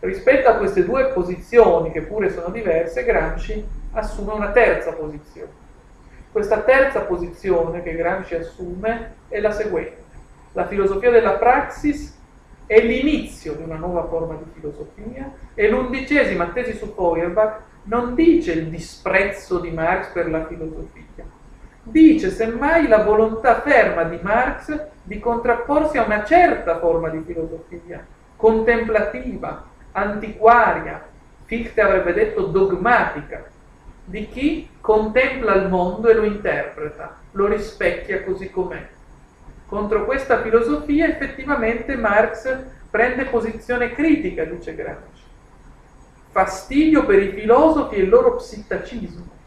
Rispetto 0.00 0.48
a 0.48 0.56
queste 0.56 0.84
due 0.84 1.12
posizioni, 1.12 1.92
che 1.92 2.02
pure 2.02 2.30
sono 2.30 2.48
diverse, 2.48 3.04
Gramsci 3.04 3.64
assume 3.92 4.32
una 4.32 4.50
terza 4.50 4.92
posizione. 4.92 5.61
Questa 6.32 6.62
terza 6.62 7.02
posizione 7.02 7.82
che 7.82 7.94
Gramsci 7.94 8.34
assume 8.34 9.16
è 9.28 9.38
la 9.38 9.50
seguente. 9.50 10.00
La 10.52 10.66
filosofia 10.66 11.10
della 11.10 11.32
praxis 11.32 12.18
è 12.64 12.80
l'inizio 12.80 13.52
di 13.52 13.62
una 13.62 13.76
nuova 13.76 14.06
forma 14.06 14.36
di 14.36 14.50
filosofia 14.54 15.30
e 15.52 15.68
l'undicesima 15.68 16.46
tesi 16.46 16.72
su 16.72 16.94
Feuerbach 16.94 17.60
non 17.82 18.14
dice 18.14 18.52
il 18.52 18.68
disprezzo 18.68 19.58
di 19.58 19.72
Marx 19.72 20.06
per 20.12 20.30
la 20.30 20.46
filosofia, 20.46 21.24
dice 21.82 22.30
semmai 22.30 22.88
la 22.88 23.02
volontà 23.02 23.60
ferma 23.60 24.04
di 24.04 24.18
Marx 24.22 24.86
di 25.02 25.18
contrapporsi 25.18 25.98
a 25.98 26.04
una 26.04 26.24
certa 26.24 26.78
forma 26.78 27.10
di 27.10 27.22
filosofia, 27.26 28.06
contemplativa, 28.36 29.66
antiquaria, 29.92 31.10
Fichte 31.44 31.82
avrebbe 31.82 32.14
detto 32.14 32.46
dogmatica, 32.46 33.44
di 34.04 34.28
chi 34.28 34.68
contempla 34.80 35.54
il 35.54 35.68
mondo 35.68 36.08
e 36.08 36.14
lo 36.14 36.24
interpreta, 36.24 37.16
lo 37.32 37.46
rispecchia 37.46 38.24
così 38.24 38.50
com'è. 38.50 38.88
Contro 39.66 40.04
questa 40.04 40.42
filosofia 40.42 41.06
effettivamente 41.08 41.96
Marx 41.96 42.58
prende 42.90 43.24
posizione 43.24 43.92
critica, 43.92 44.44
dice 44.44 44.74
Gramsci 44.74 45.22
fastidio 46.32 47.04
per 47.04 47.22
i 47.22 47.32
filosofi 47.32 47.96
e 47.96 48.00
il 48.00 48.08
loro 48.08 48.36
psittacismo. 48.36 49.40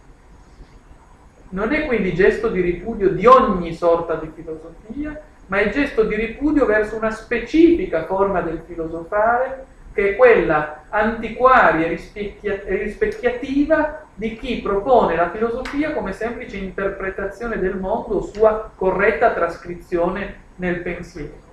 Non 1.49 1.74
è 1.74 1.86
quindi 1.88 2.14
gesto 2.14 2.49
di 2.49 2.62
ripudio 2.62 3.10
di 3.10 3.26
ogni 3.26 3.74
sorta 3.74 4.16
di 4.16 4.32
filosofia, 4.34 5.20
ma 5.47 5.58
è 5.58 5.70
gesto 5.72 6.03
di 6.03 6.16
ripudio 6.16 6.66
verso 6.66 6.95
una 6.95 7.12
specifica 7.12 8.06
forma 8.06 8.41
del 8.41 8.62
filosofare 8.66 9.66
che 9.96 10.12
è 10.12 10.16
quella 10.16 10.84
antiquaria 10.89 11.88
e 11.88 12.64
rispecchiativa 12.68 14.06
di 14.14 14.38
chi 14.38 14.62
propone 14.62 15.16
la 15.16 15.32
filosofia 15.32 15.93
come 15.93 16.14
semplice 16.14 16.58
interpretazione 16.58 17.58
del 17.58 17.78
mondo 17.78 18.18
o 18.18 18.22
sua 18.22 18.70
corretta 18.76 19.34
trascrizione 19.34 20.43
nel 20.58 20.82
pensiero 20.82 21.43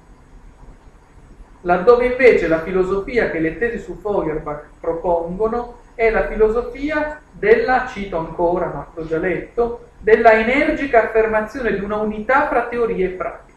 laddove 1.63 2.07
invece 2.07 2.49
la 2.49 2.61
filosofia 2.63 3.31
che 3.31 3.39
le 3.39 3.59
tesi 3.59 3.79
su 3.79 3.99
Feuerbach 4.01 4.65
propongono 4.81 5.81
è 5.95 6.11
la 6.11 6.27
filosofia 6.27 7.21
della, 7.31 7.87
cito 7.87 8.17
ancora, 8.17 8.67
ma 8.67 8.87
l'ho 8.95 9.07
già 9.07 9.19
letto, 9.19 9.89
della 9.99 10.33
energica 10.33 11.05
affermazione 11.05 11.75
di 11.75 11.81
una 11.81 11.97
unità 11.97 12.49
fra 12.49 12.67
teoria 12.67 13.07
e 13.07 13.11
pratica. 13.11 13.52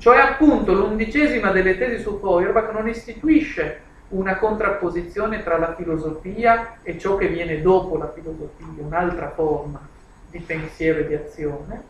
Cioè 0.00 0.16
appunto 0.16 0.72
l'undicesima 0.72 1.50
delle 1.50 1.76
tesi 1.76 2.00
su 2.00 2.18
Feuerbach 2.18 2.72
non 2.72 2.88
istituisce 2.88 3.82
una 4.08 4.38
contrapposizione 4.38 5.42
tra 5.42 5.58
la 5.58 5.74
filosofia 5.74 6.78
e 6.82 6.96
ciò 6.96 7.16
che 7.16 7.28
viene 7.28 7.60
dopo 7.60 7.98
la 7.98 8.10
filosofia, 8.10 8.66
un'altra 8.78 9.30
forma 9.32 9.86
di 10.30 10.38
pensiero 10.38 11.00
e 11.00 11.06
di 11.06 11.14
azione, 11.14 11.82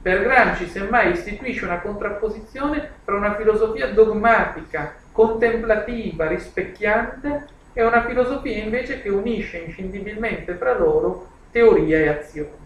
per 0.00 0.22
Gramsci 0.22 0.68
semmai 0.68 1.10
istituisce 1.10 1.64
una 1.64 1.80
contrapposizione 1.80 2.88
tra 3.04 3.16
una 3.16 3.34
filosofia 3.34 3.88
dogmatica, 3.88 4.94
contemplativa, 5.10 6.28
rispecchiante 6.28 7.46
e 7.72 7.84
una 7.84 8.06
filosofia 8.06 8.62
invece 8.62 9.02
che 9.02 9.08
unisce 9.08 9.58
inscindibilmente 9.58 10.54
fra 10.54 10.78
loro 10.78 11.26
teoria 11.50 11.98
e 11.98 12.08
azione. 12.10 12.65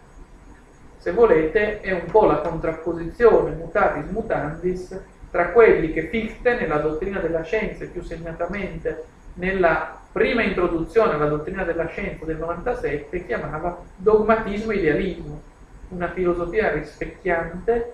Se 1.01 1.13
volete, 1.13 1.81
è 1.81 1.93
un 1.93 2.05
po' 2.11 2.27
la 2.27 2.43
contrapposizione 2.43 3.55
mutatis 3.55 4.11
mutandis 4.11 5.01
tra 5.31 5.49
quelli 5.49 5.95
che 5.95 6.09
Fichte 6.09 6.57
nella 6.57 6.77
dottrina 6.77 7.21
della 7.21 7.41
scienza, 7.41 7.85
e 7.85 7.87
più 7.87 8.03
segnatamente 8.03 9.05
nella 9.35 9.99
prima 10.13 10.43
introduzione 10.43 11.15
alla 11.15 11.29
dottrina 11.29 11.65
della 11.65 11.87
scienza 11.87 12.27
del 12.27 12.37
97, 12.37 13.25
chiamava 13.25 13.83
dogmatismo 13.97 14.73
idealismo, 14.73 15.41
una 15.89 16.11
filosofia 16.11 16.71
rispecchiante 16.73 17.93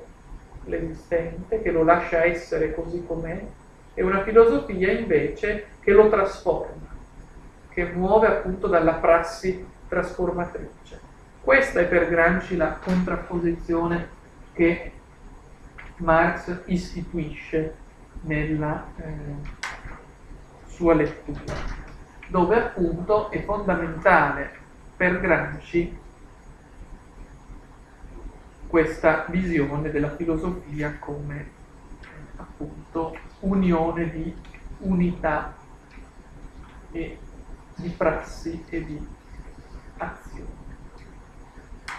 l'esistente, 0.65 1.63
che 1.63 1.71
lo 1.71 1.85
lascia 1.85 2.25
essere 2.25 2.75
così 2.75 3.05
com'è, 3.07 3.41
e 3.95 4.03
una 4.03 4.25
filosofia 4.25 4.91
invece 4.91 5.67
che 5.79 5.93
lo 5.93 6.09
trasforma, 6.09 6.89
che 7.69 7.85
muove 7.85 8.27
appunto 8.27 8.67
dalla 8.67 8.95
prassi 8.95 9.65
trasformatrice. 9.87 11.06
Questa 11.47 11.79
è 11.79 11.87
per 11.87 12.09
Gramsci 12.09 12.57
la 12.57 12.73
contrapposizione 12.73 14.09
che 14.53 14.91
Marx 15.99 16.63
istituisce 16.65 17.77
nella 18.23 18.85
eh, 18.97 19.13
sua 20.67 20.95
lettura, 20.95 21.55
dove 22.27 22.57
appunto 22.57 23.31
è 23.31 23.45
fondamentale 23.45 24.51
per 24.97 25.21
Gramsci 25.21 25.97
questa 28.67 29.27
visione 29.29 29.93
della 29.93 30.17
filosofia 30.17 30.97
come 30.99 31.51
appunto 32.39 33.17
unione 33.39 34.11
di 34.11 34.35
unità 34.79 35.55
e 36.91 37.19
di 37.77 37.89
prassi 37.91 38.65
e 38.69 38.85
di. 38.85 39.16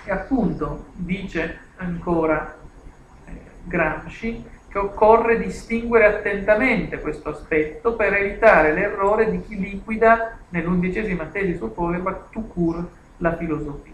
E 0.07 0.11
appunto 0.11 0.85
dice 0.93 1.59
ancora 1.75 2.55
eh, 3.25 3.31
Gramsci 3.65 4.41
che 4.69 4.77
occorre 4.77 5.37
distinguere 5.37 6.05
attentamente 6.05 7.01
questo 7.01 7.27
aspetto 7.27 7.93
per 7.97 8.13
evitare 8.13 8.71
l'errore 8.71 9.29
di 9.29 9.41
chi 9.41 9.59
liquida 9.59 10.37
nell'undicesima 10.47 11.25
tesi 11.25 11.57
su 11.57 11.73
Feuerbach 11.73 12.29
tout 12.29 12.53
court 12.53 12.87
la 13.17 13.35
filosofia. 13.35 13.91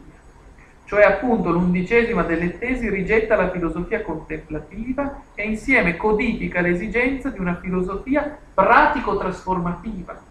Cioè 0.86 1.03
appunto 1.03 1.49
l'undicesima 1.49 2.22
delle 2.22 2.59
tesi 2.59 2.91
rigetta 2.91 3.36
la 3.36 3.49
filosofia 3.49 4.03
contemplativa 4.03 5.20
e 5.34 5.47
insieme 5.47 5.97
codifica 5.97 6.61
l'esigenza 6.61 7.30
di 7.30 7.39
una 7.39 7.57
filosofia 7.59 8.38
pratico-trasformativa 8.53 10.22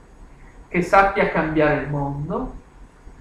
che 0.69 0.83
sappia 0.83 1.29
cambiare 1.29 1.83
il 1.83 1.89
mondo, 1.89 2.61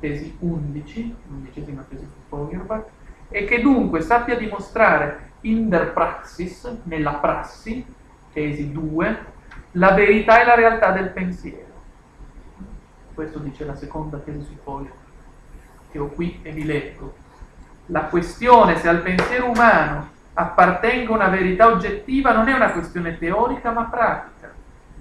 tesi 0.02 0.36
11, 0.40 1.16
l'undicesima 1.28 1.86
tesi 1.88 2.06
su 2.06 2.20
Feuerbach, 2.28 2.86
e 3.30 3.46
che 3.46 3.62
dunque 3.62 4.02
sappia 4.02 4.36
dimostrare 4.36 5.30
in 5.42 5.70
der 5.70 5.94
Praxis, 5.94 6.80
nella 6.84 7.14
prassi, 7.14 7.86
tesi 8.34 8.72
2, 8.74 9.26
la 9.74 9.94
verità 9.94 10.42
e 10.42 10.46
la 10.46 10.56
realtà 10.56 10.92
del 10.92 11.12
pensiero. 11.12 11.70
Questo 13.14 13.40
dice 13.40 13.64
la 13.64 13.76
seconda 13.76 14.18
tesi 14.18 14.44
su 14.44 14.58
foglio, 14.64 14.92
che 15.92 16.00
ho 16.00 16.08
qui 16.08 16.40
e 16.42 16.52
vi 16.52 16.66
leggo. 16.66 17.16
La 17.88 18.04
questione 18.06 18.78
se 18.78 18.90
al 18.90 19.02
pensiero 19.02 19.50
umano 19.50 20.10
appartenga 20.34 21.14
una 21.14 21.28
verità 21.28 21.68
oggettiva 21.68 22.34
non 22.34 22.48
è 22.48 22.54
una 22.54 22.72
questione 22.72 23.18
teorica 23.18 23.72
ma 23.72 23.84
pratica. 23.86 24.52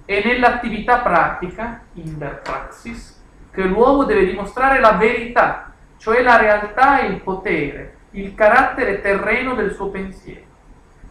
È 0.05 0.21
nell'attività 0.23 0.99
pratica, 0.99 1.81
in 1.93 2.17
der 2.17 2.41
Praxis, 2.41 3.20
che 3.51 3.63
l'uomo 3.63 4.05
deve 4.05 4.25
dimostrare 4.25 4.79
la 4.79 4.93
verità, 4.93 5.71
cioè 5.97 6.21
la 6.23 6.37
realtà 6.37 7.01
e 7.01 7.07
il 7.07 7.21
potere, 7.21 7.95
il 8.11 8.33
carattere 8.33 9.01
terreno 9.01 9.53
del 9.53 9.73
suo 9.73 9.89
pensiero. 9.89 10.49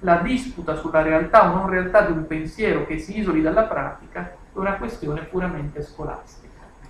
La 0.01 0.17
disputa 0.17 0.77
sulla 0.77 1.03
realtà 1.03 1.51
o 1.51 1.55
non 1.55 1.69
realtà 1.69 2.03
di 2.03 2.13
un 2.13 2.27
pensiero 2.27 2.87
che 2.87 2.99
si 2.99 3.19
isoli 3.19 3.43
dalla 3.43 3.65
pratica 3.65 4.31
è 4.53 4.59
una 4.59 4.75
questione 4.75 5.23
puramente 5.23 5.83
scolastica. 5.83 6.49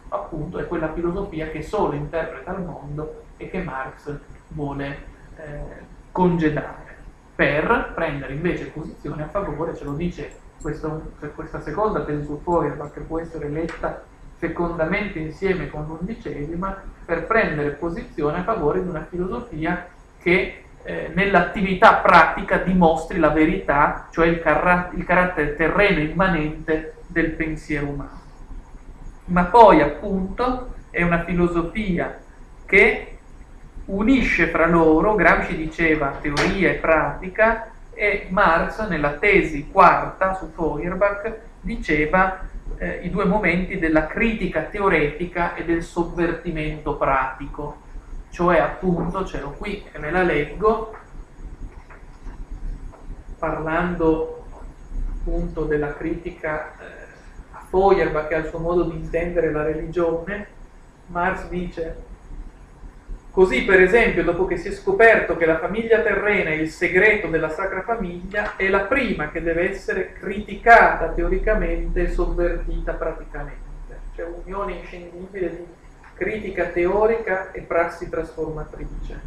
Appunto 0.09 0.59
è 0.59 0.67
quella 0.67 0.93
filosofia 0.93 1.49
che 1.49 1.63
solo 1.63 1.95
interpreta 1.95 2.53
il 2.53 2.63
mondo 2.63 3.25
e 3.37 3.51
che 3.51 3.63
Marx 3.63 4.17
vuole 4.49 4.99
eh, 5.37 5.61
congedare 6.13 6.97
per 7.35 7.93
prendere 7.95 8.35
invece 8.35 8.67
posizione 8.67 9.23
a 9.23 9.29
favore, 9.29 9.75
ce 9.75 9.85
lo 9.85 9.95
dice 9.95 10.31
questo, 10.61 11.13
questa 11.35 11.61
seconda 11.61 12.05
Feuerbach 12.05 12.93
che 12.93 13.01
può 13.01 13.19
essere 13.19 13.49
letta 13.49 14.03
fecondamente 14.41 15.19
insieme 15.19 15.69
con 15.69 15.85
l'undicesima, 15.87 16.75
per 17.05 17.27
prendere 17.27 17.73
posizione 17.73 18.39
a 18.39 18.43
favore 18.43 18.83
di 18.83 18.89
una 18.89 19.07
filosofia 19.09 19.87
che 20.19 20.63
eh, 20.83 21.11
nell'attività 21.15 21.97
pratica 21.97 22.57
dimostri 22.57 23.19
la 23.19 23.29
verità, 23.29 24.09
cioè 24.11 24.29
il, 24.29 24.41
car- 24.41 24.93
il 24.95 25.05
carattere 25.05 25.55
terreno 25.57 26.01
immanente 26.01 26.95
del 27.07 27.33
pensiero 27.33 27.89
umano. 27.89 28.19
Ma 29.27 29.45
poi 29.45 29.83
appunto 29.83 30.73
è 30.89 31.03
una 31.03 31.23
filosofia 31.23 32.19
che 32.65 33.19
unisce 33.87 34.47
fra 34.47 34.67
loro, 34.67 35.17
Gramsci 35.17 35.55
diceva 35.55 36.17
teoria 36.19 36.71
e 36.71 36.75
pratica, 36.75 37.73
e 37.93 38.29
Marx 38.31 38.89
nella 38.89 39.13
tesi 39.13 39.69
quarta 39.71 40.33
su 40.33 40.51
Feuerbach 40.55 41.31
diceva 41.61 42.49
eh, 42.79 43.01
i 43.03 43.11
due 43.11 43.25
momenti 43.25 43.79
della 43.79 44.07
critica 44.07 44.63
teoretica 44.63 45.55
e 45.55 45.65
del 45.65 45.83
sovvertimento 45.83 46.97
pratico. 46.97 47.89
Cioè 48.31 48.59
appunto 48.59 49.25
ce 49.25 49.41
l'ho 49.41 49.51
qui 49.51 49.85
e 49.91 49.99
me 49.99 50.11
la 50.11 50.23
leggo 50.23 50.95
parlando 53.39 54.45
appunto 55.19 55.65
della 55.65 55.95
critica 55.95 56.73
eh, 56.79 56.85
a 57.53 57.65
Feuerbach 57.69 58.29
che 58.29 58.35
ha 58.35 58.39
il 58.39 58.47
suo 58.47 58.59
modo 58.59 58.85
di 58.85 58.97
intendere 58.97 59.51
la 59.51 59.63
religione. 59.63 60.47
Marx 61.07 61.49
dice 61.49 62.09
Così, 63.31 63.63
per 63.63 63.81
esempio, 63.81 64.25
dopo 64.25 64.45
che 64.45 64.57
si 64.57 64.69
è 64.69 64.73
scoperto 64.73 65.37
che 65.37 65.47
la 65.47 65.59
famiglia 65.59 66.01
terrena 66.01 66.51
è 66.51 66.55
il 66.55 66.69
segreto 66.69 67.29
della 67.29 67.49
Sacra 67.49 67.83
Famiglia, 67.83 68.57
è 68.57 68.69
la 68.69 68.81
prima 68.81 69.31
che 69.31 69.41
deve 69.41 69.71
essere 69.71 70.13
criticata 70.15 71.11
teoricamente 71.11 72.03
e 72.03 72.09
sovvertita 72.11 72.95
praticamente. 72.95 73.99
C'è 74.17 74.25
un'unione 74.25 74.73
inscendibile 74.73 75.49
di 75.49 75.65
critica 76.15 76.65
teorica 76.67 77.53
e 77.53 77.61
prassi 77.61 78.09
trasformatrice. 78.09 79.21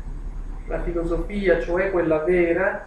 La 0.68 0.82
filosofia, 0.82 1.62
cioè 1.62 1.89
quella 1.89 2.20
vera, 2.20 2.86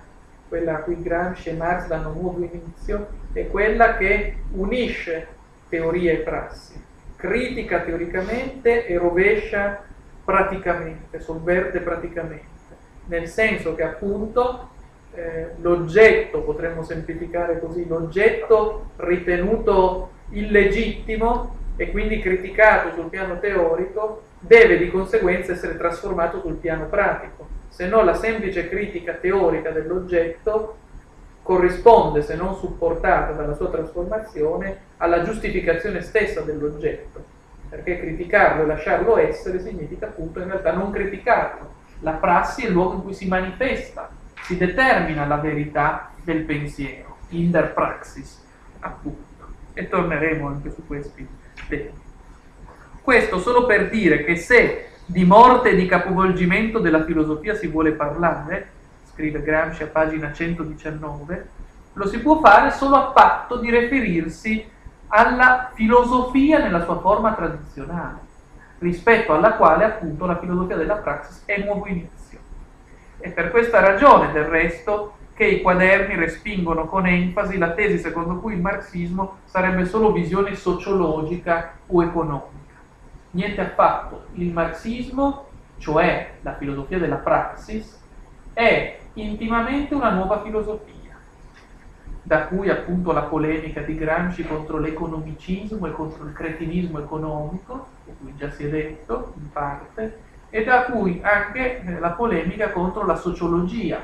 quella 0.49 0.77
a 0.77 0.81
cui 0.81 1.01
Gramsci 1.03 1.49
e 1.49 1.55
Marx 1.55 1.87
danno 1.87 2.13
nuovo 2.13 2.45
inizio, 2.45 3.09
è 3.33 3.47
quella 3.49 3.97
che 3.97 4.37
unisce 4.53 5.29
teoria 5.71 6.13
e 6.13 6.17
prassi, 6.17 6.81
critica 7.17 7.81
teoricamente 7.81 8.87
e 8.87 8.99
rovescia 8.99 9.83
praticamente, 10.27 11.21
sovverte 11.21 11.79
praticamente, 11.79 12.75
nel 13.07 13.29
senso 13.29 13.77
che 13.77 13.85
appunto 13.85 14.71
eh, 15.15 15.53
l'oggetto, 15.61 16.41
potremmo 16.41 16.83
semplificare 16.83 17.61
così, 17.61 17.87
l'oggetto 17.87 18.91
ritenuto 18.97 20.11
illegittimo 20.31 21.55
e 21.77 21.93
quindi 21.93 22.21
criticato 22.21 22.93
sul 22.95 23.09
piano 23.09 23.39
teorico, 23.39 24.23
deve 24.41 24.79
di 24.79 24.91
conseguenza 24.91 25.53
essere 25.53 25.77
trasformato 25.77 26.41
sul 26.41 26.55
piano 26.55 26.87
pratico, 26.87 27.47
se 27.69 27.87
no 27.87 28.03
la 28.03 28.15
semplice 28.15 28.69
critica 28.69 29.13
teorica 29.13 29.71
dell'oggetto 29.71 30.77
corrisponde, 31.43 32.23
se 32.23 32.35
non 32.35 32.57
supportata 32.57 33.31
dalla 33.31 33.55
sua 33.55 33.69
trasformazione, 33.69 34.79
alla 34.97 35.23
giustificazione 35.23 36.01
stessa 36.01 36.41
dell'oggetto, 36.41 37.35
perché 37.69 37.99
criticarlo 37.99 38.63
e 38.63 38.67
lasciarlo 38.67 39.17
essere 39.17 39.61
significa 39.61 40.07
appunto 40.07 40.41
in 40.41 40.47
realtà 40.47 40.73
non 40.73 40.91
criticarlo. 40.91 41.75
La 42.01 42.13
prassi 42.13 42.63
è 42.63 42.67
il 42.67 42.73
luogo 42.73 42.95
in 42.95 43.03
cui 43.03 43.15
si 43.15 43.27
manifesta, 43.27 44.11
si 44.43 44.57
determina 44.57 45.27
la 45.27 45.37
verità 45.37 46.11
del 46.23 46.43
pensiero, 46.43 47.17
in 47.31 47.51
der 47.51 47.73
praxis, 47.73 48.45
appunto. 48.81 49.25
E 49.73 49.89
torneremo 49.89 50.47
anche 50.47 50.71
su 50.71 50.87
questi 50.87 51.27
temi. 51.69 52.05
Questo 53.03 53.39
solo 53.39 53.67
per 53.67 53.89
dire 53.89 54.25
che 54.25 54.37
se 54.37 54.89
di 55.05 55.25
morte 55.25 55.71
e 55.71 55.77
di 55.77 55.87
capovolgimento 55.87 56.81
della 56.81 57.05
filosofia 57.05 57.55
si 57.55 57.69
vuole 57.69 57.93
parlare, 57.93 58.71
scrive 59.13 59.43
Gramsci 59.43 59.83
a 59.83 59.87
pagina 59.87 60.33
119, 60.33 61.49
lo 61.93 62.07
si 62.09 62.19
può 62.19 62.41
fare 62.41 62.71
solo 62.73 62.97
a 62.97 63.05
patto 63.13 63.57
di 63.57 63.71
riferirsi 63.71 64.69
alla 65.09 65.71
filosofia 65.75 66.59
nella 66.59 66.85
sua 66.85 66.99
forma 67.01 67.35
tradizionale, 67.35 68.19
rispetto 68.79 69.33
alla 69.33 69.55
quale 69.55 69.85
appunto 69.85 70.27
la 70.27 70.39
filosofia 70.39 70.77
della 70.77 70.97
praxis 70.97 71.43
è 71.45 71.63
nuovo 71.63 71.87
inizio. 71.87 72.39
E 73.19 73.31
per 73.31 73.51
questa 73.51 73.81
ragione, 73.81 74.33
del 74.33 74.45
resto, 74.45 75.15
che 75.37 75.45
i 75.45 75.61
quaderni 75.61 76.15
respingono 76.15 76.87
con 76.87 77.07
enfasi 77.07 77.59
la 77.59 77.73
tesi 77.73 77.99
secondo 77.99 78.37
cui 78.37 78.55
il 78.55 78.61
marxismo 78.61 79.39
sarebbe 79.45 79.85
solo 79.85 80.13
visione 80.13 80.55
sociologica 80.55 81.73
o 81.89 82.03
economica. 82.03 82.75
Niente 83.33 83.61
affatto. 83.61 84.29
Il 84.35 84.51
marxismo, 84.53 85.49
cioè 85.77 86.37
la 86.41 86.55
filosofia 86.55 86.99
della 86.99 87.17
praxis, 87.17 88.01
è 88.55 88.99
intimamente 89.15 89.95
una 89.95 90.11
nuova 90.11 90.43
filosofia, 90.43 90.95
da 92.27 92.47
cui 92.47 92.69
appunto 92.69 93.13
la 93.13 93.23
polemica 93.23 93.83
di 93.83 93.95
Gramsci 93.95 94.45
contro 94.45 94.79
l'economicismo 94.79 95.87
e 95.87 95.93
contro 95.93 96.25
il 96.25 96.33
cretinismo 96.33 96.99
economico, 96.99 97.87
di 98.05 98.13
cui 98.21 98.35
già 98.37 98.51
si 98.51 98.65
è 98.65 98.69
detto 98.69 99.33
in 99.37 99.49
parte, 99.53 100.19
e 100.51 100.65
da 100.65 100.87
cui 100.87 101.21
anche 101.23 101.85
eh, 101.85 102.01
la 102.01 102.11
polemica 102.11 102.71
contro 102.71 103.07
la 103.07 103.15
sociologia, 103.15 104.01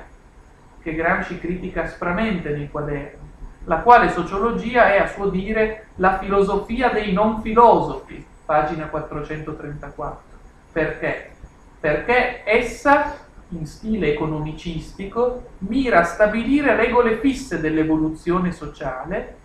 che 0.81 0.95
Gramsci 0.95 1.41
critica 1.41 1.83
aspramente 1.83 2.51
nei 2.51 2.71
quaderni, 2.71 3.29
la 3.65 3.79
quale 3.79 4.09
sociologia 4.11 4.93
è 4.93 4.99
a 4.99 5.09
suo 5.09 5.29
dire 5.29 5.87
la 5.97 6.19
filosofia 6.19 6.91
dei 6.91 7.13
non 7.13 7.43
filosofi, 7.43 8.25
pagina 8.45 8.87
434. 8.87 10.23
Perché? 10.71 11.33
Perché 11.81 12.43
essa, 12.45 13.17
in 13.53 13.67
stile 13.67 14.13
economicistico, 14.13 15.51
mira 15.59 16.01
a 16.01 16.05
stabilire 16.05 16.77
regole 16.77 17.19
fisse 17.19 17.61
dell'evoluzione 17.61 18.53
sociale 18.53 19.37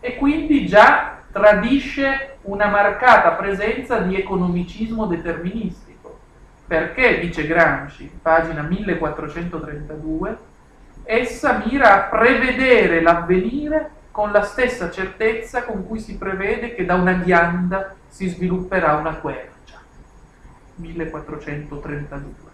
e 0.00 0.16
quindi 0.16 0.66
già 0.66 1.18
tradisce 1.30 2.38
una 2.42 2.66
marcata 2.66 3.30
presenza 3.32 3.98
di 3.98 4.16
economicismo 4.16 5.06
deterministico. 5.06 6.18
Perché, 6.66 7.20
dice 7.20 7.46
Gramsci, 7.46 8.10
pagina 8.20 8.62
1432, 8.62 10.50
essa 11.04 11.62
mira 11.64 11.94
a 11.94 12.08
prevedere 12.08 13.00
l'avvenire 13.00 13.90
con 14.10 14.30
la 14.30 14.42
stessa 14.42 14.90
certezza 14.90 15.64
con 15.64 15.86
cui 15.86 15.98
si 15.98 16.16
prevede 16.16 16.74
che 16.74 16.84
da 16.84 16.94
una 16.94 17.14
ghianda 17.14 17.94
si 18.08 18.28
svilupperà 18.28 18.94
una 18.94 19.16
quercia, 19.16 19.80
1432. 20.76 22.51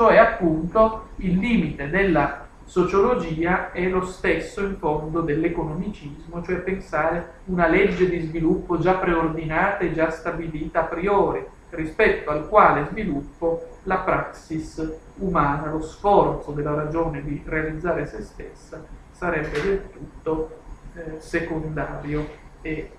Cioè 0.00 0.16
appunto 0.16 1.08
il 1.16 1.36
limite 1.36 1.90
della 1.90 2.46
sociologia 2.64 3.70
è 3.70 3.86
lo 3.86 4.06
stesso 4.06 4.62
in 4.62 4.78
fondo 4.78 5.20
dell'economicismo, 5.20 6.42
cioè 6.42 6.56
pensare 6.60 7.32
una 7.44 7.66
legge 7.66 8.08
di 8.08 8.20
sviluppo 8.20 8.78
già 8.78 8.94
preordinata 8.94 9.80
e 9.80 9.92
già 9.92 10.08
stabilita 10.08 10.80
a 10.80 10.84
priori, 10.84 11.44
rispetto 11.68 12.30
al 12.30 12.48
quale 12.48 12.86
sviluppo 12.86 13.76
la 13.82 13.98
praxis 13.98 14.90
umana, 15.16 15.70
lo 15.70 15.82
sforzo 15.82 16.52
della 16.52 16.72
ragione 16.72 17.22
di 17.22 17.42
realizzare 17.44 18.06
se 18.06 18.22
stessa 18.22 18.82
sarebbe 19.10 19.60
del 19.60 19.90
tutto 19.90 20.60
eh, 20.94 21.16
secondario 21.20 22.26
e 22.62 22.90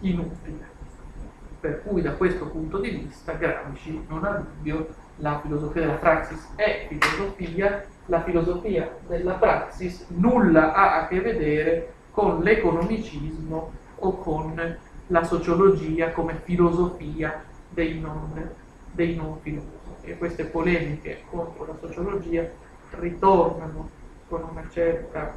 inutile. 0.00 0.72
Per 1.58 1.82
cui 1.84 2.02
da 2.02 2.12
questo 2.12 2.48
punto 2.48 2.80
di 2.80 2.90
vista 2.90 3.32
Gramsci 3.32 4.04
non 4.08 4.26
ha 4.26 4.32
dubbio, 4.32 4.88
la 5.16 5.40
filosofia 5.40 5.82
della 5.82 5.94
praxis 5.94 6.48
è 6.56 6.86
filosofia, 6.88 7.84
la 8.06 8.22
filosofia 8.22 8.96
della 9.06 9.34
praxis 9.34 10.06
nulla 10.08 10.72
ha 10.72 11.00
a 11.00 11.06
che 11.06 11.20
vedere 11.20 11.92
con 12.10 12.40
l'economicismo 12.40 13.72
o 13.96 14.18
con 14.18 14.78
la 15.08 15.24
sociologia 15.24 16.10
come 16.12 16.40
filosofia 16.42 17.44
dei 17.68 18.00
non, 18.00 18.50
dei 18.92 19.14
non 19.14 19.38
filosofi. 19.40 19.72
E 20.02 20.18
queste 20.18 20.44
polemiche 20.44 21.22
contro 21.30 21.66
la 21.66 21.76
sociologia 21.80 22.48
ritornano 22.90 23.88
con 24.28 24.42
una 24.50 24.64
certa, 24.70 25.32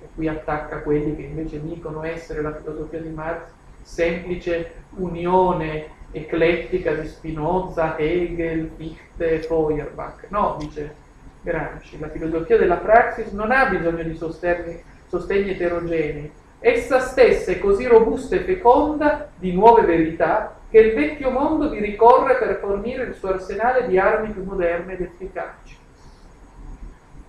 e 0.00 0.08
qui 0.14 0.28
attacca 0.28 0.80
quelli 0.80 1.14
che 1.16 1.22
invece 1.22 1.62
dicono 1.62 2.02
essere 2.02 2.42
la 2.42 2.54
filosofia 2.54 3.00
di 3.00 3.08
Marx 3.08 3.46
semplice 3.82 4.72
unione 4.96 5.96
eclettica 6.10 6.94
di 6.94 7.06
Spinoza, 7.06 7.96
Hegel, 7.96 8.70
Fichte 8.76 9.40
Feuerbach. 9.40 10.26
No, 10.28 10.56
dice 10.58 10.94
Gramsci, 11.42 11.98
la 11.98 12.08
filosofia 12.08 12.56
della 12.56 12.76
praxis 12.76 13.32
non 13.32 13.50
ha 13.50 13.66
bisogno 13.66 14.02
di 14.02 14.16
sostegni, 14.16 14.82
sostegni 15.06 15.50
eterogenei, 15.50 16.30
essa 16.60 16.98
stessa 16.98 17.52
è 17.52 17.58
così 17.58 17.86
robusta 17.86 18.34
e 18.34 18.40
feconda 18.40 19.30
di 19.36 19.52
nuove 19.52 19.82
verità 19.82 20.56
che 20.68 20.78
il 20.78 20.94
vecchio 20.94 21.30
mondo 21.30 21.70
vi 21.70 21.80
ricorre 21.80 22.36
per 22.36 22.58
fornire 22.60 23.04
il 23.04 23.14
suo 23.14 23.28
arsenale 23.28 23.86
di 23.86 23.96
armi 23.96 24.32
più 24.32 24.42
moderne 24.42 24.94
ed 24.94 25.02
efficaci. 25.02 25.76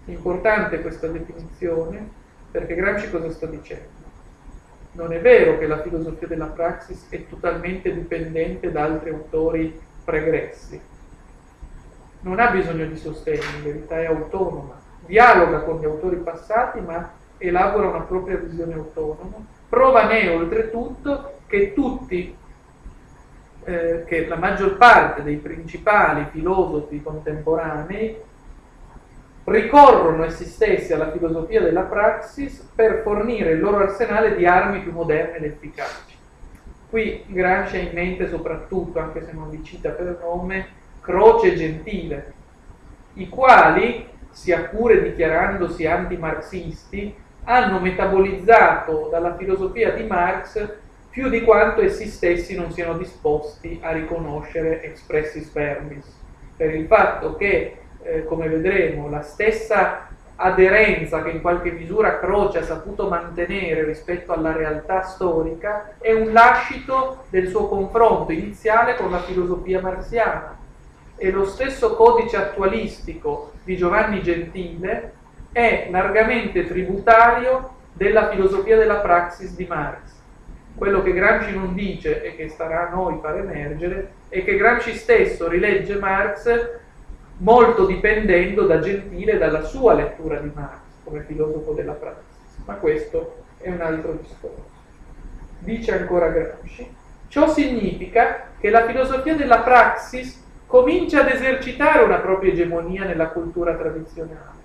Importante 0.06 0.82
questa 0.82 1.08
definizione 1.08 2.10
perché 2.50 2.74
Gramsci 2.74 3.12
cosa 3.12 3.30
sta 3.30 3.46
dicendo? 3.46 3.99
Non 5.00 5.14
è 5.14 5.22
vero 5.22 5.58
che 5.58 5.66
la 5.66 5.82
filosofia 5.82 6.28
della 6.28 6.48
praxis 6.48 7.08
è 7.08 7.26
totalmente 7.30 7.94
dipendente 7.94 8.70
da 8.70 8.84
altri 8.84 9.12
autori 9.12 9.80
pregressi. 10.04 10.78
Non 12.20 12.38
ha 12.38 12.50
bisogno 12.50 12.86
di 12.86 12.98
sostegno, 12.98 13.46
in 13.56 13.64
verità 13.64 14.02
è 14.02 14.08
autonoma. 14.08 14.78
Dialoga 15.06 15.60
con 15.60 15.80
gli 15.80 15.86
autori 15.86 16.18
passati, 16.18 16.82
ma 16.82 17.12
elabora 17.38 17.88
una 17.88 18.02
propria 18.02 18.36
visione 18.36 18.74
autonoma. 18.74 19.38
Prova 19.70 20.04
ne 20.04 20.32
oltretutto 20.32 21.36
che 21.48 21.74
tutti 21.74 22.36
eh, 23.64 24.04
che 24.06 24.28
la 24.28 24.36
maggior 24.36 24.76
parte 24.76 25.24
dei 25.24 25.38
principali 25.38 26.28
filosofi 26.30 27.02
contemporanei 27.02 28.18
ricorrono 29.52 30.26
essi 30.26 30.46
stessi 30.46 30.94
alla 30.94 31.12
filosofia 31.12 31.62
della 31.62 31.82
praxis 31.82 32.68
per 32.76 33.02
fornire 33.04 33.52
il 33.52 33.60
loro 33.60 33.78
arsenale 33.78 34.36
di 34.36 34.46
armi 34.46 34.82
più 34.82 34.92
moderne 34.92 35.38
ed 35.38 35.44
efficaci. 35.44 36.18
Qui 36.90 37.24
Gramsci 37.28 37.78
ha 37.78 37.80
in 37.82 37.92
mente 37.94 38.28
soprattutto, 38.28 39.00
anche 39.00 39.24
se 39.24 39.32
non 39.32 39.50
li 39.50 39.64
cita 39.64 39.90
per 39.90 40.18
nome, 40.22 40.68
Croce 41.02 41.54
e 41.54 41.56
Gentile, 41.56 42.34
i 43.14 43.30
quali, 43.30 44.08
sia 44.32 44.62
pure 44.64 45.02
dichiarandosi 45.02 45.86
antimarxisti, 45.86 47.16
hanno 47.44 47.80
metabolizzato 47.80 49.08
dalla 49.12 49.36
filosofia 49.36 49.92
di 49.92 50.04
Marx 50.04 50.78
più 51.10 51.30
di 51.30 51.42
quanto 51.42 51.82
essi 51.82 52.06
stessi 52.06 52.56
non 52.56 52.72
siano 52.72 52.98
disposti 52.98 53.80
a 53.82 53.92
riconoscere 53.92 54.84
expressis 54.84 55.52
verbis, 55.52 56.06
per 56.56 56.74
il 56.76 56.86
fatto 56.86 57.36
che, 57.36 57.79
eh, 58.04 58.26
come 58.26 58.48
vedremo, 58.48 59.10
la 59.10 59.22
stessa 59.22 60.08
aderenza 60.36 61.22
che 61.22 61.32
in 61.32 61.42
qualche 61.42 61.72
misura 61.72 62.20
Croce 62.20 62.60
ha 62.60 62.64
saputo 62.64 63.08
mantenere 63.08 63.84
rispetto 63.84 64.32
alla 64.32 64.54
realtà 64.54 65.02
storica 65.02 65.96
è 66.00 66.14
un 66.14 66.32
lascito 66.32 67.26
del 67.30 67.50
suo 67.50 67.68
confronto 67.68 68.32
iniziale 68.32 68.96
con 68.96 69.12
la 69.12 69.20
filosofia 69.20 69.82
marxiana. 69.82 70.58
E 71.18 71.32
lo 71.32 71.46
stesso 71.46 71.96
codice 71.96 72.38
attualistico 72.38 73.52
di 73.64 73.76
Giovanni 73.76 74.22
Gentile 74.22 75.14
è 75.52 75.88
largamente 75.92 76.66
tributario 76.66 77.76
della 77.92 78.30
filosofia 78.30 78.78
della 78.78 79.00
praxis 79.00 79.54
di 79.56 79.66
Marx 79.66 80.18
quello 80.80 81.04
che 81.04 81.14
Gramsci 81.14 81.54
non 81.54 81.74
dice 81.74 82.24
e 82.24 82.36
che 82.38 82.48
starà 82.48 82.88
a 82.88 82.96
noi 82.96 83.20
far 83.22 83.38
emergere 83.38 84.14
è 84.30 84.44
che 84.46 84.56
Gramsci 84.56 84.96
stesso 84.96 85.50
rilegge 85.50 85.96
Marx 85.96 86.70
molto 87.40 87.86
dipendendo 87.86 88.66
da 88.66 88.80
Gentile 88.80 89.38
dalla 89.38 89.64
sua 89.64 89.94
lettura 89.94 90.38
di 90.38 90.52
Marx 90.54 90.78
come 91.04 91.24
filosofo 91.24 91.74
della 91.74 91.94
praxis. 91.94 92.26
Ma 92.66 92.76
questo 92.76 93.44
è 93.60 93.70
un 93.70 93.82
altro 93.82 94.14
discorso. 94.14 94.68
Dice 95.60 95.98
ancora 95.98 96.30
Gramsci, 96.30 96.96
ciò 97.28 97.48
significa 97.48 98.48
che 98.60 98.70
la 98.70 98.86
filosofia 98.86 99.36
della 99.36 99.60
praxis 99.60 100.46
comincia 100.66 101.22
ad 101.22 101.30
esercitare 101.30 102.04
una 102.04 102.18
propria 102.18 102.52
egemonia 102.52 103.04
nella 103.04 103.28
cultura 103.28 103.74
tradizionale, 103.74 104.58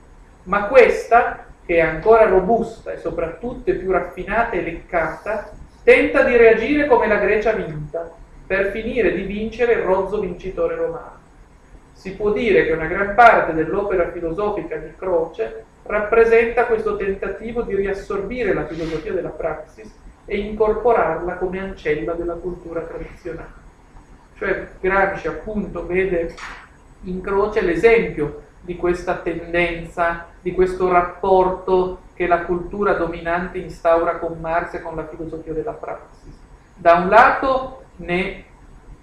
ma 0.45 0.67
questa, 0.67 1.47
che 1.65 1.77
è 1.77 1.81
ancora 1.81 2.27
robusta 2.27 2.93
e 2.93 2.99
soprattutto 2.99 3.73
più 3.73 3.91
raffinata 3.91 4.51
e 4.51 4.63
leccata, 4.63 5.51
tenta 5.83 6.23
di 6.23 6.37
reagire 6.37 6.87
come 6.87 7.07
la 7.07 7.17
Grecia 7.17 7.53
vinta, 7.53 8.13
per 8.47 8.71
finire 8.71 9.15
di 9.15 9.23
vincere 9.23 9.73
il 9.73 9.83
rozzo 9.83 10.21
vincitore 10.21 10.75
romano. 10.77 11.24
Si 11.95 12.15
può 12.17 12.33
dire 12.33 12.67
che 12.67 12.73
una 12.73 12.87
gran 12.87 13.15
parte 13.15 13.55
dell'opera 13.55 14.11
filosofica 14.11 14.77
di 14.77 14.93
Croce 14.97 15.65
rappresenta 15.85 16.67
questo 16.67 16.97
tentativo 16.97 17.63
di 17.63 17.75
riassorbire 17.75 18.53
la 18.53 18.67
filosofia 18.67 19.13
della 19.13 19.31
praxis 19.31 19.91
e 20.27 20.39
incorporarla 20.39 21.37
come 21.37 21.61
ancella 21.61 22.13
della 22.13 22.35
cultura 22.35 22.81
tradizionale. 22.81 23.63
Cioè 24.37 24.69
Gramsci 24.81 25.29
appunto 25.29 25.87
vede 25.87 26.35
in 27.03 27.21
Croce 27.21 27.63
l'esempio 27.63 28.43
di 28.61 28.77
questa 28.77 29.17
tendenza, 29.17 30.27
di 30.41 30.53
questo 30.53 30.91
rapporto 30.91 32.01
che 32.15 32.27
la 32.27 32.43
cultura 32.43 32.95
dominante 32.95 33.59
instaura 33.59 34.17
con 34.19 34.39
Marx 34.41 34.75
e 34.75 34.83
con 34.83 34.97
la 34.97 35.07
filosofia 35.07 35.53
della 35.53 35.73
praxis. 35.73 36.33
Da 36.75 36.95
un 36.95 37.09
lato 37.09 37.85
ne 37.97 38.45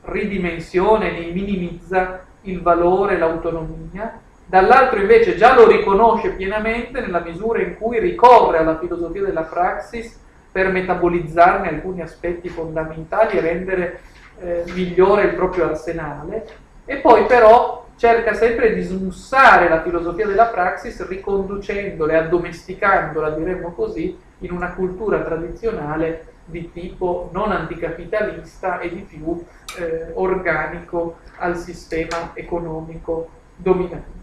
ridimensione, 0.01 1.11
ne 1.11 1.31
minimizza 1.31 2.25
il 2.41 2.61
valore, 2.61 3.17
l'autonomia, 3.17 4.19
dall'altro 4.45 4.99
invece 4.99 5.35
già 5.35 5.55
lo 5.55 5.67
riconosce 5.67 6.31
pienamente 6.31 6.99
nella 6.99 7.19
misura 7.19 7.61
in 7.61 7.77
cui 7.77 7.99
ricorre 7.99 8.57
alla 8.57 8.77
filosofia 8.77 9.23
della 9.23 9.43
praxis 9.43 10.19
per 10.51 10.69
metabolizzarne 10.69 11.69
alcuni 11.69 12.01
aspetti 12.01 12.49
fondamentali 12.49 13.37
e 13.37 13.41
rendere 13.41 13.99
eh, 14.39 14.63
migliore 14.73 15.23
il 15.23 15.35
proprio 15.35 15.65
arsenale, 15.65 16.45
e 16.85 16.97
poi 16.97 17.25
però 17.25 17.85
cerca 17.95 18.33
sempre 18.33 18.73
di 18.73 18.81
smussare 18.81 19.69
la 19.69 19.81
filosofia 19.81 20.25
della 20.25 20.47
praxis 20.47 21.07
riconducendola 21.07 22.13
e 22.13 22.15
addomesticandola, 22.17 23.29
diremmo 23.29 23.71
così, 23.73 24.17
in 24.39 24.51
una 24.51 24.73
cultura 24.73 25.19
tradizionale 25.19 26.30
di 26.52 26.72
tipo 26.72 27.30
non 27.34 27.52
anticapitalista 27.52 28.80
e 28.80 28.93
di 28.93 29.02
più 29.02 29.43
eh, 29.80 30.12
organico 30.14 31.20
al 31.38 31.58
sistema 31.58 32.32
economico 32.36 33.30
dominante, 33.56 34.20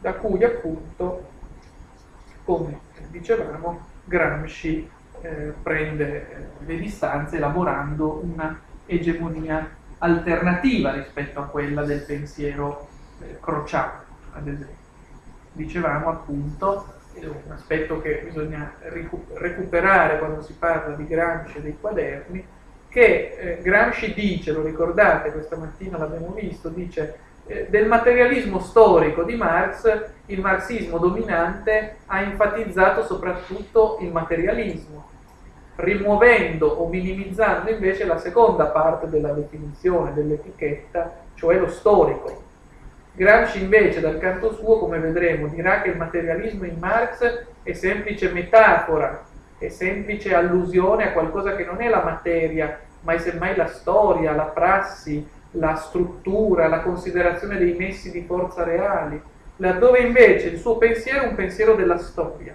da 0.00 0.14
cui 0.14 0.42
appunto, 0.44 1.28
come 2.44 2.80
dicevamo, 3.08 3.86
Gramsci 4.04 4.90
eh, 5.22 5.54
prende 5.62 6.30
eh, 6.30 6.46
le 6.66 6.78
distanze 6.78 7.36
elaborando 7.36 8.20
una 8.22 8.60
egemonia 8.86 9.68
alternativa 9.98 10.92
rispetto 10.92 11.40
a 11.40 11.44
quella 11.44 11.84
del 11.84 12.02
pensiero 12.02 12.88
eh, 13.20 13.38
crociato, 13.40 14.04
ad 14.32 14.48
esempio. 14.48 14.78
Dicevamo 15.52 16.08
appunto, 16.08 16.99
è 17.26 17.28
un 17.28 17.52
aspetto 17.52 18.00
che 18.00 18.22
bisogna 18.24 18.74
recuperare 18.80 20.18
quando 20.18 20.42
si 20.42 20.54
parla 20.54 20.94
di 20.94 21.06
Gramsci 21.06 21.58
e 21.58 21.62
dei 21.62 21.76
quaderni, 21.80 22.44
che 22.88 23.36
eh, 23.38 23.58
Gramsci 23.62 24.12
dice, 24.14 24.52
lo 24.52 24.62
ricordate, 24.62 25.30
questa 25.30 25.56
mattina 25.56 25.96
l'abbiamo 25.96 26.32
visto, 26.32 26.68
dice 26.68 27.16
eh, 27.46 27.66
del 27.68 27.86
materialismo 27.86 28.60
storico 28.60 29.22
di 29.22 29.36
Marx, 29.36 30.10
il 30.26 30.40
marxismo 30.40 30.98
dominante 30.98 31.96
ha 32.06 32.20
enfatizzato 32.20 33.04
soprattutto 33.04 33.98
il 34.00 34.10
materialismo, 34.10 35.08
rimuovendo 35.76 36.66
o 36.66 36.88
minimizzando 36.88 37.70
invece 37.70 38.04
la 38.04 38.18
seconda 38.18 38.66
parte 38.66 39.08
della 39.08 39.32
definizione, 39.32 40.12
dell'etichetta, 40.12 41.12
cioè 41.34 41.58
lo 41.58 41.68
storico. 41.68 42.48
Gramsci 43.12 43.62
invece 43.62 44.00
dal 44.00 44.18
canto 44.18 44.54
suo, 44.54 44.78
come 44.78 44.98
vedremo, 44.98 45.48
dirà 45.48 45.82
che 45.82 45.90
il 45.90 45.96
materialismo 45.96 46.64
in 46.64 46.76
Marx 46.78 47.46
è 47.62 47.72
semplice 47.72 48.30
metafora, 48.30 49.24
è 49.58 49.68
semplice 49.68 50.34
allusione 50.34 51.08
a 51.08 51.12
qualcosa 51.12 51.54
che 51.56 51.64
non 51.64 51.80
è 51.80 51.88
la 51.88 52.02
materia, 52.02 52.78
ma 53.02 53.12
è 53.12 53.18
semmai 53.18 53.56
la 53.56 53.66
storia, 53.66 54.32
la 54.32 54.44
prassi, 54.44 55.26
la 55.52 55.74
struttura, 55.74 56.68
la 56.68 56.80
considerazione 56.80 57.58
dei 57.58 57.74
messi 57.74 58.10
di 58.10 58.22
forza 58.22 58.62
reali, 58.62 59.20
laddove 59.56 59.98
invece 59.98 60.48
il 60.48 60.58
suo 60.58 60.78
pensiero 60.78 61.24
è 61.24 61.28
un 61.28 61.34
pensiero 61.34 61.74
della 61.74 61.98
storia. 61.98 62.54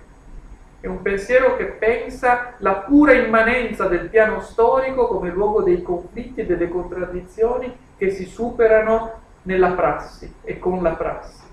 È 0.80 0.88
un 0.88 1.02
pensiero 1.02 1.56
che 1.56 1.66
pensa 1.66 2.54
la 2.60 2.76
pura 2.76 3.14
immanenza 3.14 3.88
del 3.88 4.08
piano 4.08 4.40
storico 4.40 5.08
come 5.08 5.32
luogo 5.32 5.64
dei 5.64 5.82
conflitti 5.82 6.42
e 6.42 6.46
delle 6.46 6.70
contraddizioni 6.70 7.76
che 7.98 8.12
si 8.12 8.26
superano 8.26 9.24
nella 9.46 9.72
prassi 9.72 10.32
e 10.44 10.60
con 10.60 10.84
la 10.84 10.92
prassi. 10.92 11.44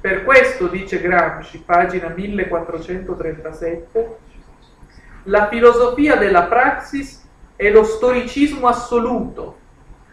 Per 0.00 0.24
questo, 0.24 0.68
dice 0.68 1.00
Gramsci, 1.00 1.58
pagina 1.58 2.08
1437, 2.08 4.18
la 5.24 5.48
filosofia 5.48 6.16
della 6.16 6.44
praxis 6.44 7.24
è 7.56 7.68
lo 7.70 7.82
storicismo 7.82 8.68
assoluto, 8.68 9.58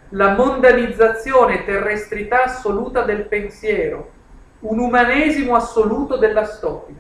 la 0.10 0.34
mondanizzazione 0.34 1.60
e 1.60 1.66
terrestrità 1.66 2.46
assoluta 2.46 3.04
del 3.04 3.26
pensiero, 3.26 4.12
un 4.60 4.80
umanesimo 4.80 5.56
assoluto 5.56 6.18
della 6.18 6.46
storia. 6.46 6.96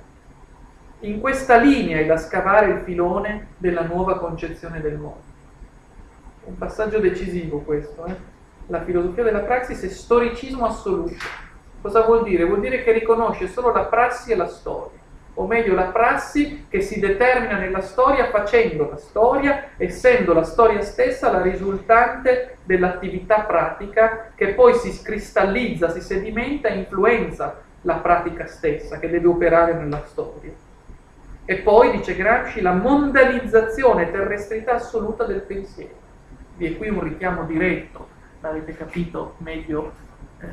In 0.99 1.19
questa 1.19 1.57
linea 1.57 1.99
è 1.99 2.05
da 2.05 2.17
scavare 2.17 2.71
il 2.71 2.81
filone 2.83 3.47
della 3.57 3.83
nuova 3.83 4.19
concezione 4.19 4.79
del 4.81 4.97
mondo. 4.97 5.31
Un 6.45 6.57
passaggio 6.57 6.99
decisivo 6.99 7.59
questo. 7.59 8.05
Eh? 8.05 8.31
La 8.73 8.83
filosofia 8.83 9.21
della 9.21 9.41
praxis 9.41 9.83
è 9.83 9.87
storicismo 9.87 10.65
assoluto. 10.65 11.13
Cosa 11.79 12.01
vuol 12.01 12.23
dire? 12.23 12.43
Vuol 12.43 12.59
dire 12.59 12.83
che 12.83 12.91
riconosce 12.91 13.47
solo 13.47 13.71
la 13.71 13.83
prassi 13.83 14.31
e 14.31 14.35
la 14.35 14.47
storia, 14.47 14.97
o 15.35 15.45
meglio 15.45 15.75
la 15.75 15.91
prassi 15.91 16.65
che 16.67 16.81
si 16.81 16.99
determina 16.99 17.59
nella 17.59 17.81
storia 17.81 18.31
facendo 18.31 18.89
la 18.89 18.97
storia, 18.97 19.69
essendo 19.77 20.33
la 20.33 20.41
storia 20.41 20.81
stessa 20.81 21.31
la 21.31 21.43
risultante 21.43 22.57
dell'attività 22.63 23.41
pratica 23.41 24.31
che 24.33 24.55
poi 24.55 24.73
si 24.73 25.03
cristallizza, 25.03 25.89
si 25.89 26.01
sedimenta 26.01 26.69
e 26.69 26.79
influenza 26.79 27.61
la 27.81 27.97
pratica 27.97 28.47
stessa 28.47 28.97
che 28.97 29.07
deve 29.07 29.27
operare 29.27 29.73
nella 29.73 30.01
storia. 30.03 30.51
E 31.45 31.55
poi, 31.57 31.91
dice 31.91 32.15
Gramsci, 32.15 32.59
la 32.59 32.73
mondanizzazione, 32.73 34.09
terrestrità 34.09 34.73
assoluta 34.73 35.25
del 35.25 35.41
pensiero. 35.41 36.01
Vi 36.55 36.73
è 36.73 36.75
qui 36.75 36.89
un 36.89 37.03
richiamo 37.03 37.43
diretto, 37.43 38.12
l'avete 38.43 38.75
capito 38.75 39.35
meglio, 39.37 39.93
eh, 40.39 40.47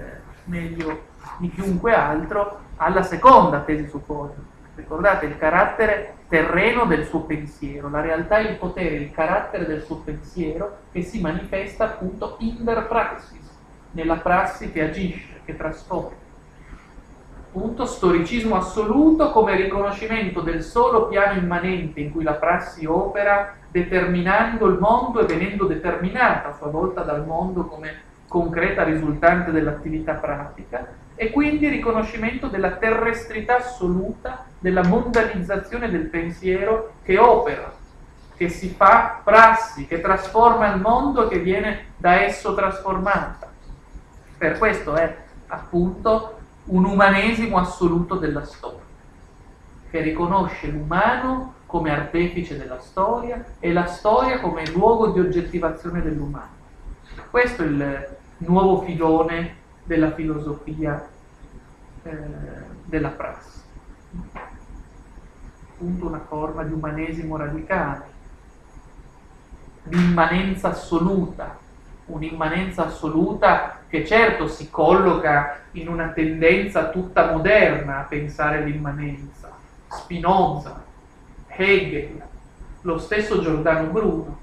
meglio 0.45 1.09
di 1.39 1.51
chiunque 1.51 1.93
altro, 1.93 2.61
alla 2.77 3.03
seconda 3.03 3.61
tesi 3.61 3.89
su 3.89 3.99
Foucault. 3.99 4.35
Ricordate 4.77 5.27
il 5.27 5.37
carattere 5.37 6.15
terreno 6.29 6.87
del 6.87 7.05
suo 7.05 7.23
pensiero, 7.23 7.91
la 7.91 8.01
realtà 8.01 8.39
il 8.39 8.57
potere, 8.57 8.95
il 8.95 9.11
carattere 9.11 9.67
del 9.67 9.83
suo 9.83 9.97
pensiero 9.97 10.79
che 10.93 11.03
si 11.03 11.21
manifesta 11.21 11.85
appunto 11.85 12.37
in 12.39 12.65
der 12.65 12.87
praxis, 12.87 13.59
nella 13.91 14.17
prassi 14.17 14.71
che 14.71 14.83
agisce, 14.83 15.41
che 15.45 15.57
trasforma 15.57 16.20
appunto 17.53 17.85
storicismo 17.85 18.55
assoluto 18.57 19.33
come 19.33 19.57
riconoscimento 19.57 20.41
del 20.41 20.63
solo 20.63 21.09
piano 21.09 21.37
immanente 21.37 21.99
in 21.99 22.13
cui 22.13 22.23
la 22.23 22.35
prassi 22.35 22.87
opera, 22.87 23.57
determinando 23.69 24.67
il 24.69 24.79
mondo 24.79 25.19
e 25.19 25.25
venendo 25.25 25.65
determinata 25.65 26.51
a 26.51 26.57
sua 26.57 26.69
volta 26.69 27.03
dal 27.03 27.27
mondo 27.27 27.65
come 27.65 28.09
concreta 28.29 28.85
risultante 28.85 29.51
dell'attività 29.51 30.13
pratica, 30.13 30.87
e 31.17 31.31
quindi 31.33 31.69
riconoscimento 31.69 32.47
della 32.47 32.71
terrestrità 32.71 33.57
assoluta, 33.57 34.45
della 34.61 34.85
mondanizzazione 34.85 35.91
del 35.91 36.07
pensiero 36.07 36.93
che 37.03 37.19
opera, 37.19 37.73
che 38.37 38.49
si 38.49 38.69
fa 38.69 39.21
prassi, 39.25 39.89
che 39.89 40.01
trasforma 40.01 40.73
il 40.73 40.81
mondo 40.81 41.25
e 41.25 41.29
che 41.29 41.41
viene 41.41 41.87
da 41.97 42.23
esso 42.23 42.55
trasformata. 42.55 43.51
Per 44.39 44.57
questo 44.57 44.95
è 44.95 45.17
appunto 45.49 46.40
un 46.65 46.85
umanesimo 46.85 47.59
assoluto 47.59 48.17
della 48.17 48.45
storia, 48.45 48.79
che 49.91 50.01
riconosce 50.01 50.69
l'umano 50.69 51.55
come 51.67 51.91
artefice 51.93 52.57
della 52.57 52.79
storia 52.81 53.45
e 53.59 53.73
la 53.73 53.87
storia 53.87 54.41
come 54.41 54.69
luogo 54.71 55.09
di 55.09 55.21
oggettivazione 55.21 56.03
dell'umano. 56.03 56.59
Questo 57.31 57.63
è 57.63 57.67
il 57.67 58.17
nuovo 58.39 58.83
filone 58.83 59.57
della 59.85 60.13
filosofia 60.13 61.09
eh, 62.03 62.19
della 62.85 63.09
prassi. 63.11 63.61
Appunto 65.73 66.07
una 66.07 66.25
forma 66.27 66.63
di 66.63 66.73
umanesimo 66.73 67.37
radicale, 67.37 68.05
di 69.85 69.97
immanenza 69.97 70.71
assoluta, 70.71 71.59
un'immanenza 72.07 72.87
assoluta 72.87 73.80
che 73.91 74.07
certo 74.07 74.47
si 74.47 74.71
colloca 74.71 75.59
in 75.73 75.89
una 75.89 76.11
tendenza 76.11 76.91
tutta 76.91 77.33
moderna 77.33 77.99
a 77.99 78.05
pensare 78.05 78.63
l'immanenza. 78.63 79.51
Spinoza, 79.89 80.85
Hegel, 81.49 82.23
lo 82.83 82.99
stesso 82.99 83.41
Giordano 83.41 83.91
Bruno. 83.91 84.39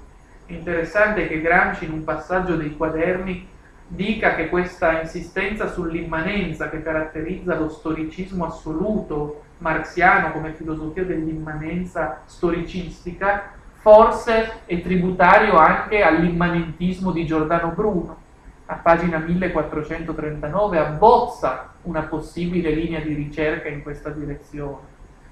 Interessante 0.46 1.26
che 1.26 1.40
Gramsci 1.40 1.86
in 1.86 1.92
un 1.92 2.04
passaggio 2.04 2.56
dei 2.56 2.76
quaderni 2.76 3.48
dica 3.86 4.34
che 4.34 4.50
questa 4.50 5.00
insistenza 5.00 5.66
sull'immanenza 5.66 6.68
che 6.68 6.82
caratterizza 6.82 7.58
lo 7.58 7.70
storicismo 7.70 8.44
assoluto 8.44 9.44
marxiano 9.58 10.30
come 10.30 10.52
filosofia 10.52 11.04
dell'immanenza 11.04 12.20
storicistica 12.26 13.52
forse 13.76 14.60
è 14.66 14.82
tributario 14.82 15.56
anche 15.56 16.02
all'immanentismo 16.02 17.12
di 17.12 17.24
Giordano 17.24 17.70
Bruno. 17.70 18.26
A 18.70 18.74
pagina 18.74 19.16
1439 19.16 20.78
abbozza 20.78 21.72
una 21.84 22.02
possibile 22.02 22.70
linea 22.70 23.00
di 23.00 23.14
ricerca 23.14 23.68
in 23.68 23.82
questa 23.82 24.10
direzione. 24.10 24.84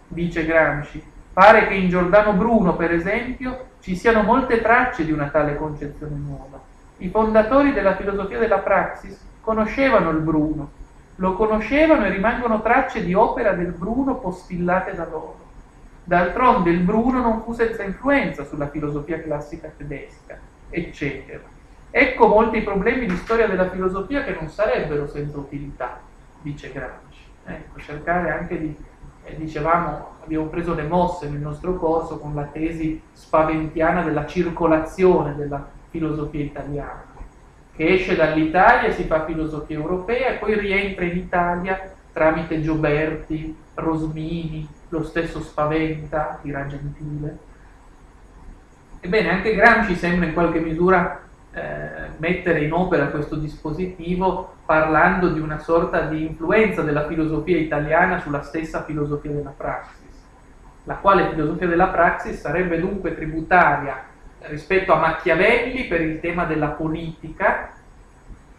Dice 0.09 0.47
Gramsci, 0.47 1.05
pare 1.35 1.67
che 1.67 1.75
in 1.75 1.91
Giordano 1.91 2.33
Bruno, 2.33 2.77
per 2.77 2.93
esempio, 2.93 3.67
ci 3.81 3.95
siano 3.95 4.23
molte 4.23 4.63
tracce 4.63 5.05
di 5.05 5.13
una 5.13 5.27
tale 5.27 5.55
concezione 5.57 6.17
nuova. 6.17 6.59
I 6.97 7.11
fondatori 7.11 7.75
della 7.75 7.95
filosofia 7.95 8.39
della 8.39 8.61
praxis 8.61 9.23
conoscevano 9.43 10.09
il 10.13 10.21
Bruno, 10.21 10.71
lo 11.17 11.35
conoscevano 11.35 12.07
e 12.07 12.11
rimangono 12.11 12.63
tracce 12.63 13.05
di 13.05 13.13
opera 13.13 13.53
del 13.53 13.73
Bruno 13.73 14.15
postillate 14.15 14.95
da 14.95 15.05
loro. 15.05 15.41
D'altronde 16.05 16.71
il 16.71 16.81
Bruno 16.81 17.21
non 17.21 17.43
fu 17.43 17.53
senza 17.53 17.83
influenza 17.83 18.47
sulla 18.47 18.71
filosofia 18.71 19.21
classica 19.21 19.71
tedesca, 19.77 20.39
eccetera. 20.71 21.56
Ecco 21.91 22.27
molti 22.27 22.61
problemi 22.61 23.07
di 23.07 23.17
storia 23.17 23.47
della 23.47 23.71
filosofia 23.71 24.25
che 24.25 24.37
non 24.39 24.49
sarebbero 24.49 25.07
senza 25.07 25.39
utilità, 25.39 26.01
dice 26.43 26.71
Gramsci. 26.73 27.25
Ecco, 27.45 27.81
cercare 27.81 28.31
anche 28.31 28.59
di, 28.59 28.77
eh, 29.25 29.37
dicevamo, 29.37 30.17
abbiamo 30.23 30.47
preso 30.47 30.75
le 30.75 30.83
mosse 30.83 31.29
nel 31.29 31.41
nostro 31.41 31.77
corso 31.77 32.19
con 32.19 32.35
la 32.35 32.45
tesi 32.45 33.01
spaventiana 33.13 34.03
della 34.03 34.27
circolazione 34.27 35.35
della 35.37 35.65
filosofia 35.91 36.43
italiana, 36.43 37.05
che 37.75 37.95
esce 37.95 38.17
dall'Italia, 38.17 38.93
si 38.93 39.05
fa 39.05 39.25
filosofia 39.25 39.77
europea 39.77 40.29
e 40.29 40.39
poi 40.39 40.59
rientra 40.59 41.05
in 41.05 41.17
Italia 41.17 41.93
tramite 42.13 42.63
Gioberti, 42.63 43.57
Rosmini, 43.75 44.67
lo 44.89 45.05
stesso 45.05 45.41
Spaventa, 45.41 46.39
Tira 46.43 46.67
Gentile. 46.67 47.39
Ebbene, 49.01 49.31
anche 49.31 49.55
Gramsci 49.55 49.95
sembra 49.95 50.27
in 50.27 50.33
qualche 50.33 50.61
misura 50.61 51.21
eh, 51.57 52.11
mettere 52.19 52.65
in 52.65 52.73
opera 52.75 53.07
questo 53.07 53.37
dispositivo 53.37 54.57
parlando 54.67 55.31
di 55.31 55.41
una 55.41 55.59
sorta 55.59 56.03
di 56.03 56.27
influenza 56.27 56.83
della 56.83 57.07
filosofia 57.07 57.57
italiana 57.57 58.21
sulla 58.21 58.43
stessa 58.43 58.85
filosofia 58.85 59.31
della 59.31 59.55
praxis, 59.57 60.05
la 60.85 60.97
quale 60.97 61.31
filosofia 61.31 61.67
della 61.67 61.87
praxis 61.87 62.39
sarebbe 62.39 62.79
dunque 62.79 63.15
tributaria 63.15 64.03
rispetto 64.41 64.93
a 64.93 64.99
Machiavelli 64.99 65.87
per 65.87 66.03
il 66.03 66.21
tema 66.21 66.45
della 66.45 66.69
politica 66.69 67.71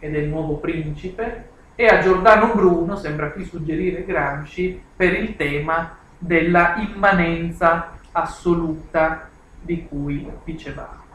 e 0.00 0.10
del 0.10 0.28
nuovo 0.28 0.56
principe 0.56 1.50
e 1.76 1.86
a 1.86 2.00
Giordano 2.00 2.52
Bruno, 2.52 2.96
sembra 2.96 3.30
qui 3.30 3.44
suggerire 3.44 4.04
Gramsci, 4.04 4.82
per 4.96 5.14
il 5.14 5.36
tema 5.36 5.96
della 6.18 6.74
immanenza 6.78 7.92
assoluta 8.10 9.28
di 9.60 9.86
cui 9.86 10.28
dicevamo, 10.42 11.07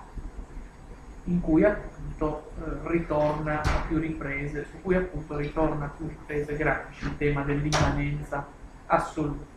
in 1.26 1.40
cui 1.42 1.64
appunto 1.64 2.52
eh, 2.58 2.90
ritorna 2.90 3.62
a 3.62 3.86
più 3.88 3.98
riprese, 3.98 4.66
su 4.70 4.82
cui 4.82 4.96
appunto 4.96 5.38
ritorna 5.38 5.86
a 5.86 5.92
più 5.96 6.08
riprese 6.08 6.56
Gramsci, 6.56 7.06
il 7.06 7.18
tema 7.18 7.44
dell'immanenza 7.44 8.46
assoluta. 8.88 9.52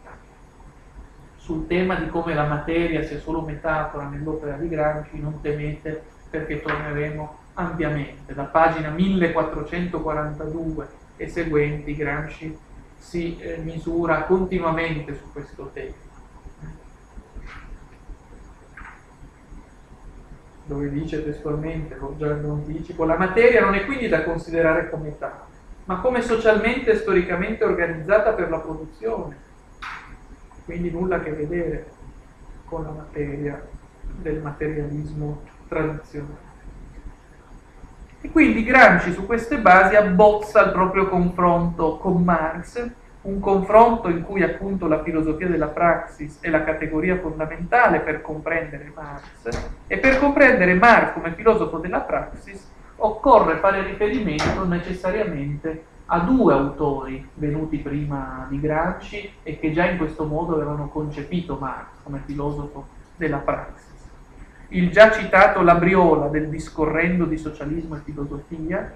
Sul 1.37 1.67
tema 1.67 1.97
di 1.97 2.09
come 2.09 2.35
la 2.35 2.47
materia 2.47 3.03
sia 3.05 3.19
solo 3.19 3.41
metafora 3.41 4.09
nell'opera 4.09 4.57
di 4.57 4.69
Gramsci 4.69 5.21
non 5.21 5.41
temete 5.41 6.03
perché 6.29 6.61
torneremo 6.61 7.39
ampiamente. 7.55 8.35
Da 8.35 8.45
pagina 8.45 8.91
1442 8.91 10.89
e 11.17 11.29
seguenti 11.29 11.95
Gramsci 11.95 12.59
si 12.97 13.39
eh, 13.39 13.59
misura 13.59 14.23
continuamente 14.23 15.15
su 15.15 15.31
questo 15.33 15.71
tema. 15.73 16.06
Dove 20.67 20.91
dice 20.91 21.25
testualmente, 21.25 21.97
già 22.17 22.35
lo 22.35 22.53
anticipo, 22.53 23.05
la 23.05 23.17
materia 23.17 23.61
non 23.61 23.75
è 23.75 23.85
quindi 23.85 24.09
da 24.09 24.25
considerare 24.25 24.91
come 24.91 25.17
tale, 25.17 25.55
ma 25.85 26.01
come 26.01 26.23
socialmente 26.23 26.91
e 26.91 26.97
storicamente 26.97 27.65
organizzata 27.65 28.33
per 28.33 28.51
la 28.51 28.59
produzione, 28.59 29.37
quindi 30.65 30.91
nulla 30.91 31.17
a 31.17 31.21
che 31.21 31.31
vedere 31.31 31.87
con 32.65 32.83
la 32.83 32.91
materia 32.91 33.65
del 34.17 34.41
materialismo 34.41 35.43
tradizionale. 35.69 36.45
E 38.21 38.31
quindi 38.31 38.65
Gramsci 38.65 39.13
su 39.13 39.25
queste 39.25 39.59
basi 39.59 39.95
abbozza 39.95 40.65
il 40.65 40.73
proprio 40.73 41.09
confronto 41.09 41.97
con 41.99 42.25
Marx, 42.25 42.91
un 43.27 43.41
confronto 43.41 44.09
in 44.09 44.23
cui 44.23 44.43
appunto 44.43 44.87
la 44.87 45.03
filosofia 45.03 45.49
della 45.49 45.67
praxis 45.67 46.39
è 46.41 46.49
la 46.49 46.63
categoria 46.63 47.19
fondamentale 47.19 47.99
per 48.01 48.23
comprendere 48.23 48.93
Marx 48.95 49.49
e 49.89 49.99
per 49.99 50.19
comprendere 50.19 50.75
Marx 50.75 51.15
come 51.15 51.33
filosofo 51.35 51.79
della 51.79 52.01
praxis 52.01 52.73
occorre 52.97 53.57
fare 53.57 53.83
riferimento 53.83 54.65
necessariamente 54.65 55.95
a 56.07 56.21
due 56.21 56.53
autori 56.53 57.29
venuti 57.35 57.79
prima 57.79 58.47
di 58.49 58.61
Gramsci 58.61 59.33
e 59.43 59.59
che 59.59 59.73
già 59.73 59.87
in 59.87 59.99
questo 59.99 60.25
modo 60.25 60.55
avevano 60.55 60.89
concepito 60.89 61.57
Marx 61.57 61.89
come 62.05 62.23
filosofo 62.25 62.87
della 63.17 63.39
praxis. 63.39 63.95
Il 64.69 64.93
già 64.93 65.11
citato 65.11 65.63
Labriola 65.63 66.29
del 66.29 66.49
Discorrendo 66.49 67.25
di 67.25 67.37
socialismo 67.37 67.97
e 67.97 68.01
filosofia, 68.05 68.95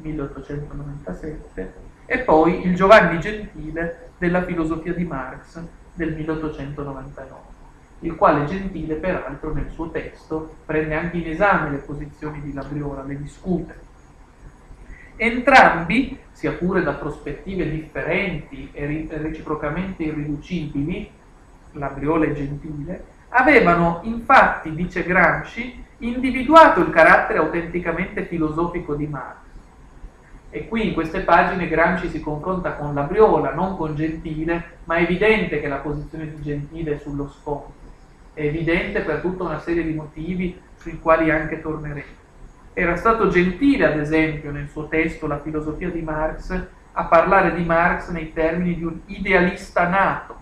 1897, 0.00 1.93
e 2.06 2.18
poi 2.18 2.66
il 2.66 2.74
Giovanni 2.74 3.18
Gentile 3.18 4.10
della 4.18 4.44
filosofia 4.44 4.92
di 4.92 5.04
Marx 5.04 5.62
del 5.94 6.14
1899, 6.14 7.40
il 8.00 8.14
quale 8.14 8.44
Gentile 8.44 8.96
peraltro 8.96 9.52
nel 9.52 9.70
suo 9.70 9.90
testo 9.90 10.56
prende 10.66 10.94
anche 10.94 11.16
in 11.16 11.28
esame 11.28 11.70
le 11.70 11.78
posizioni 11.78 12.40
di 12.42 12.52
Labriola, 12.52 13.02
le 13.04 13.16
discute. 13.16 13.82
Entrambi, 15.16 16.18
sia 16.32 16.52
pure 16.52 16.82
da 16.82 16.92
prospettive 16.92 17.70
differenti 17.70 18.68
e 18.72 19.06
reciprocamente 19.10 20.02
irriducibili, 20.02 21.10
Labriola 21.72 22.26
e 22.26 22.34
Gentile, 22.34 23.04
avevano 23.28 24.00
infatti, 24.02 24.74
dice 24.74 25.04
Gramsci, 25.04 25.82
individuato 25.98 26.80
il 26.80 26.90
carattere 26.90 27.38
autenticamente 27.38 28.24
filosofico 28.26 28.94
di 28.94 29.06
Marx 29.06 29.43
e 30.54 30.68
qui 30.68 30.86
in 30.86 30.94
queste 30.94 31.22
pagine 31.22 31.66
Gramsci 31.66 32.08
si 32.08 32.20
confronta 32.20 32.74
con 32.74 32.94
Labriola, 32.94 33.52
non 33.52 33.76
con 33.76 33.96
Gentile, 33.96 34.76
ma 34.84 34.94
è 34.94 35.02
evidente 35.02 35.60
che 35.60 35.66
la 35.66 35.78
posizione 35.78 36.32
di 36.32 36.40
Gentile 36.42 36.94
è 36.94 36.98
sullo 36.98 37.28
sfondo. 37.28 37.72
È 38.32 38.40
evidente 38.40 39.00
per 39.00 39.18
tutta 39.18 39.42
una 39.42 39.58
serie 39.58 39.82
di 39.82 39.92
motivi 39.94 40.56
sui 40.76 41.00
quali 41.00 41.28
anche 41.32 41.60
torneremo. 41.60 42.22
Era 42.72 42.94
stato 42.94 43.26
Gentile, 43.30 43.84
ad 43.84 43.98
esempio, 43.98 44.52
nel 44.52 44.68
suo 44.68 44.86
testo 44.86 45.26
La 45.26 45.40
filosofia 45.40 45.90
di 45.90 46.02
Marx, 46.02 46.66
a 46.92 47.04
parlare 47.06 47.52
di 47.56 47.64
Marx 47.64 48.10
nei 48.10 48.32
termini 48.32 48.76
di 48.76 48.84
un 48.84 49.00
idealista 49.06 49.88
nato, 49.88 50.36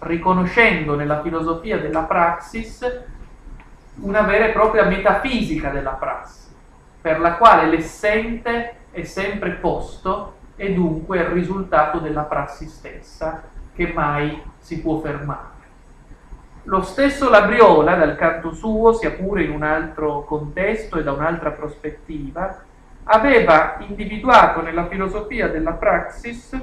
riconoscendo 0.00 0.96
nella 0.96 1.22
filosofia 1.22 1.78
della 1.78 2.02
praxis 2.02 3.04
una 4.00 4.22
vera 4.22 4.46
e 4.46 4.50
propria 4.50 4.86
metafisica 4.86 5.70
della 5.70 5.92
prassi, 5.92 6.48
per 7.00 7.20
la 7.20 7.34
quale 7.34 7.68
l'essente 7.68 8.78
è 8.96 9.04
sempre 9.04 9.50
posto 9.50 10.36
e 10.56 10.72
dunque 10.72 11.18
il 11.18 11.26
risultato 11.26 11.98
della 11.98 12.22
prassi 12.22 12.66
stessa 12.66 13.42
che 13.74 13.92
mai 13.92 14.42
si 14.56 14.80
può 14.80 15.00
fermare. 15.00 15.54
Lo 16.62 16.80
stesso 16.80 17.28
Labriola, 17.28 17.94
dal 17.94 18.16
canto 18.16 18.54
suo, 18.54 18.94
sia 18.94 19.10
pure 19.10 19.42
in 19.42 19.50
un 19.50 19.62
altro 19.62 20.24
contesto 20.24 20.96
e 20.96 21.02
da 21.02 21.12
un'altra 21.12 21.50
prospettiva, 21.50 22.64
aveva 23.04 23.76
individuato 23.80 24.62
nella 24.62 24.86
filosofia 24.86 25.48
della 25.48 25.72
praxis, 25.72 26.58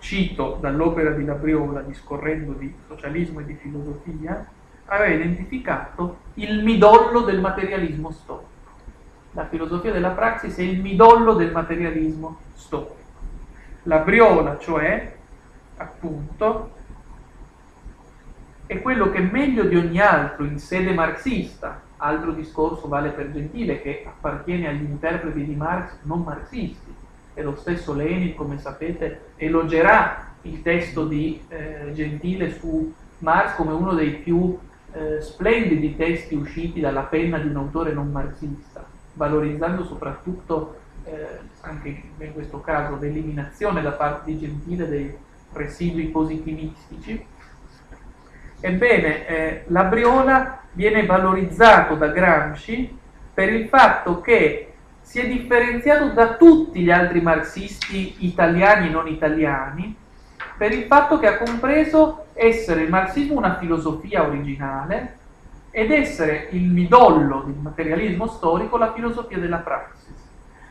cito 0.00 0.58
dall'opera 0.60 1.10
di 1.10 1.24
Labriola 1.24 1.82
discorrendo 1.82 2.54
di 2.54 2.74
socialismo 2.88 3.38
e 3.38 3.44
di 3.44 3.54
filosofia, 3.54 4.44
aveva 4.86 5.14
identificato 5.14 6.16
il 6.34 6.64
midollo 6.64 7.20
del 7.20 7.40
materialismo 7.40 8.10
storico 8.10 8.47
la 9.32 9.46
filosofia 9.46 9.92
della 9.92 10.10
praxis 10.10 10.56
è 10.56 10.62
il 10.62 10.80
midollo 10.80 11.34
del 11.34 11.52
materialismo. 11.52 12.38
Storico. 12.54 12.96
La 13.84 13.98
briola, 13.98 14.58
cioè, 14.58 15.14
appunto, 15.76 16.70
è 18.66 18.80
quello 18.82 19.10
che 19.10 19.20
meglio 19.20 19.64
di 19.64 19.76
ogni 19.76 20.00
altro 20.00 20.44
in 20.44 20.58
sede 20.58 20.92
marxista, 20.92 21.80
altro 21.96 22.32
discorso 22.32 22.88
vale 22.88 23.10
per 23.10 23.32
Gentile 23.32 23.80
che 23.80 24.04
appartiene 24.06 24.68
agli 24.68 24.82
interpreti 24.82 25.44
di 25.44 25.54
Marx 25.54 25.98
non 26.02 26.22
marxisti, 26.22 26.94
e 27.34 27.42
lo 27.42 27.56
stesso 27.56 27.94
Lenin, 27.94 28.34
come 28.34 28.58
sapete, 28.58 29.32
elogerà 29.36 30.26
il 30.42 30.60
testo 30.62 31.06
di 31.06 31.40
eh, 31.48 31.92
Gentile 31.94 32.52
su 32.52 32.92
Marx 33.18 33.54
come 33.54 33.72
uno 33.72 33.94
dei 33.94 34.10
più 34.10 34.58
eh, 34.92 35.20
splendidi 35.20 35.96
testi 35.96 36.34
usciti 36.34 36.80
dalla 36.80 37.02
penna 37.02 37.38
di 37.38 37.48
un 37.48 37.56
autore 37.56 37.92
non 37.92 38.10
marxista 38.10 38.87
valorizzando 39.18 39.84
soprattutto, 39.84 40.78
eh, 41.04 41.40
anche 41.62 42.02
in 42.16 42.32
questo 42.32 42.60
caso, 42.60 42.96
l'eliminazione 42.98 43.82
da 43.82 43.90
parte 43.90 44.30
di 44.30 44.38
Gentile 44.38 44.88
dei 44.88 45.14
residui 45.52 46.06
positivistici. 46.06 47.26
Ebbene, 48.60 49.26
eh, 49.26 49.64
la 49.66 49.84
Briola 49.84 50.60
viene 50.72 51.04
valorizzato 51.04 51.96
da 51.96 52.08
Gramsci 52.08 52.96
per 53.34 53.52
il 53.52 53.68
fatto 53.68 54.20
che 54.20 54.72
si 55.00 55.20
è 55.20 55.26
differenziato 55.26 56.10
da 56.10 56.34
tutti 56.34 56.80
gli 56.80 56.90
altri 56.90 57.20
marxisti 57.20 58.26
italiani 58.26 58.88
e 58.88 58.90
non 58.90 59.08
italiani 59.08 59.96
per 60.56 60.72
il 60.72 60.84
fatto 60.84 61.18
che 61.18 61.28
ha 61.28 61.38
compreso 61.38 62.26
essere 62.34 62.82
il 62.82 62.90
marxismo 62.90 63.38
una 63.38 63.58
filosofia 63.58 64.26
originale, 64.26 65.17
ed 65.78 65.92
essere 65.92 66.48
il 66.50 66.68
midollo 66.72 67.44
del 67.46 67.54
materialismo 67.54 68.26
storico 68.26 68.76
la 68.76 68.92
filosofia 68.92 69.38
della 69.38 69.58
praxis. 69.58 70.12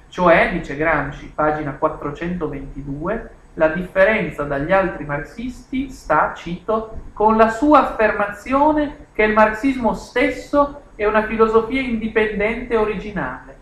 Cioè, 0.10 0.52
dice 0.52 0.76
Gramsci, 0.76 1.32
pagina 1.34 1.76
422, 1.76 3.30
la 3.54 3.70
differenza 3.70 4.44
dagli 4.44 4.74
altri 4.74 5.06
marxisti 5.06 5.90
sta, 5.92 6.34
cito, 6.36 7.04
con 7.14 7.38
la 7.38 7.50
sua 7.52 7.88
affermazione 7.92 9.08
che 9.14 9.24
il 9.24 9.32
marxismo 9.32 9.94
stesso 9.94 10.82
è 10.96 11.06
una 11.06 11.26
filosofia 11.26 11.80
indipendente 11.80 12.74
e 12.74 12.78
originale. 12.78 13.58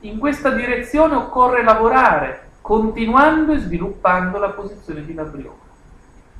In 0.00 0.18
questa 0.18 0.48
direzione 0.48 1.14
occorre 1.14 1.62
lavorare, 1.62 2.52
continuando 2.62 3.52
e 3.52 3.58
sviluppando 3.58 4.38
la 4.38 4.48
posizione 4.48 5.04
di 5.04 5.12
Labriola. 5.12 5.64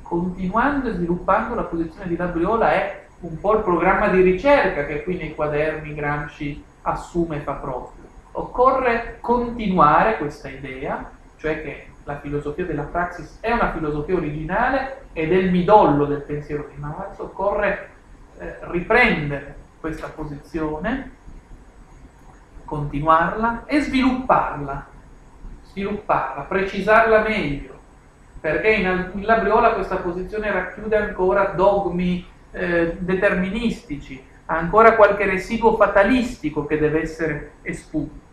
Continuando 0.01 0.89
e 0.89 0.93
sviluppando 0.93 1.53
la 1.53 1.63
posizione 1.65 2.07
di 2.07 2.15
Labriola 2.15 2.71
è 2.71 3.06
un 3.19 3.39
po' 3.39 3.55
il 3.55 3.63
programma 3.63 4.09
di 4.09 4.21
ricerca 4.21 4.85
che 4.85 5.03
qui 5.03 5.17
nei 5.17 5.33
quaderni 5.33 5.93
Gramsci 5.93 6.63
assume 6.83 7.37
e 7.37 7.39
fa 7.39 7.53
proprio. 7.53 8.05
Occorre 8.33 9.17
continuare 9.19 10.17
questa 10.17 10.49
idea, 10.49 11.09
cioè 11.37 11.61
che 11.61 11.87
la 12.03 12.19
filosofia 12.19 12.65
della 12.65 12.83
praxis 12.83 13.39
è 13.41 13.51
una 13.51 13.71
filosofia 13.71 14.15
originale 14.15 15.05
ed 15.13 15.31
è 15.31 15.35
il 15.35 15.51
midollo 15.51 16.05
del 16.05 16.21
pensiero 16.21 16.69
di 16.71 16.79
Marx, 16.79 17.17
occorre 17.17 17.89
eh, 18.37 18.57
riprendere 18.61 19.55
questa 19.79 20.07
posizione, 20.07 21.11
continuarla 22.63 23.63
e 23.65 23.81
svilupparla, 23.81 24.85
svilupparla, 25.63 26.43
precisarla 26.43 27.21
meglio, 27.21 27.73
perché 28.39 28.69
in, 28.69 29.11
in 29.13 29.25
Labriola 29.25 29.73
questa 29.73 29.97
posizione 29.97 30.51
racchiude 30.51 30.95
ancora 30.95 31.45
dogmi 31.55 32.25
eh, 32.51 32.95
deterministici, 32.99 34.23
ha 34.45 34.57
ancora 34.57 34.95
qualche 34.95 35.25
residuo 35.25 35.75
fatalistico 35.75 36.65
che 36.65 36.77
deve 36.77 37.01
essere 37.01 37.51
espunto. 37.61 38.25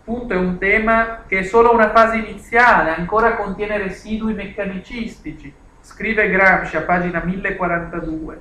Appunto 0.00 0.34
è 0.34 0.36
un 0.36 0.58
tema 0.58 1.24
che 1.26 1.38
è 1.38 1.42
solo 1.42 1.72
una 1.72 1.90
fase 1.90 2.16
iniziale, 2.16 2.90
ancora 2.90 3.36
contiene 3.36 3.78
residui 3.78 4.34
meccanicistici, 4.34 5.52
scrive 5.80 6.28
Gramsci 6.30 6.76
a 6.76 6.82
pagina 6.82 7.22
1042. 7.24 8.40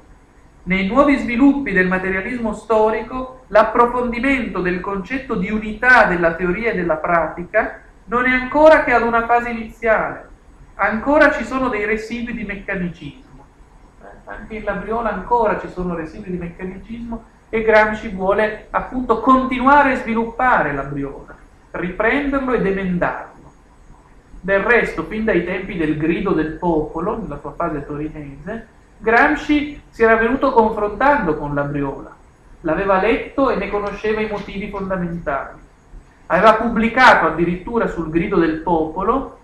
Nei 0.63 0.87
nuovi 0.87 1.17
sviluppi 1.17 1.71
del 1.71 1.87
materialismo 1.87 2.53
storico, 2.53 3.45
l'approfondimento 3.47 4.61
del 4.61 4.79
concetto 4.79 5.35
di 5.35 5.51
unità 5.51 6.05
della 6.05 6.33
teoria 6.33 6.71
e 6.71 6.75
della 6.75 6.97
pratica 6.97 7.81
non 8.05 8.25
è 8.25 8.31
ancora 8.31 8.83
che 8.83 8.91
ad 8.91 9.03
una 9.03 9.25
fase 9.25 9.49
iniziale, 9.49 10.27
ancora 10.75 11.31
ci 11.31 11.43
sono 11.43 11.69
dei 11.69 11.85
residui 11.85 12.33
di 12.33 12.43
meccanicismo. 12.43 13.28
Anche 14.29 14.57
in 14.57 14.63
Labriola 14.63 15.11
ancora 15.11 15.59
ci 15.59 15.67
sono 15.69 15.95
residui 15.95 16.29
di 16.29 16.37
meccanicismo 16.37 17.23
e 17.49 17.63
Gramsci 17.63 18.09
vuole 18.09 18.67
appunto 18.69 19.21
continuare 19.21 19.93
a 19.93 19.95
sviluppare 19.95 20.71
Labriola, 20.71 21.35
riprenderlo 21.71 22.53
ed 22.53 22.63
emendarlo. 22.63 23.51
Del 24.39 24.59
resto, 24.59 25.05
fin 25.05 25.25
dai 25.25 25.43
tempi 25.43 25.77
del 25.77 25.97
grido 25.97 26.33
del 26.33 26.57
popolo, 26.57 27.17
nella 27.17 27.39
sua 27.39 27.53
fase 27.53 27.83
torinese, 27.83 28.67
Gramsci 28.99 29.81
si 29.89 30.03
era 30.03 30.15
venuto 30.15 30.51
confrontando 30.51 31.35
con 31.35 31.55
Labriola, 31.55 32.15
l'aveva 32.61 33.01
letto 33.01 33.49
e 33.49 33.55
ne 33.55 33.67
conosceva 33.67 34.21
i 34.21 34.29
motivi 34.29 34.69
fondamentali. 34.69 35.57
Aveva 36.27 36.53
pubblicato 36.53 37.25
addirittura 37.25 37.87
sul 37.87 38.11
grido 38.11 38.37
del 38.37 38.59
popolo 38.59 39.39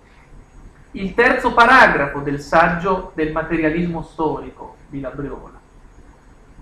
il 0.92 1.12
terzo 1.12 1.52
paragrafo 1.52 2.20
del 2.20 2.38
saggio 2.38 3.10
del 3.14 3.32
materialismo 3.32 4.02
storico 4.02 4.75
di 4.88 5.00
Labriola, 5.00 5.58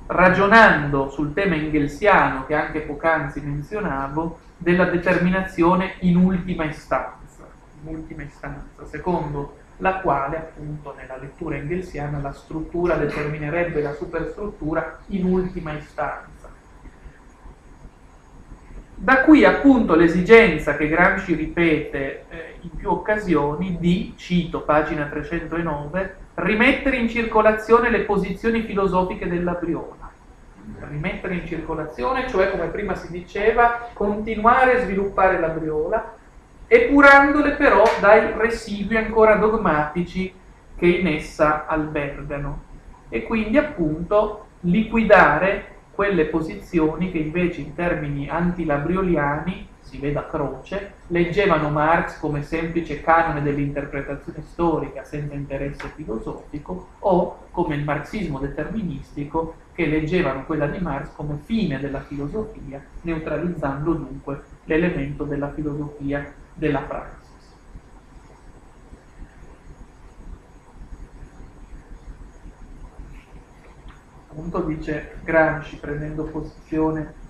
ragionando 0.07 1.11
sul 1.11 1.33
tema 1.33 1.55
engelsiano 1.55 2.47
che 2.47 2.55
anche 2.55 2.81
poc'anzi 2.81 3.41
menzionavo, 3.41 4.39
della 4.57 4.85
determinazione 4.87 5.95
in 6.01 6.17
ultima 6.17 6.65
istanza, 6.65 7.47
in 7.83 7.95
ultima 7.95 8.23
istanza, 8.23 8.87
secondo 8.87 9.59
la 9.79 10.01
quale 10.01 10.37
appunto 10.37 10.95
nella 10.97 11.17
lettura 11.17 11.57
engelsiana 11.57 12.21
la 12.21 12.33
struttura 12.33 12.95
determinerebbe 12.95 13.83
la 13.83 13.93
superstruttura 13.93 15.01
in 15.09 15.25
ultima 15.27 15.73
istanza. 15.73 16.33
Da 18.97 19.23
qui 19.23 19.45
appunto 19.45 19.97
l'esigenza 19.97 20.77
che 20.77 20.89
Gramsci 20.89 21.35
ripete 21.35 22.25
eh, 22.29 22.55
in 22.61 22.71
più 22.71 22.91
occasioni 22.91 23.77
di, 23.79 24.15
cito 24.17 24.63
pagina 24.63 25.07
309, 25.07 26.17
rimettere 26.35 26.97
in 26.97 27.09
circolazione 27.09 27.91
le 27.91 28.01
posizioni 28.01 28.63
filosofiche 28.63 29.29
della 29.29 29.53
Briola. 29.53 30.11
Rimettere 30.89 31.35
in 31.35 31.47
circolazione, 31.47 32.29
cioè 32.29 32.51
come 32.51 32.67
prima 32.67 32.95
si 32.95 33.11
diceva, 33.11 33.91
continuare 33.93 34.77
a 34.77 34.81
sviluppare 34.83 35.39
la 35.39 35.49
Briola, 35.49 36.15
epurandole 36.67 37.53
però 37.53 37.83
dai 38.01 38.33
residui 38.37 38.97
ancora 38.97 39.37
dogmatici 39.37 40.33
che 40.77 40.87
in 40.87 41.07
essa 41.07 41.67
albergano 41.67 42.63
e 43.09 43.23
quindi 43.23 43.59
appunto 43.59 44.47
liquidare 44.61 45.73
quelle 45.93 46.25
posizioni 46.25 47.13
che 47.13 47.19
invece 47.19 47.61
in 47.61 47.75
termini 47.75 48.29
antilabrioliani, 48.29 49.69
si 49.95 50.01
veda 50.01 50.27
Croce, 50.27 50.95
leggevano 51.09 51.71
Marx 51.71 52.19
come 52.19 52.43
semplice 52.43 53.01
canone 53.01 53.43
dell'interpretazione 53.43 54.43
storica 54.43 55.05
senza 55.05 55.35
interesse 55.35 55.87
filosofico 55.95 56.89
o 56.99 57.47
come 57.53 57.77
il 57.77 57.85
marxismo 57.85 58.41
deterministico 58.41 59.55
che 59.73 59.87
leggevano 59.87 60.45
quella 60.47 60.67
di 60.67 60.79
Marx 60.79 61.15
come 61.15 61.39
fine 61.45 61.79
della 61.79 62.01
filosofia, 62.01 62.83
neutralizzando 63.03 63.93
dunque 63.93 64.43
l'elemento 64.65 65.23
della 65.23 65.53
filosofia 65.53 66.35
della 66.53 66.81
praxis. 66.81 67.23
Appunto 74.29 74.61
dice 74.63 75.19
Gramsci 75.23 75.77
prendendo 75.77 76.25
posizione 76.25 77.23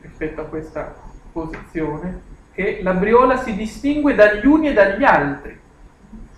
rispetto 0.00 0.40
a 0.40 0.44
questa 0.44 0.94
posizione 1.32 2.36
che 2.52 2.80
la 2.82 2.94
briola 2.94 3.36
si 3.36 3.54
distingue 3.54 4.14
dagli 4.14 4.46
uni 4.46 4.68
e 4.68 4.72
dagli 4.72 5.04
altri 5.04 5.58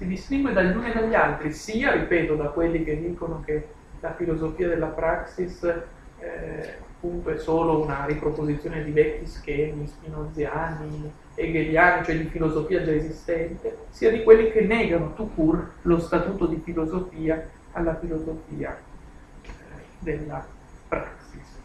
si 0.00 0.06
distingue 0.06 0.54
dagli 0.54 0.74
uni 0.74 0.90
e 0.90 0.94
dagli 0.94 1.14
altri 1.14 1.52
sia, 1.52 1.92
ripeto, 1.92 2.34
da 2.34 2.46
quelli 2.46 2.82
che 2.84 2.98
dicono 2.98 3.42
che 3.44 3.68
la 4.00 4.14
filosofia 4.14 4.66
della 4.66 4.86
praxis 4.86 5.62
eh, 6.20 6.74
appunto 7.00 7.28
è 7.28 7.36
solo 7.36 7.82
una 7.82 8.06
riproposizione 8.06 8.82
di 8.82 8.92
vecchi 8.92 9.26
schemi 9.26 9.86
spinoziani, 9.86 11.12
hegeliani, 11.34 12.04
cioè 12.06 12.16
di 12.16 12.24
filosofia 12.24 12.82
già 12.82 12.92
esistente, 12.92 13.76
sia 13.90 14.11
di 14.11 14.22
quelli 14.22 14.50
che 14.50 14.62
negano 14.62 15.12
tout 15.12 15.34
court 15.34 15.70
lo 15.82 15.98
statuto 15.98 16.46
di 16.46 16.58
filosofia 16.64 17.46
alla 17.72 17.94
filosofia 17.98 18.78
eh, 19.42 19.50
della 19.98 20.46
praxis. 20.88 21.59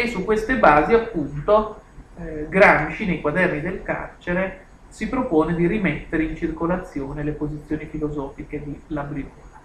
E 0.00 0.06
su 0.06 0.24
queste 0.24 0.58
basi 0.58 0.94
appunto 0.94 1.80
eh, 2.20 2.46
Gramsci 2.48 3.04
nei 3.04 3.20
quaderni 3.20 3.60
del 3.60 3.82
carcere 3.82 4.66
si 4.86 5.08
propone 5.08 5.56
di 5.56 5.66
rimettere 5.66 6.22
in 6.22 6.36
circolazione 6.36 7.24
le 7.24 7.32
posizioni 7.32 7.84
filosofiche 7.86 8.62
di 8.62 8.80
Labriola. 8.86 9.56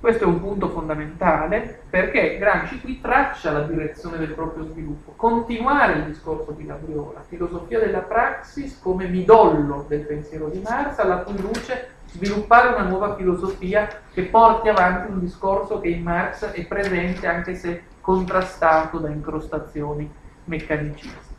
Questo 0.00 0.24
è 0.24 0.26
un 0.26 0.40
punto 0.40 0.70
fondamentale 0.70 1.82
perché 1.90 2.38
Gramsci 2.38 2.80
qui 2.80 3.02
traccia 3.02 3.52
la 3.52 3.64
direzione 3.64 4.16
del 4.16 4.32
proprio 4.32 4.64
sviluppo, 4.64 5.12
continuare 5.14 5.92
il 5.98 6.04
discorso 6.04 6.52
di 6.52 6.64
Labriola, 6.64 7.22
filosofia 7.28 7.80
della 7.80 8.00
praxis 8.00 8.80
come 8.80 9.08
midollo 9.08 9.84
del 9.86 10.06
pensiero 10.06 10.48
di 10.48 10.60
Marx, 10.60 10.96
alla 11.00 11.18
cui 11.18 11.38
luce 11.38 11.88
sviluppare 12.06 12.74
una 12.74 12.88
nuova 12.88 13.14
filosofia 13.14 13.86
che 14.10 14.22
porti 14.22 14.70
avanti 14.70 15.12
un 15.12 15.20
discorso 15.20 15.80
che 15.80 15.88
in 15.88 16.02
Marx 16.02 16.46
è 16.46 16.64
presente 16.64 17.26
anche 17.26 17.54
se 17.54 17.92
contrastato 18.04 18.98
da 18.98 19.08
incrostazioni 19.08 20.06
meccaniciste. 20.44 21.32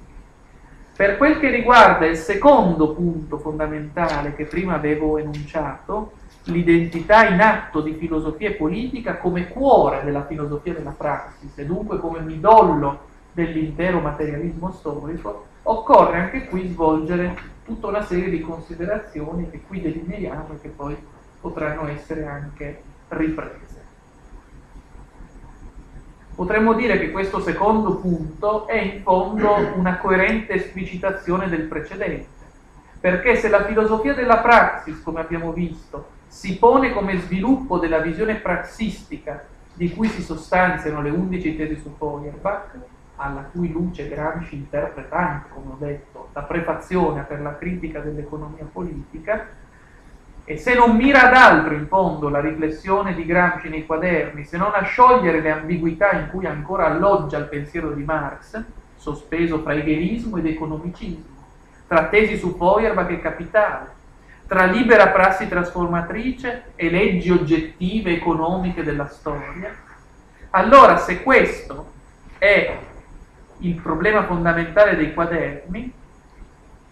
Per 0.96 1.18
quel 1.18 1.38
che 1.38 1.52
riguarda 1.52 2.08
il 2.08 2.18
secondo 2.18 2.96
punto 2.96 3.38
fondamentale 3.38 4.34
che 4.34 4.46
prima 4.46 4.74
avevo 4.74 5.20
enunciato, 5.20 6.14
l'identità 6.46 7.28
in 7.28 7.40
atto 7.40 7.82
di 7.82 7.94
filosofia 7.94 8.56
politica 8.56 9.18
come 9.18 9.48
cuore 9.50 10.04
della 10.04 10.26
filosofia 10.26 10.74
della 10.74 10.96
praxis 10.98 11.56
e 11.56 11.66
dunque 11.66 12.00
come 12.00 12.22
midollo 12.22 13.00
dell'intero 13.32 14.00
materialismo 14.00 14.72
storico, 14.72 15.46
occorre 15.64 16.18
anche 16.18 16.46
qui 16.46 16.68
svolgere 16.70 17.38
tutta 17.64 17.88
una 17.88 18.02
serie 18.02 18.32
di 18.32 18.42
considerazioni 18.42 19.52
che 19.52 19.62
qui 19.68 19.82
delineiamo 19.82 20.54
e 20.54 20.62
che 20.62 20.70
poi 20.70 20.98
potranno 21.40 21.88
essere 21.90 22.26
anche 22.26 22.82
riprese. 23.10 23.65
Potremmo 26.36 26.74
dire 26.74 27.00
che 27.00 27.12
questo 27.12 27.40
secondo 27.40 27.96
punto 27.96 28.68
è 28.68 28.78
in 28.78 29.02
fondo 29.04 29.56
una 29.76 29.98
coerente 29.98 30.52
esplicitazione 30.52 31.48
del 31.48 31.62
precedente, 31.62 32.28
perché 33.00 33.38
se 33.38 33.48
la 33.48 33.64
filosofia 33.64 34.14
della 34.14 34.40
praxis, 34.40 35.02
come 35.02 35.22
abbiamo 35.22 35.54
visto, 35.54 36.10
si 36.28 36.58
pone 36.58 36.92
come 36.92 37.18
sviluppo 37.20 37.80
della 37.80 38.00
visione 38.00 38.36
praxistica 38.36 39.46
di 39.74 39.94
cui 39.94 40.10
si 40.10 40.22
sostanziano 40.22 41.02
le 41.02 41.10
undici 41.10 41.56
tesi 41.56 41.78
su 41.78 41.96
Feuerbach, 41.98 42.80
alla 43.16 43.48
cui 43.54 43.72
luce 43.72 44.10
Gramsci 44.10 44.56
interpreta 44.56 45.16
anche, 45.16 45.50
come 45.54 45.72
ho 45.72 45.78
detto, 45.80 46.30
la 46.34 46.44
prefazione 46.44 47.22
per 47.22 47.40
la 47.40 47.56
critica 47.56 48.02
dell'economia 48.02 48.68
politica, 48.70 49.48
e 50.48 50.58
se 50.58 50.76
non 50.76 50.96
mira 50.96 51.28
ad 51.28 51.34
altro 51.34 51.74
in 51.74 51.88
fondo 51.88 52.30
la 52.30 52.40
riflessione 52.40 53.16
di 53.16 53.26
Gramsci 53.26 53.68
nei 53.68 53.84
quaderni, 53.84 54.46
se 54.46 54.58
non 54.58 54.74
a 54.76 54.84
sciogliere 54.84 55.42
le 55.42 55.50
ambiguità 55.50 56.12
in 56.12 56.28
cui 56.30 56.46
ancora 56.46 56.86
alloggia 56.86 57.40
il 57.40 57.46
pensiero 57.46 57.90
di 57.90 58.04
Marx, 58.04 58.64
sospeso 58.96 59.60
fra 59.60 59.74
egelismo 59.74 60.38
ed 60.38 60.46
economicismo, 60.46 61.34
tra 61.88 62.06
tesi 62.10 62.38
su 62.38 62.56
Feuerbach 62.56 63.10
e 63.10 63.22
capitale, 63.22 63.88
tra 64.48 64.66
libera 64.66 65.08
prassi 65.08 65.48
trasformatrice 65.48 66.66
e 66.76 66.92
leggi 66.92 67.32
oggettive 67.32 68.12
economiche 68.12 68.84
della 68.84 69.08
storia, 69.08 69.74
allora 70.52 70.98
se 70.98 71.24
questo 71.24 71.92
è 72.38 72.78
il 73.60 73.82
problema 73.82 74.26
fondamentale 74.26 74.96
dei 74.96 75.12
quaderni, 75.12 75.92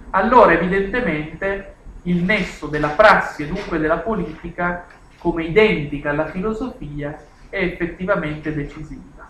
allora 0.10 0.54
evidentemente 0.54 1.73
il 2.04 2.24
nesso 2.24 2.68
della 2.68 2.90
prassi 2.90 3.44
e 3.44 3.48
dunque 3.48 3.80
della 3.80 3.98
politica 3.98 4.86
come 5.18 5.46
identica 5.46 6.10
alla 6.10 6.28
filosofia 6.28 7.18
è 7.50 7.58
effettivamente 7.64 8.54
decisiva. 8.54 9.30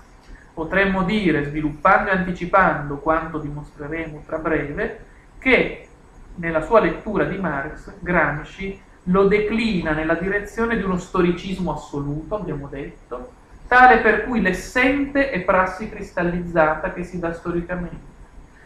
Potremmo 0.54 1.04
dire, 1.04 1.46
sviluppando 1.46 2.10
e 2.10 2.14
anticipando 2.14 2.98
quanto 2.98 3.40
dimostreremo 3.40 4.24
tra 4.26 4.38
breve, 4.38 5.06
che 5.40 5.88
nella 6.36 6.62
sua 6.62 6.80
lettura 6.80 7.26
di 7.26 7.38
Marx 7.38 7.92
Gramsci 8.00 8.80
lo 9.08 9.28
declina 9.28 9.92
nella 9.92 10.16
direzione 10.16 10.78
di 10.78 10.84
uno 10.84 10.98
storicismo 10.98 11.74
assoluto, 11.74 12.36
abbiamo 12.36 12.68
detto, 12.68 13.32
tale 13.68 13.98
per 13.98 14.24
cui 14.24 14.42
l'essente 14.42 15.30
è 15.30 15.42
prassi 15.42 15.90
cristallizzata 15.90 16.94
che 16.94 17.04
si 17.04 17.20
dà 17.20 17.34
storicamente. 17.34 18.12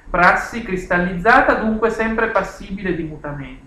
Prassi 0.10 0.64
cristallizzata 0.64 1.56
dunque 1.56 1.90
sempre 1.90 2.28
passibile 2.28 2.96
di 2.96 3.04
mutamento, 3.04 3.66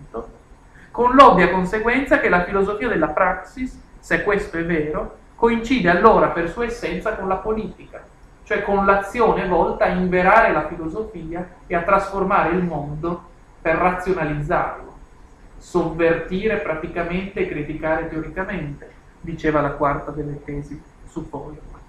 con 1.00 1.14
l'ovvia 1.14 1.48
conseguenza 1.48 2.20
che 2.20 2.28
la 2.28 2.44
filosofia 2.44 2.86
della 2.86 3.08
praxis, 3.08 3.80
se 3.98 4.22
questo 4.22 4.58
è 4.58 4.66
vero, 4.66 5.16
coincide 5.34 5.88
allora 5.88 6.26
per 6.26 6.50
sua 6.50 6.66
essenza 6.66 7.14
con 7.14 7.26
la 7.26 7.36
politica, 7.36 8.02
cioè 8.42 8.62
con 8.62 8.84
l'azione 8.84 9.48
volta 9.48 9.86
a 9.86 9.92
inverare 9.92 10.52
la 10.52 10.68
filosofia 10.68 11.48
e 11.66 11.74
a 11.74 11.80
trasformare 11.80 12.50
il 12.50 12.62
mondo 12.62 13.28
per 13.62 13.76
razionalizzarlo, 13.76 14.92
sovvertire 15.56 16.58
praticamente 16.58 17.40
e 17.40 17.48
criticare 17.48 18.06
teoricamente, 18.10 18.92
diceva 19.22 19.62
la 19.62 19.70
quarta 19.70 20.10
delle 20.10 20.44
tesi 20.44 20.78
su 21.06 21.22
Feuerbach. 21.22 21.80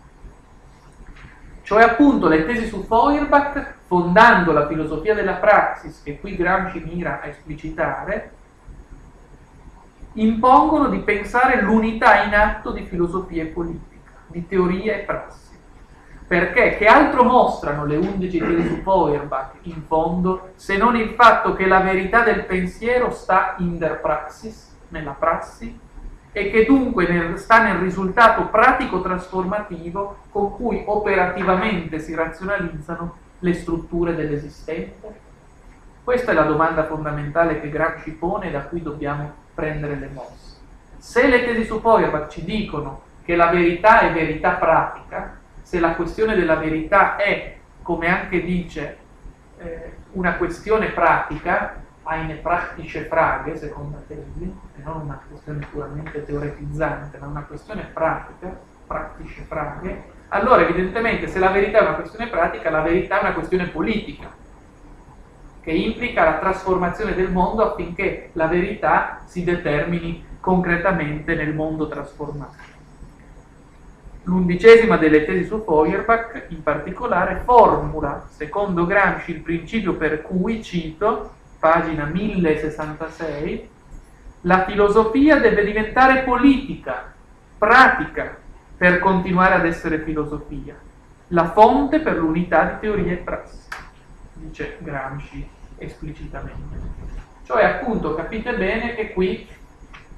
Cioè 1.64 1.84
appunto 1.84 2.30
le 2.30 2.46
tesi 2.46 2.66
su 2.66 2.86
Feuerbach, 2.86 3.74
fondando 3.88 4.54
la 4.54 4.68
filosofia 4.68 5.14
della 5.14 5.34
praxis, 5.34 6.02
che 6.02 6.18
qui 6.18 6.38
Gramsci 6.38 6.80
mira 6.80 7.20
a 7.22 7.28
esplicitare, 7.28 8.40
impongono 10.14 10.90
di 10.90 11.00
pensare 11.00 11.62
l'unità 11.62 12.24
in 12.24 12.34
atto 12.34 12.72
di 12.72 12.84
filosofia 12.84 13.44
e 13.44 13.48
politica, 13.48 14.12
di 14.28 14.48
teoria 14.48 14.96
e 14.96 15.00
prassi. 15.00 15.50
Perché 16.28 16.78
che 16.78 16.86
altro 16.86 17.24
mostrano 17.24 17.86
le 17.86 17.98
undici 17.98 18.40
tesi 18.40 18.68
su 18.68 18.82
Feuerbach 18.82 19.56
in 19.64 19.84
fondo 19.86 20.52
se 20.56 20.78
non 20.78 20.96
il 20.96 21.10
fatto 21.10 21.54
che 21.54 21.68
la 21.68 21.82
verità 21.82 22.24
del 22.24 22.46
pensiero 22.46 23.12
sta 23.12 23.56
in 23.60 23.78
der 23.78 24.00
Praxis, 24.00 24.70
nella 24.90 25.12
prassi, 25.12 25.78
e 26.34 26.50
che 26.50 26.66
dunque 26.66 27.08
nel, 27.08 27.38
sta 27.38 27.62
nel 27.62 27.80
risultato 27.80 28.48
pratico 28.48 29.02
trasformativo 29.02 30.18
con 30.30 30.56
cui 30.56 30.82
operativamente 30.86 32.00
si 32.00 32.16
razionalizzano 32.16 33.16
le 33.40 33.54
strutture 33.54 34.16
dell'esistente? 34.16 35.20
Questa 36.04 36.32
è 36.32 36.34
la 36.34 36.44
domanda 36.44 36.86
fondamentale 36.86 37.60
che 37.60 37.70
Gramsci 37.70 38.12
pone 38.12 38.48
e 38.48 38.52
da 38.52 38.62
cui 38.62 38.82
dobbiamo 38.82 39.34
prendere 39.54 39.96
le 39.96 40.10
mosse. 40.14 40.58
Se 40.98 41.28
le 41.28 41.44
tesi 41.44 41.66
su 41.66 41.80
Feuerbach 41.80 42.30
ci 42.30 42.44
dicono 42.44 43.02
che 43.24 43.36
la 43.36 43.48
verità 43.48 44.02
è 44.02 44.14
verità 44.14 44.52
pratica, 44.52 45.38
se 45.62 45.80
la 45.80 45.94
questione 45.94 46.36
della 46.36 46.56
verità 46.56 47.16
è, 47.16 47.58
come 47.82 48.08
anche 48.08 48.44
dice, 48.44 48.98
eh, 49.58 49.94
una 50.12 50.36
questione 50.36 50.88
pratica, 50.88 51.82
eine 52.04 52.36
praktische 52.36 53.06
Frage, 53.06 53.58
secondo 53.58 54.04
tesi, 54.08 54.44
e 54.44 54.82
non 54.84 55.02
una 55.02 55.22
questione 55.28 55.66
puramente 55.72 56.26
teoretizzante, 56.26 57.18
ma 57.20 57.28
una 57.28 57.44
questione 57.44 57.90
pratica, 57.94 58.58
praktische 58.86 59.44
Frage, 59.44 60.04
allora 60.30 60.62
evidentemente 60.62 61.28
se 61.28 61.40
la 61.40 61.50
verità 61.50 61.80
è 61.80 61.82
una 61.82 61.96
questione 61.96 62.28
pratica, 62.28 62.70
la 62.70 62.82
verità 62.82 63.20
è 63.20 63.22
una 63.22 63.34
questione 63.34 63.68
politica, 63.68 64.30
che 65.62 65.72
implica 65.72 66.24
la 66.24 66.40
trasformazione 66.40 67.14
del 67.14 67.32
mondo 67.32 67.64
affinché 67.64 68.30
la 68.34 68.48
verità 68.48 69.22
si 69.26 69.44
determini 69.44 70.26
concretamente 70.40 71.36
nel 71.36 71.54
mondo 71.54 71.88
trasformato. 71.88 72.70
L'undicesima 74.24 74.98
delle 74.98 75.26
tesi 75.26 75.46
su 75.46 75.64
Feuerbach, 75.64 76.46
in 76.50 76.62
particolare, 76.62 77.42
formula, 77.44 78.28
secondo 78.30 78.86
Gramsci, 78.86 79.32
il 79.32 79.40
principio 79.42 79.96
per 79.96 80.22
cui, 80.22 80.64
cito, 80.64 81.34
pagina 81.60 82.06
1066, 82.06 83.70
la 84.42 84.64
filosofia 84.66 85.38
deve 85.38 85.64
diventare 85.64 86.24
politica, 86.24 87.14
pratica, 87.58 88.38
per 88.76 88.98
continuare 88.98 89.54
ad 89.54 89.66
essere 89.66 90.00
filosofia, 90.00 90.76
la 91.28 91.52
fonte 91.52 92.00
per 92.00 92.18
l'unità 92.18 92.64
di 92.64 92.80
teoria 92.80 93.12
e 93.12 93.18
prassi, 93.18 93.61
dice 94.42 94.78
Gramsci 94.80 95.48
esplicitamente. 95.78 97.00
Cioè, 97.46 97.64
appunto, 97.64 98.16
capite 98.16 98.56
bene 98.56 98.96
che 98.96 99.12
qui 99.14 99.48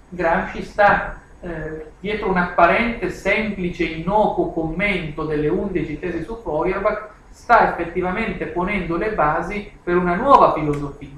Gramsci 0.10 0.64
sta 0.64 1.22
eh, 1.42 1.92
dietro 2.00 2.30
un 2.30 2.38
apparente 2.38 3.10
semplice 3.10 3.84
innocuo 3.84 4.52
commento 4.52 5.26
delle 5.26 5.48
undici 5.48 6.00
tesi 6.00 6.24
su 6.24 6.40
Feuerbach, 6.42 7.10
sta 7.30 7.72
effettivamente 7.72 8.46
ponendo 8.46 8.96
le 8.96 9.14
basi 9.14 9.72
per 9.84 9.98
una 9.98 10.16
nuova 10.16 10.54
filosofia, 10.54 11.10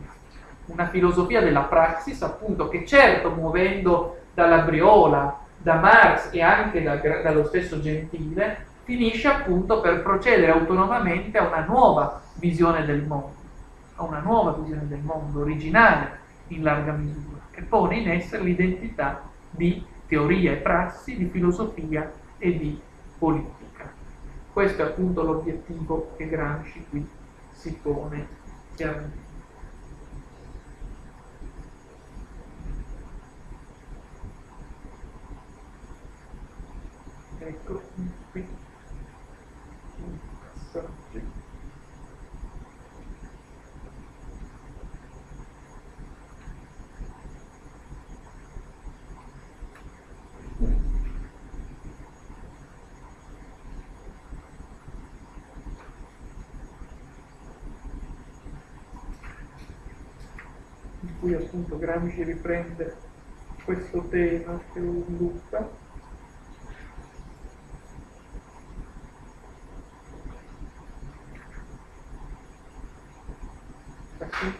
una 0.66 0.88
filosofia 0.88 1.42
della 1.42 1.62
praxis, 1.62 2.22
appunto, 2.22 2.70
che 2.70 2.86
certo 2.86 3.30
muovendo 3.30 4.20
dalla 4.34 4.60
Briola, 4.60 5.38
da 5.58 5.76
Marx 5.76 6.30
e 6.32 6.42
anche 6.42 6.82
da, 6.82 6.96
dallo 6.96 7.46
stesso 7.46 7.82
Gentile, 7.82 8.74
finisce 8.86 9.28
appunto 9.28 9.82
per 9.82 10.04
procedere 10.04 10.52
autonomamente 10.52 11.38
a 11.40 11.48
una 11.48 11.66
nuova 11.66 12.22
visione 12.36 12.86
del 12.86 13.02
mondo, 13.02 13.34
a 13.96 14.04
una 14.04 14.20
nuova 14.20 14.52
visione 14.52 14.88
del 14.88 15.00
mondo, 15.00 15.42
originale 15.42 16.20
in 16.50 16.62
larga 16.62 16.92
misura, 16.92 17.42
che 17.50 17.64
pone 17.64 17.98
in 17.98 18.10
essere 18.10 18.44
l'identità 18.44 19.24
di 19.50 19.84
teoria 20.08 20.52
e 20.52 20.58
prassi, 20.58 21.18
di 21.18 21.26
filosofia 21.26 22.12
e 22.38 22.58
di 22.58 22.80
politica. 23.18 23.92
Questo 24.54 24.84
è 24.84 24.86
appunto 24.86 25.24
l'obiettivo 25.24 26.14
che 26.16 26.30
Gramsci 26.30 26.86
qui 26.88 27.10
si 27.52 27.74
pone 27.82 28.28
chiaramente. 28.76 29.24
Ecco, 37.40 37.82
qui 38.32 38.48
cui 61.26 61.34
appunto 61.34 61.80
Gramsci 61.80 62.24
riprende 62.24 62.96
questo 63.64 64.00
tema 64.10 64.62
che 64.72 64.80
lo 64.80 65.02
sviluppa. 65.08 65.84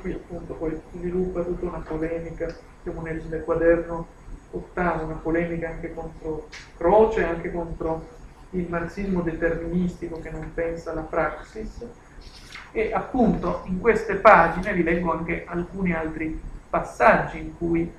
Qui 0.02 0.12
appunto 0.12 0.54
poi 0.56 0.82
sviluppa 0.94 1.44
tutta 1.44 1.66
una 1.68 1.84
polemica, 1.88 2.48
siamo 2.82 3.02
nel, 3.02 3.24
nel 3.26 3.44
quaderno 3.44 4.08
ottavo, 4.50 5.04
una 5.04 5.14
polemica 5.18 5.70
anche 5.70 5.94
contro 5.94 6.48
Croce, 6.78 7.24
anche 7.26 7.52
contro 7.52 8.08
il 8.52 8.68
marxismo 8.68 9.22
deterministico 9.22 10.20
che 10.20 10.32
non 10.32 10.52
pensa 10.56 10.90
alla 10.92 11.02
praxis, 11.02 11.86
e 12.72 12.92
appunto 12.92 13.62
in 13.66 13.80
queste 13.80 14.16
pagine 14.16 14.74
vi 14.74 14.82
leggo 14.84 15.12
anche 15.12 15.46
alcuni 15.46 15.94
altri 15.94 16.54
passaggi 16.70 17.40
in 17.40 17.58
cui 17.58 17.92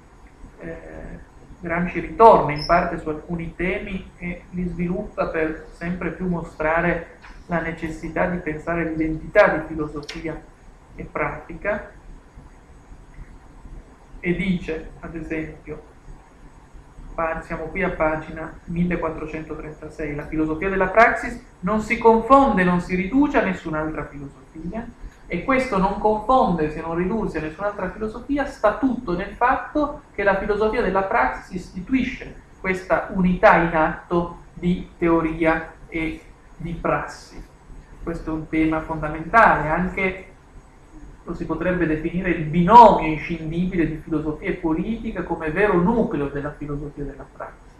eh, 0.59 1.24
Gramsci 1.59 2.01
ritorna 2.01 2.52
in 2.52 2.64
parte 2.66 2.98
su 2.98 3.09
alcuni 3.09 3.55
temi 3.56 4.10
e 4.18 4.43
li 4.51 4.68
sviluppa 4.68 5.28
per 5.28 5.68
sempre 5.72 6.10
più 6.10 6.28
mostrare 6.28 7.18
la 7.47 7.60
necessità 7.60 8.26
di 8.26 8.38
pensare 8.38 8.84
l'identità 8.84 9.48
di 9.48 9.66
filosofia 9.66 10.40
e 10.94 11.05
pratica 11.05 11.90
e 14.20 14.34
dice, 14.34 14.90
ad 15.01 15.14
esempio, 15.14 15.94
siamo 17.43 17.64
qui 17.64 17.82
a 17.82 17.90
pagina 17.90 18.59
1436. 18.64 20.14
La 20.14 20.26
filosofia 20.26 20.68
della 20.68 20.88
praxis 20.88 21.40
non 21.60 21.80
si 21.80 21.97
confonde, 21.97 22.64
non 22.64 22.80
si 22.80 22.94
riduce 22.94 23.38
a 23.38 23.44
nessun'altra 23.44 24.05
filosofia 24.06 24.86
e 25.27 25.44
questo 25.44 25.78
non 25.78 25.98
confondersi 25.98 26.78
e 26.78 26.82
non 26.82 26.97
ridursi 26.97 27.39
a 27.39 27.40
nessun'altra 27.40 27.90
filosofia 27.90 28.47
sta 28.47 28.77
tutto 28.77 29.16
nel 29.16 29.35
fatto 29.35 30.03
che 30.15 30.23
la 30.23 30.39
filosofia 30.39 30.82
della 30.82 31.03
praxis 31.03 31.55
istituisce 31.55 32.43
questa 32.61 33.09
unità 33.12 33.57
in 33.57 33.74
atto 33.74 34.39
di 34.55 34.90
teoria 34.97 35.73
e 35.89 36.20
di 36.57 36.73
prassi. 36.73 37.43
Questo 38.03 38.31
è 38.31 38.32
un 38.32 38.48
tema 38.48 38.81
fondamentale, 38.81 39.69
anche 39.69 40.27
lo 41.24 41.35
si 41.35 41.44
potrebbe 41.44 41.86
definire 41.86 42.31
il 42.31 42.44
binomio 42.44 43.09
inscindibile 43.09 43.89
di 43.89 43.97
filosofia 43.97 44.48
e 44.48 44.53
politica 44.53 45.24
come 45.24 45.51
vero 45.51 45.74
nucleo 45.74 46.28
della 46.28 46.53
filosofia 46.53 47.03
della 47.03 47.27
pratica, 47.31 47.74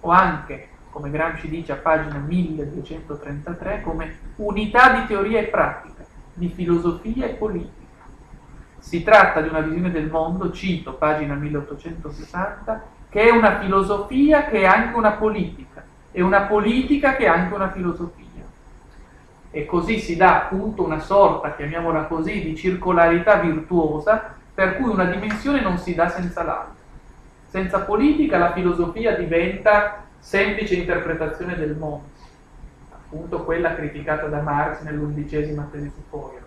o 0.00 0.10
anche, 0.10 0.68
come 0.90 1.10
Gramsci 1.10 1.48
dice 1.48 1.72
a 1.72 1.76
pagina 1.76 2.18
1233, 2.18 3.80
come 3.82 4.18
unità 4.36 5.00
di 5.00 5.06
teoria 5.06 5.40
e 5.40 5.46
pratica, 5.46 5.95
di 6.36 6.48
filosofia 6.48 7.26
e 7.26 7.34
politica. 7.34 7.84
Si 8.78 9.02
tratta 9.02 9.40
di 9.40 9.48
una 9.48 9.60
visione 9.60 9.90
del 9.90 10.08
mondo, 10.08 10.52
cito 10.52 10.94
pagina 10.94 11.34
1860, 11.34 12.84
che 13.10 13.28
è 13.28 13.30
una 13.30 13.58
filosofia 13.58 14.46
che 14.46 14.60
è 14.60 14.64
anche 14.64 14.96
una 14.96 15.12
politica, 15.12 15.84
e 16.12 16.22
una 16.22 16.42
politica 16.42 17.16
che 17.16 17.24
è 17.24 17.28
anche 17.28 17.54
una 17.54 17.70
filosofia 17.70 18.24
e 19.56 19.64
così 19.64 19.98
si 20.00 20.16
dà 20.16 20.42
appunto 20.42 20.84
una 20.84 21.00
sorta, 21.00 21.54
chiamiamola 21.54 22.02
così, 22.02 22.42
di 22.42 22.54
circolarità 22.54 23.36
virtuosa 23.36 24.34
per 24.52 24.76
cui 24.76 24.90
una 24.90 25.06
dimensione 25.06 25.62
non 25.62 25.78
si 25.78 25.94
dà 25.94 26.10
senza 26.10 26.42
l'altra. 26.42 26.84
Senza 27.48 27.80
politica 27.80 28.36
la 28.36 28.52
filosofia 28.52 29.16
diventa 29.16 30.04
semplice 30.18 30.74
interpretazione 30.74 31.56
del 31.56 31.74
mondo, 31.74 32.04
appunto 33.06 33.44
quella 33.44 33.74
criticata 33.74 34.26
da 34.26 34.40
Marx 34.40 34.82
nell'undicesima 34.82 35.68
tesi 35.70 35.90
su 35.90 36.02
Feuerbach, 36.10 36.44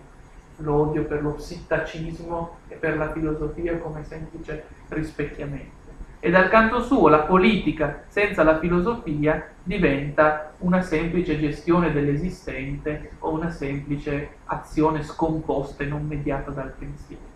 l'odio 0.58 1.06
per 1.06 1.24
lo 1.24 1.32
psittacismo 1.32 2.58
e 2.68 2.76
per 2.76 2.98
la 2.98 3.12
filosofia 3.12 3.78
come 3.78 4.04
semplice 4.04 4.66
rispecchiamento 4.90 5.80
e 6.22 6.30
dal 6.30 6.50
canto 6.50 6.82
suo 6.82 7.08
la 7.08 7.20
politica 7.20 8.04
senza 8.08 8.44
la 8.44 8.60
filosofia 8.60 9.52
diventa 9.64 10.52
una 10.60 10.82
semplice 10.82 11.40
gestione 11.40 11.94
dell'esistente 11.94 13.12
o 13.20 13.30
una 13.30 13.50
semplice 13.50 14.32
azione 14.46 15.04
scomposta 15.04 15.84
e 15.84 15.88
non 15.88 16.06
mediata 16.06 16.52
dal 16.52 16.74
pensiero. 16.78 17.28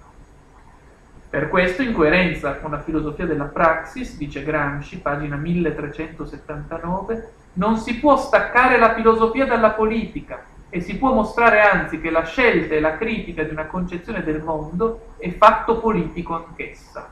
Per 1.29 1.47
questo, 1.47 1.81
in 1.81 1.93
coerenza 1.93 2.57
con 2.57 2.71
la 2.71 2.81
filosofia 2.81 3.25
della 3.25 3.45
praxis, 3.45 4.17
dice 4.17 4.43
Gramsci, 4.43 4.99
pagina 4.99 5.37
1379, 5.37 7.31
non 7.53 7.77
si 7.77 7.99
può 7.99 8.17
staccare 8.17 8.77
la 8.77 8.93
filosofia 8.93 9.45
dalla 9.45 9.71
politica 9.71 10.43
e 10.69 10.81
si 10.81 10.97
può 10.97 11.13
mostrare 11.13 11.61
anzi 11.61 12.01
che 12.01 12.09
la 12.09 12.23
scelta 12.23 12.73
e 12.73 12.79
la 12.79 12.97
critica 12.97 13.43
di 13.43 13.51
una 13.51 13.67
concezione 13.67 14.23
del 14.23 14.41
mondo 14.41 15.13
è 15.17 15.29
fatto 15.31 15.79
politico 15.79 16.33
anch'essa 16.33 17.11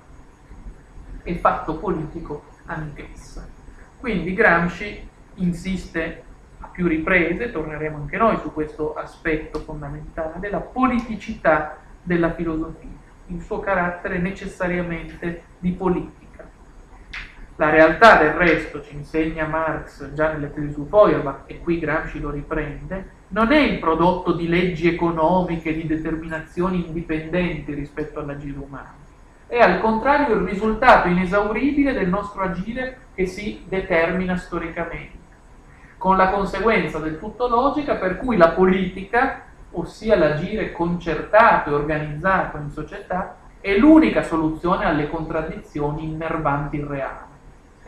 e 1.22 1.35
fatto 1.35 1.76
politico 1.76 2.43
anch'essa. 2.65 3.47
Quindi 3.99 4.34
Gramsci 4.34 5.07
insiste 5.35 6.23
a 6.59 6.68
più 6.68 6.88
riprese, 6.88 7.51
torneremo 7.51 7.97
anche 7.97 8.18
noi 8.18 8.38
su 8.39 8.51
questo 8.51 8.95
aspetto 8.95 9.59
fondamentale, 9.59 10.49
la 10.49 10.59
politicità 10.59 11.77
della 12.01 12.34
filosofia, 12.34 12.89
il 13.27 13.41
suo 13.41 13.59
carattere 13.59 14.18
necessariamente 14.18 15.43
di 15.59 15.72
politica. 15.72 16.20
La 17.61 17.69
realtà 17.69 18.17
del 18.17 18.31
resto, 18.31 18.81
ci 18.81 18.95
insegna 18.95 19.45
Marx 19.45 20.13
già 20.13 20.31
nelle 20.31 20.51
tesi 20.51 20.73
su 20.73 20.88
Feuerbach, 20.89 21.43
e 21.45 21.59
qui 21.59 21.77
Gramsci 21.77 22.19
lo 22.19 22.31
riprende, 22.31 23.09
non 23.27 23.51
è 23.51 23.59
il 23.59 23.77
prodotto 23.77 24.33
di 24.33 24.47
leggi 24.47 24.88
economiche, 24.88 25.75
di 25.75 25.85
determinazioni 25.85 26.88
indipendenti 26.88 27.71
rispetto 27.75 28.19
all'agire 28.19 28.57
umano 28.57 28.99
è 29.45 29.59
al 29.59 29.81
contrario 29.81 30.35
il 30.35 30.47
risultato 30.47 31.09
inesauribile 31.09 31.91
del 31.91 32.07
nostro 32.07 32.41
agire 32.41 32.97
che 33.13 33.25
si 33.25 33.65
determina 33.67 34.38
storicamente, 34.38 35.17
con 35.97 36.15
la 36.15 36.29
conseguenza 36.29 36.99
del 36.99 37.19
tutto 37.19 37.49
logica 37.49 37.95
per 37.95 38.15
cui 38.15 38.38
la 38.38 38.51
politica, 38.51 39.41
ossia 39.71 40.15
l'agire 40.15 40.71
concertato 40.71 41.69
e 41.69 41.73
organizzato 41.73 42.57
in 42.57 42.71
società, 42.71 43.35
è 43.59 43.77
l'unica 43.77 44.23
soluzione 44.23 44.85
alle 44.85 45.09
contraddizioni 45.09 46.05
innervanti 46.05 46.77
il 46.77 46.85
reale. 46.85 47.30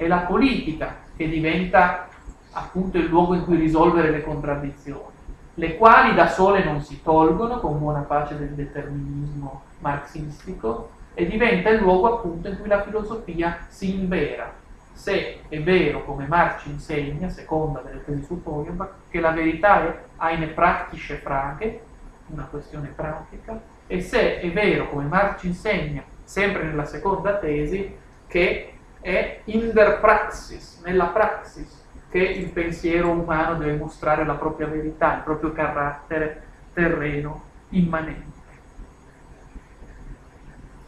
È 0.03 0.07
la 0.07 0.17
politica 0.17 0.97
che 1.15 1.29
diventa 1.29 2.09
appunto 2.51 2.97
il 2.97 3.05
luogo 3.05 3.35
in 3.35 3.45
cui 3.45 3.55
risolvere 3.55 4.11
le 4.11 4.21
contraddizioni, 4.21 5.13
le 5.53 5.77
quali 5.77 6.13
da 6.13 6.27
sole 6.27 6.61
non 6.61 6.81
si 6.81 7.01
tolgono 7.01 7.61
con 7.61 7.79
buona 7.79 8.01
pace 8.01 8.37
del 8.37 8.49
determinismo 8.49 9.61
marxistico, 9.79 10.89
e 11.13 11.25
diventa 11.25 11.69
il 11.69 11.79
luogo 11.79 12.17
appunto 12.17 12.49
in 12.49 12.59
cui 12.59 12.67
la 12.67 12.83
filosofia 12.83 13.59
si 13.69 13.97
invera. 13.97 14.51
Se 14.91 15.39
è 15.47 15.61
vero, 15.61 16.03
come 16.03 16.27
Marx 16.27 16.65
insegna, 16.65 17.29
seconda 17.29 17.79
delle 17.79 18.03
tesi 18.03 18.25
su 18.25 18.41
Feuerbach, 18.43 18.91
che 19.09 19.21
la 19.21 19.31
verità 19.31 19.87
è 19.87 19.99
eine 20.17 20.47
praktische 20.47 21.15
Frage, 21.15 21.79
una 22.27 22.47
questione 22.49 22.91
pratica, 22.93 23.57
e 23.87 24.01
se 24.01 24.41
è 24.41 24.51
vero, 24.51 24.89
come 24.89 25.05
Marx 25.05 25.43
insegna, 25.43 26.03
sempre 26.25 26.63
nella 26.63 26.85
seconda 26.85 27.37
tesi, 27.37 27.95
che 28.27 28.73
è 29.03 29.41
in 29.45 29.71
der 29.73 29.99
Praxis, 29.99 30.81
nella 30.83 31.07
praxis, 31.07 31.81
che 32.09 32.19
il 32.19 32.49
pensiero 32.49 33.09
umano 33.09 33.55
deve 33.55 33.75
mostrare 33.75 34.25
la 34.25 34.35
propria 34.35 34.67
verità, 34.67 35.17
il 35.17 35.23
proprio 35.23 35.51
carattere 35.51 36.43
terreno 36.73 37.43
immanente. 37.69 38.41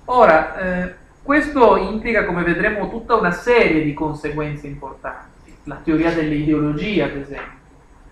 Ora, 0.05 0.57
eh, 0.57 0.95
questo 1.21 1.75
implica, 1.77 2.25
come 2.25 2.43
vedremo, 2.43 2.89
tutta 2.89 3.15
una 3.15 3.31
serie 3.31 3.83
di 3.83 3.93
conseguenze 3.93 4.67
importanti. 4.67 5.57
La 5.63 5.77
teoria 5.83 6.13
delle 6.13 6.35
ideologie, 6.35 7.03
ad 7.03 7.15
esempio, 7.15 7.57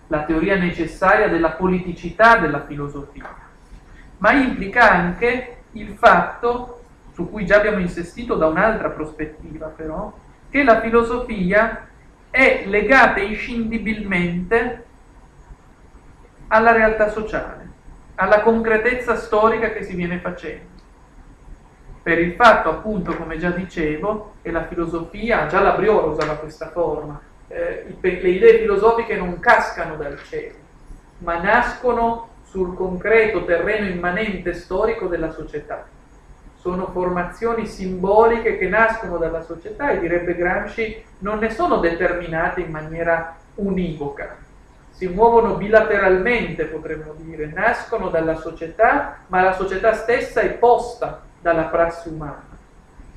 la 0.08 0.24
teoria 0.24 0.56
necessaria 0.56 1.28
della 1.28 1.52
politicità 1.52 2.38
della 2.38 2.64
filosofia, 2.64 3.32
ma 4.18 4.32
implica 4.32 4.90
anche 4.90 5.62
il 5.72 5.94
fatto, 5.94 6.83
su 7.14 7.30
cui 7.30 7.46
già 7.46 7.56
abbiamo 7.56 7.78
insistito 7.78 8.34
da 8.34 8.46
un'altra 8.46 8.90
prospettiva 8.90 9.68
però, 9.68 10.12
che 10.50 10.62
la 10.62 10.80
filosofia 10.80 11.88
è 12.30 12.64
legata 12.66 13.20
inscindibilmente 13.20 14.84
alla 16.48 16.72
realtà 16.72 17.08
sociale, 17.08 17.68
alla 18.16 18.40
concretezza 18.40 19.16
storica 19.16 19.72
che 19.72 19.82
si 19.82 19.94
viene 19.94 20.18
facendo 20.18 20.74
per 22.04 22.18
il 22.18 22.34
fatto 22.34 22.68
appunto, 22.68 23.16
come 23.16 23.38
già 23.38 23.48
dicevo, 23.48 24.34
che 24.42 24.50
la 24.50 24.66
filosofia, 24.66 25.46
già 25.46 25.60
la 25.60 25.70
Briora 25.70 26.08
usava 26.08 26.34
questa 26.34 26.68
forma, 26.68 27.18
eh, 27.48 27.96
le 27.98 28.28
idee 28.28 28.58
filosofiche 28.58 29.16
non 29.16 29.40
cascano 29.40 29.96
dal 29.96 30.22
cielo, 30.24 30.56
ma 31.20 31.40
nascono 31.40 32.28
sul 32.42 32.74
concreto 32.74 33.46
terreno 33.46 33.88
immanente 33.88 34.52
storico 34.52 35.06
della 35.06 35.30
società. 35.30 35.86
Sono 36.64 36.88
formazioni 36.92 37.66
simboliche 37.66 38.56
che 38.56 38.68
nascono 38.68 39.18
dalla 39.18 39.42
società 39.42 39.90
e 39.90 39.98
direbbe 39.98 40.34
Gramsci 40.34 41.04
non 41.18 41.36
ne 41.36 41.50
sono 41.50 41.76
determinate 41.76 42.62
in 42.62 42.70
maniera 42.70 43.36
univoca, 43.56 44.34
si 44.88 45.06
muovono 45.06 45.56
bilateralmente 45.56 46.64
potremmo 46.64 47.12
dire, 47.18 47.52
nascono 47.52 48.08
dalla 48.08 48.36
società, 48.36 49.18
ma 49.26 49.42
la 49.42 49.52
società 49.52 49.92
stessa 49.92 50.40
è 50.40 50.52
posta 50.52 51.20
dalla 51.38 51.64
prassi 51.64 52.08
umana. 52.08 52.44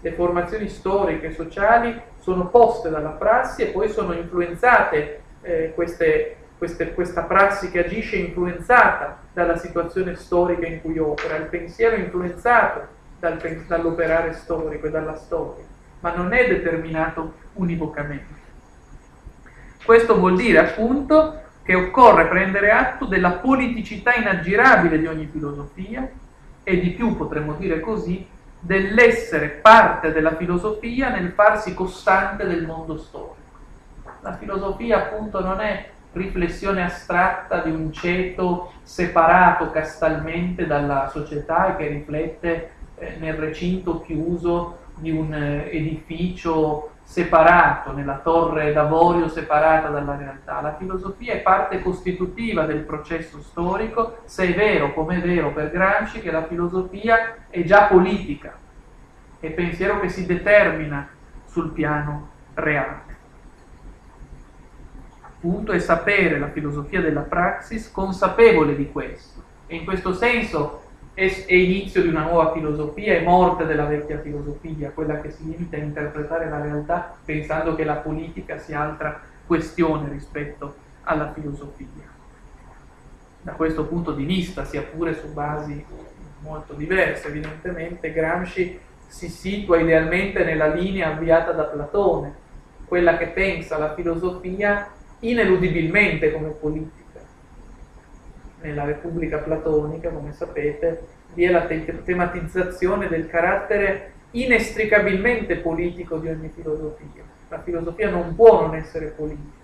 Le 0.02 0.12
formazioni 0.12 0.68
storiche 0.68 1.28
e 1.28 1.34
sociali 1.34 2.02
sono 2.20 2.48
poste 2.48 2.90
dalla 2.90 3.12
prassi 3.12 3.62
e 3.62 3.68
poi 3.68 3.88
sono 3.88 4.12
influenzate, 4.12 5.22
eh, 5.40 5.72
queste, 5.74 6.36
queste, 6.58 6.94
questa 6.94 7.22
prassi 7.22 7.72
che 7.72 7.86
agisce 7.86 8.18
influenzata 8.18 9.20
dalla 9.32 9.56
situazione 9.56 10.16
storica 10.16 10.68
in 10.68 10.82
cui 10.82 11.00
opera, 11.00 11.38
il 11.38 11.46
pensiero 11.46 11.96
influenzato 11.96 12.96
dal, 13.20 13.40
dall'operare 13.68 14.34
storico 14.34 14.88
e 14.88 14.90
dalla 14.90 15.16
storia, 15.16 15.64
ma 16.00 16.14
non 16.16 16.34
è 16.34 16.48
determinato 16.48 17.34
univocamente. 17.54 18.46
Questo 19.84 20.18
vuol 20.18 20.36
dire 20.36 20.60
appunto 20.60 21.42
che 21.64 21.76
occorre 21.76 22.28
prendere 22.28 22.72
atto 22.72 23.06
della 23.06 23.32
politicità 23.32 24.14
inaggirabile 24.14 25.00
di 25.00 25.08
ogni 25.08 25.30
filosofia, 25.32 26.10
e 26.68 26.82
di 26.82 26.90
più 26.90 27.16
potremmo 27.16 27.54
dire 27.54 27.80
così, 27.80 28.28
dell'essere 28.60 29.48
parte 29.48 30.12
della 30.12 30.36
filosofia 30.36 31.08
nel 31.08 31.32
farsi 31.32 31.74
costante 31.74 32.46
del 32.46 32.66
mondo 32.66 32.98
storico. 32.98 33.36
La 34.20 34.36
filosofia 34.36 34.98
appunto 34.98 35.40
non 35.40 35.62
è 35.62 35.90
riflessione 36.12 36.84
astratta 36.84 37.62
di 37.62 37.70
un 37.70 37.94
ceto 37.94 38.74
separato 38.84 39.72
castalmente 39.72 40.68
dalla 40.68 41.08
società 41.08 41.72
e 41.72 41.76
che 41.78 41.88
riflette 41.88 42.72
nel 43.20 43.36
recinto 43.36 44.02
chiuso 44.02 44.86
di 44.96 45.12
un 45.12 45.34
eh, 45.34 45.70
edificio 45.72 46.92
separato, 47.04 47.94
nella 47.94 48.20
torre 48.22 48.74
d'avorio 48.74 49.30
separata 49.30 49.90
dalla 49.90 50.18
realtà. 50.18 50.60
La 50.60 50.76
filosofia 50.76 51.34
è 51.34 51.40
parte 51.40 51.82
costitutiva 51.82 52.66
del 52.66 52.80
processo 52.80 53.42
storico, 53.42 54.18
se 54.26 54.48
è 54.48 54.56
vero, 54.56 54.94
come 54.94 55.18
è 55.18 55.22
vero 55.22 55.54
per 55.54 55.72
Gramsci, 55.72 56.20
che 56.20 56.32
la 56.32 56.46
filosofia 56.46 57.46
è 57.50 57.64
già 57.64 57.84
politica, 57.84 58.54
è 59.40 59.50
pensiero 59.52 60.00
che 60.00 60.10
si 60.10 60.26
determina 60.26 61.08
sul 61.46 61.72
piano 61.72 62.30
reale. 62.56 63.16
Appunto 65.22 65.72
è 65.72 65.80
sapere 65.80 66.40
la 66.40 66.50
filosofia 66.50 67.00
della 67.00 67.22
praxis 67.22 67.90
consapevole 67.92 68.76
di 68.76 68.92
questo. 68.92 69.42
E 69.68 69.76
in 69.76 69.86
questo 69.86 70.14
senso 70.14 70.87
è, 71.18 71.46
è 71.48 71.54
inizio 71.56 72.04
di 72.04 72.10
una 72.10 72.26
nuova 72.26 72.54
filosofia, 72.54 73.16
è 73.16 73.24
morte 73.24 73.66
della 73.66 73.86
vecchia 73.86 74.20
filosofia, 74.20 74.92
quella 74.92 75.20
che 75.20 75.32
si 75.32 75.46
limita 75.46 75.76
a 75.76 75.80
interpretare 75.80 76.48
la 76.48 76.62
realtà 76.62 77.16
pensando 77.26 77.74
che 77.74 77.84
la 77.84 77.96
politica 77.96 78.60
sia 78.60 78.82
altra 78.82 79.20
questione 79.48 80.10
rispetto 80.10 80.76
alla 81.02 81.34
filosofia. 81.34 82.06
Da 83.42 83.54
questo 83.54 83.86
punto 83.86 84.12
di 84.12 84.26
vista, 84.26 84.64
sia 84.64 84.84
pure 84.84 85.16
su 85.16 85.34
basi 85.34 85.84
molto 86.42 86.74
diverse, 86.74 87.30
evidentemente 87.30 88.14
Gramsci 88.14 88.80
si 89.08 89.28
situa 89.28 89.80
idealmente 89.80 90.44
nella 90.44 90.68
linea 90.68 91.16
avviata 91.16 91.52
da 91.52 91.64
Platone, 91.64 92.32
quella 92.86 93.18
che 93.18 93.30
pensa 93.30 93.80
la 93.80 93.96
filosofia 93.96 94.92
ineludibilmente 95.22 96.32
come 96.32 96.50
politica 96.50 97.07
nella 98.68 98.84
Repubblica 98.84 99.38
Platonica, 99.38 100.10
come 100.10 100.34
sapete, 100.34 101.08
vi 101.34 101.46
è 101.46 101.50
la 101.50 101.66
te- 101.66 102.04
tematizzazione 102.04 103.08
del 103.08 103.28
carattere 103.28 104.12
inestricabilmente 104.32 105.58
politico 105.58 106.18
di 106.18 106.28
ogni 106.28 106.50
filosofia. 106.54 107.24
La 107.50 107.62
filosofia 107.62 108.10
non 108.10 108.36
può 108.36 108.62
non 108.62 108.76
essere 108.76 109.08
politica. 109.08 109.56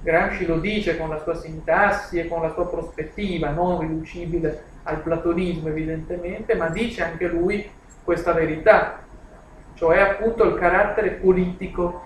Gramsci 0.00 0.46
lo 0.46 0.58
dice 0.58 0.96
con 0.96 1.08
la 1.08 1.20
sua 1.22 1.34
sintassi 1.34 2.18
e 2.18 2.28
con 2.28 2.42
la 2.42 2.52
sua 2.52 2.68
prospettiva, 2.68 3.50
non 3.50 3.80
riducibile 3.80 4.62
al 4.84 5.00
platonismo 5.00 5.68
evidentemente, 5.68 6.54
ma 6.54 6.68
dice 6.68 7.02
anche 7.02 7.26
lui 7.26 7.68
questa 8.04 8.32
verità, 8.32 9.02
cioè 9.74 9.98
appunto 9.98 10.44
il 10.44 10.54
carattere 10.56 11.10
politico 11.12 12.02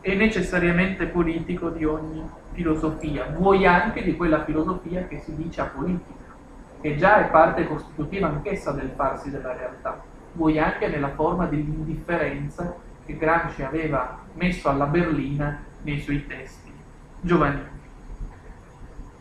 e 0.00 0.14
necessariamente 0.14 1.06
politico 1.06 1.70
di 1.70 1.84
ogni 1.84 2.28
filosofia, 2.58 3.32
vuoi 3.36 3.64
anche 3.66 4.02
di 4.02 4.16
quella 4.16 4.42
filosofia 4.44 5.06
che 5.06 5.20
si 5.20 5.36
dice 5.36 5.60
apolitica, 5.60 6.34
che 6.80 6.96
già 6.96 7.24
è 7.24 7.30
parte 7.30 7.68
costitutiva 7.68 8.26
anch'essa 8.26 8.72
del 8.72 8.90
farsi 8.96 9.30
della 9.30 9.52
realtà, 9.52 10.02
vuoi 10.32 10.58
anche 10.58 10.88
nella 10.88 11.10
forma 11.10 11.46
dell'indifferenza 11.46 12.74
che 13.06 13.16
Gramsci 13.16 13.62
aveva 13.62 14.18
messo 14.34 14.68
alla 14.68 14.86
berlina 14.86 15.62
nei 15.82 16.00
suoi 16.00 16.26
testi 16.26 16.72
giovanili. 17.20 17.76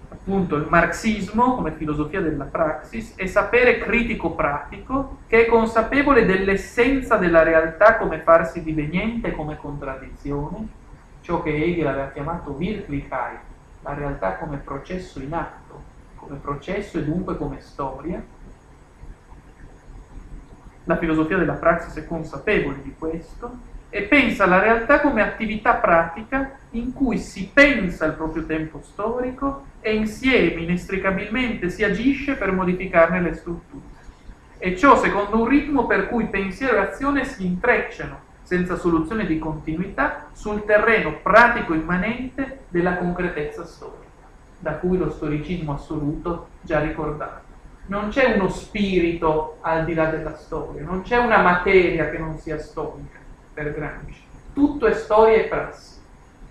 Appunto 0.09 0.55
il 0.55 0.65
marxismo 0.67 1.53
come 1.55 1.73
filosofia 1.73 2.21
della 2.21 2.45
praxis 2.45 3.13
è 3.15 3.27
sapere 3.27 3.77
critico-pratico 3.77 5.19
che 5.27 5.45
è 5.45 5.49
consapevole 5.49 6.25
dell'essenza 6.25 7.17
della 7.17 7.43
realtà 7.43 7.97
come 7.97 8.19
farsi 8.19 8.63
diveniente, 8.63 9.31
come 9.33 9.57
contraddizione, 9.57 10.85
ciò 11.27 11.43
che 11.43 11.53
Hegel 11.53 11.85
aveva 11.85 12.07
chiamato 12.11 12.51
Wirklichkeit, 12.51 13.41
la 13.81 13.93
realtà 13.93 14.37
come 14.37 14.55
processo 14.63 15.19
in 15.19 15.33
atto, 15.33 15.83
come 16.15 16.37
processo 16.37 16.99
e 16.99 17.03
dunque 17.03 17.35
come 17.35 17.59
storia. 17.59 18.23
La 20.85 20.95
filosofia 20.95 21.35
della 21.35 21.55
praxis 21.55 21.95
è 21.95 22.07
consapevole 22.07 22.81
di 22.81 22.95
questo 22.97 23.57
e 23.89 24.03
pensa 24.03 24.45
alla 24.45 24.61
realtà 24.61 25.01
come 25.01 25.21
attività 25.21 25.73
pratica 25.73 26.59
in 26.71 26.93
cui 26.93 27.17
si 27.17 27.51
pensa 27.53 28.05
il 28.05 28.13
proprio 28.13 28.45
tempo 28.45 28.81
storico 28.81 29.65
e 29.81 29.95
insieme 29.95 30.61
inestricabilmente 30.61 31.69
si 31.69 31.83
agisce 31.83 32.35
per 32.35 32.53
modificarne 32.53 33.19
le 33.19 33.33
strutture. 33.33 33.83
E 34.57 34.77
ciò 34.77 34.95
secondo 34.95 35.41
un 35.41 35.47
ritmo 35.49 35.87
per 35.87 36.07
cui 36.07 36.27
pensiero 36.27 36.77
e 36.77 36.79
azione 36.79 37.25
si 37.25 37.45
intrecciano 37.45 38.26
senza 38.47 38.77
soluzione 38.77 39.25
di 39.25 39.39
continuità, 39.39 40.27
sul 40.31 40.63
terreno 40.63 41.17
pratico 41.21 41.73
immanente 41.73 42.59
della 42.69 42.95
concretezza 42.95 43.65
storica, 43.65 44.25
da 44.57 44.75
cui 44.75 44.97
lo 44.97 45.11
storicismo 45.11 45.73
assoluto 45.73 46.47
già 46.61 46.79
ricordato. 46.79 47.41
Non 47.87 48.07
c'è 48.07 48.35
uno 48.35 48.47
spirito 48.47 49.57
al 49.59 49.83
di 49.83 49.93
là 49.93 50.05
della 50.05 50.37
storia, 50.37 50.81
non 50.81 51.01
c'è 51.01 51.17
una 51.17 51.41
materia 51.41 52.09
che 52.09 52.19
non 52.19 52.37
sia 52.37 52.57
storica 52.57 53.17
per 53.53 53.73
Gramsci. 53.73 54.23
Tutto 54.53 54.85
è 54.85 54.93
storia 54.93 55.39
e 55.39 55.47
prassi. 55.49 55.99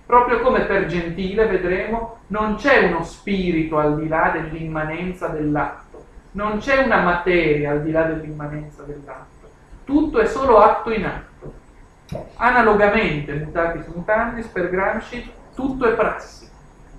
Proprio 0.04 0.40
come 0.40 0.66
per 0.66 0.84
Gentile 0.84 1.46
vedremo, 1.46 2.18
non 2.26 2.56
c'è 2.56 2.88
uno 2.88 3.04
spirito 3.04 3.78
al 3.78 3.98
di 3.98 4.06
là 4.06 4.32
dell'immanenza 4.34 5.28
dell'atto, 5.28 6.04
non 6.32 6.58
c'è 6.58 6.84
una 6.84 7.00
materia 7.00 7.70
al 7.70 7.82
di 7.82 7.90
là 7.90 8.02
dell'immanenza 8.02 8.82
dell'atto. 8.82 9.48
Tutto 9.84 10.18
è 10.18 10.26
solo 10.26 10.58
atto 10.58 10.90
in 10.90 11.06
atto 11.06 11.35
Analogamente, 12.36 13.34
mutatis 13.34 13.86
mutandis, 13.86 14.46
per 14.46 14.70
Gramsci 14.70 15.32
tutto 15.54 15.86
è 15.86 15.94
prassi, 15.94 16.48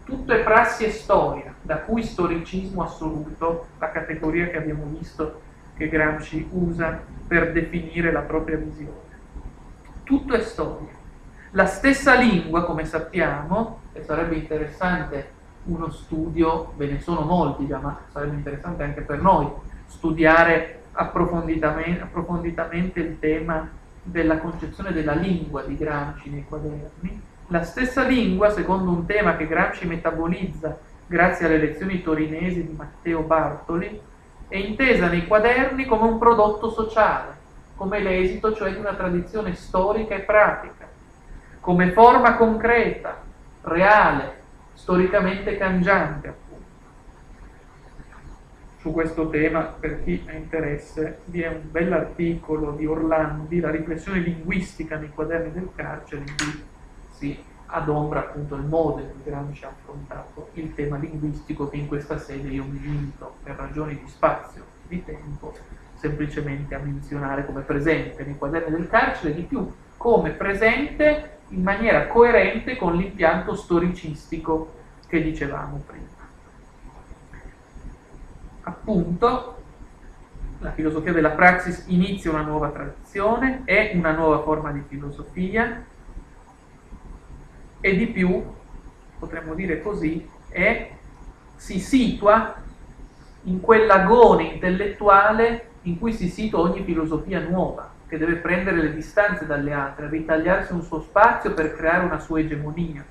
tutto 0.03 0.33
è 0.33 0.43
prassi 0.43 0.85
e 0.85 0.91
storia, 0.91 1.53
da 1.61 1.77
cui 1.77 2.03
storicismo 2.03 2.83
assoluto, 2.83 3.67
la 3.79 3.91
categoria 3.91 4.47
che 4.47 4.57
abbiamo 4.57 4.85
visto 4.97 5.41
che 5.77 5.87
Gramsci 5.87 6.47
usa 6.51 6.99
per 7.27 7.51
definire 7.51 8.11
la 8.11 8.21
propria 8.21 8.57
visione. 8.57 9.05
Tutto 10.03 10.33
è 10.33 10.41
storia. 10.41 10.95
La 11.51 11.65
stessa 11.65 12.15
lingua, 12.15 12.65
come 12.65 12.85
sappiamo, 12.85 13.79
e 13.93 14.03
sarebbe 14.03 14.35
interessante 14.35 15.35
uno 15.65 15.89
studio, 15.91 16.73
ve 16.75 16.87
ne 16.87 16.99
sono 16.99 17.21
molti 17.21 17.67
già, 17.67 17.77
ma 17.77 17.97
sarebbe 18.11 18.35
interessante 18.35 18.83
anche 18.83 19.01
per 19.01 19.21
noi 19.21 19.47
studiare 19.85 20.81
approfonditamente, 20.91 22.01
approfonditamente 22.01 22.99
il 22.99 23.19
tema 23.19 23.69
della 24.09 24.37
concezione 24.37 24.91
della 24.91 25.13
lingua 25.13 25.63
di 25.63 25.75
Gramsci 25.75 26.29
nei 26.29 26.45
quaderni, 26.47 27.21
la 27.47 27.63
stessa 27.63 28.03
lingua, 28.03 28.49
secondo 28.49 28.91
un 28.91 29.05
tema 29.05 29.37
che 29.37 29.47
Gramsci 29.47 29.85
metabolizza 29.85 30.77
grazie 31.05 31.45
alle 31.45 31.57
lezioni 31.57 32.01
torinesi 32.01 32.65
di 32.65 32.73
Matteo 32.75 33.21
Bartoli, 33.21 33.99
è 34.47 34.57
intesa 34.57 35.07
nei 35.07 35.27
quaderni 35.27 35.85
come 35.85 36.09
un 36.09 36.17
prodotto 36.17 36.69
sociale, 36.69 37.35
come 37.75 37.99
l'esito 37.99 38.53
cioè 38.53 38.71
di 38.71 38.79
una 38.79 38.95
tradizione 38.95 39.55
storica 39.55 40.15
e 40.15 40.19
pratica, 40.19 40.87
come 41.59 41.91
forma 41.91 42.35
concreta, 42.35 43.21
reale, 43.61 44.35
storicamente 44.73 45.57
cangiante 45.57 46.45
su 48.87 48.93
questo 48.93 49.29
tema, 49.29 49.63
per 49.63 50.03
chi 50.03 50.23
ha 50.27 50.33
interesse, 50.33 51.19
vi 51.25 51.41
è 51.41 51.47
un 51.47 51.69
bell'articolo 51.69 52.71
di 52.71 52.85
Orlandi, 52.85 53.59
La 53.59 53.69
riflessione 53.69 54.19
linguistica 54.19 54.97
nei 54.97 55.09
quaderni 55.09 55.51
del 55.51 55.69
carcere, 55.75 56.23
in 56.25 56.35
cui 56.37 56.63
si 57.11 57.37
adombra 57.65 58.19
appunto 58.19 58.55
il 58.55 58.63
modo 58.63 59.01
in 59.01 59.11
cui 59.11 59.29
Gramsci 59.29 59.65
ha 59.65 59.67
affrontato 59.67 60.49
il 60.53 60.73
tema 60.73 60.95
linguistico 60.95 61.67
che 61.67 61.75
in 61.75 61.87
questa 61.87 62.17
sede 62.17 62.47
io 62.47 62.63
mi 62.63 62.79
limito 62.79 63.35
per 63.43 63.55
ragioni 63.55 63.99
di 64.01 64.07
spazio, 64.09 64.63
di 64.87 65.03
tempo, 65.03 65.53
semplicemente 65.95 66.73
a 66.73 66.79
menzionare 66.79 67.45
come 67.45 67.61
presente 67.61 68.23
nei 68.23 68.37
quaderni 68.37 68.73
del 68.73 68.87
carcere, 68.87 69.33
di 69.33 69.41
più 69.41 69.69
come 69.97 70.29
presente 70.29 71.39
in 71.49 71.61
maniera 71.61 72.07
coerente 72.07 72.77
con 72.77 72.95
l'impianto 72.95 73.53
storicistico 73.53 74.75
che 75.07 75.21
dicevamo 75.21 75.83
prima 75.85 76.16
appunto 78.67 79.55
la 80.59 80.71
filosofia 80.71 81.13
della 81.13 81.31
praxis 81.31 81.85
inizia 81.87 82.31
una 82.31 82.41
nuova 82.41 82.69
tradizione, 82.69 83.61
è 83.63 83.91
una 83.93 84.11
nuova 84.11 84.41
forma 84.41 84.71
di 84.71 84.83
filosofia 84.87 85.85
e 87.79 87.95
di 87.95 88.07
più, 88.07 88.43
potremmo 89.19 89.53
dire 89.53 89.81
così, 89.81 90.27
è, 90.49 90.91
si 91.55 91.79
situa 91.79 92.55
in 93.43 93.61
quell'agone 93.61 94.43
intellettuale 94.43 95.69
in 95.83 95.99
cui 95.99 96.11
si 96.11 96.27
situa 96.27 96.59
ogni 96.59 96.83
filosofia 96.83 97.39
nuova, 97.39 97.89
che 98.07 98.17
deve 98.17 98.35
prendere 98.37 98.81
le 98.81 98.93
distanze 98.93 99.45
dalle 99.45 99.71
altre, 99.71 100.09
ritagliarsi 100.09 100.73
un 100.73 100.81
suo 100.81 101.01
spazio 101.01 101.53
per 101.53 101.75
creare 101.75 102.03
una 102.03 102.19
sua 102.19 102.39
egemonia. 102.39 103.05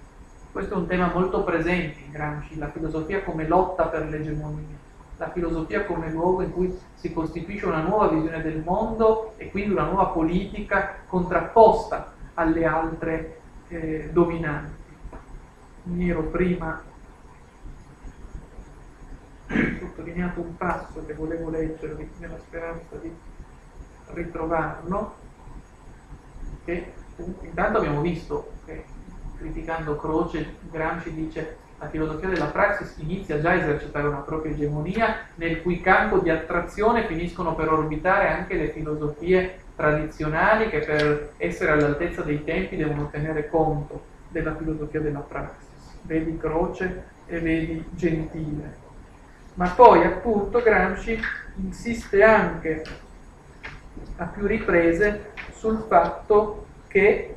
Questo 0.52 0.74
è 0.74 0.76
un 0.76 0.86
tema 0.86 1.10
molto 1.14 1.42
presente 1.44 2.00
in 2.04 2.10
Gramsci, 2.10 2.58
la 2.58 2.70
filosofia 2.70 3.22
come 3.22 3.46
lotta 3.46 3.84
per 3.84 4.08
l'egemonia 4.08 4.84
la 5.18 5.30
filosofia 5.30 5.84
come 5.84 6.10
luogo 6.10 6.42
in 6.42 6.52
cui 6.52 6.78
si 6.94 7.12
costituisce 7.12 7.66
una 7.66 7.82
nuova 7.82 8.08
visione 8.08 8.42
del 8.42 8.62
mondo 8.62 9.32
e 9.36 9.50
quindi 9.50 9.72
una 9.72 9.84
nuova 9.84 10.06
politica 10.06 10.96
contrapposta 11.06 12.12
alle 12.34 12.64
altre 12.64 13.40
eh, 13.68 14.10
dominanti. 14.12 14.84
Mi 15.84 16.10
ero 16.10 16.22
prima 16.24 16.82
sottolineato 19.78 20.40
un 20.40 20.56
passo 20.56 21.04
che 21.06 21.14
volevo 21.14 21.50
leggervi 21.50 22.10
nella 22.18 22.38
speranza 22.38 22.96
di 22.96 23.14
ritrovarlo. 24.08 25.24
che 26.64 26.92
intanto 27.42 27.78
abbiamo 27.78 28.00
visto 28.00 28.52
che 28.66 28.84
criticando 29.38 29.96
Croce 29.96 30.56
Gramsci 30.70 31.14
dice 31.14 31.56
la 31.78 31.88
filosofia 31.88 32.28
della 32.28 32.46
praxis 32.46 32.96
inizia 32.98 33.40
già 33.40 33.50
a 33.50 33.54
esercitare 33.54 34.08
una 34.08 34.20
propria 34.20 34.52
egemonia 34.52 35.16
nel 35.34 35.60
cui 35.62 35.80
campo 35.80 36.18
di 36.18 36.30
attrazione 36.30 37.06
finiscono 37.06 37.54
per 37.54 37.70
orbitare 37.70 38.28
anche 38.28 38.54
le 38.54 38.68
filosofie 38.68 39.60
tradizionali 39.76 40.70
che 40.70 40.78
per 40.78 41.34
essere 41.36 41.72
all'altezza 41.72 42.22
dei 42.22 42.42
tempi 42.44 42.76
devono 42.76 43.10
tenere 43.10 43.48
conto 43.48 44.06
della 44.28 44.56
filosofia 44.56 45.00
della 45.00 45.20
praxis. 45.20 45.98
Vedi 46.02 46.36
Croce 46.38 47.04
e 47.26 47.40
vedi 47.40 47.84
Gentile. 47.90 48.84
Ma 49.54 49.68
poi 49.68 50.04
appunto 50.04 50.62
Gramsci 50.62 51.18
insiste 51.56 52.22
anche 52.22 52.82
a 54.16 54.24
più 54.24 54.46
riprese 54.46 55.32
sul 55.52 55.84
fatto 55.88 56.66
che 56.88 57.36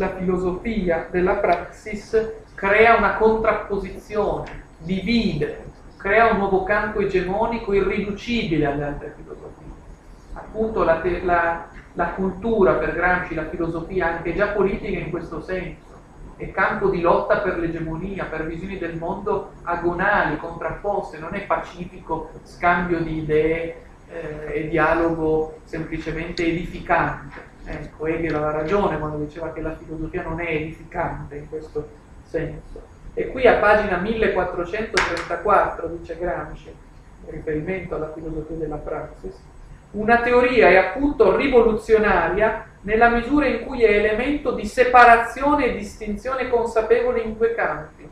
la 0.00 0.16
filosofia 0.16 1.06
della 1.10 1.34
praxis 1.34 2.32
crea 2.54 2.96
una 2.96 3.16
contrapposizione, 3.16 4.64
divide, 4.78 5.64
crea 5.98 6.32
un 6.32 6.38
nuovo 6.38 6.62
campo 6.64 7.00
egemonico 7.00 7.74
irriducibile 7.74 8.64
alle 8.64 8.84
altre 8.84 9.14
filosofie. 9.14 9.68
Appunto 10.32 10.84
la, 10.84 11.02
la, 11.22 11.66
la 11.92 12.06
cultura 12.12 12.72
per 12.74 12.94
Gramsci, 12.94 13.34
la 13.34 13.48
filosofia 13.48 14.16
anche 14.16 14.34
già 14.34 14.48
politica 14.48 14.98
in 14.98 15.10
questo 15.10 15.42
senso, 15.42 15.88
è 16.36 16.50
campo 16.50 16.88
di 16.88 17.02
lotta 17.02 17.40
per 17.40 17.58
l'egemonia, 17.58 18.24
per 18.24 18.46
visioni 18.46 18.78
del 18.78 18.96
mondo 18.96 19.52
agonali, 19.64 20.38
contrapposte, 20.38 21.18
non 21.18 21.34
è 21.34 21.42
pacifico 21.42 22.30
scambio 22.44 23.00
di 23.00 23.18
idee 23.18 23.82
eh, 24.08 24.52
e 24.54 24.68
dialogo 24.68 25.58
semplicemente 25.64 26.46
edificante. 26.46 27.49
Ecco, 27.70 28.06
Hegel 28.06 28.34
aveva 28.34 28.50
ragione 28.50 28.98
quando 28.98 29.18
diceva 29.18 29.52
che 29.52 29.60
la 29.60 29.76
filosofia 29.76 30.22
non 30.22 30.40
è 30.40 30.50
edificante 30.50 31.36
in 31.36 31.48
questo 31.48 31.88
senso. 32.24 32.82
E 33.14 33.28
qui 33.28 33.46
a 33.46 33.58
pagina 33.58 33.98
1434 33.98 35.86
dice 35.88 36.18
Gramsci, 36.18 36.68
in 37.24 37.30
riferimento 37.30 37.94
alla 37.94 38.12
filosofia 38.12 38.56
della 38.56 38.76
praxis, 38.76 39.38
una 39.92 40.20
teoria 40.20 40.68
è 40.68 40.76
appunto 40.76 41.36
rivoluzionaria 41.36 42.66
nella 42.82 43.08
misura 43.08 43.46
in 43.46 43.64
cui 43.64 43.82
è 43.82 43.90
elemento 43.90 44.52
di 44.52 44.64
separazione 44.66 45.66
e 45.66 45.76
distinzione 45.76 46.48
consapevole 46.48 47.20
in 47.20 47.36
due 47.36 47.54
campi, 47.54 48.08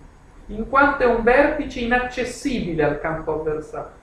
in 0.47 0.69
quanto 0.69 1.03
è 1.03 1.07
un 1.07 1.23
vertice 1.23 1.81
inaccessibile 1.81 2.85
al 2.85 3.01
campo 3.01 3.35
avversario. 3.35 3.98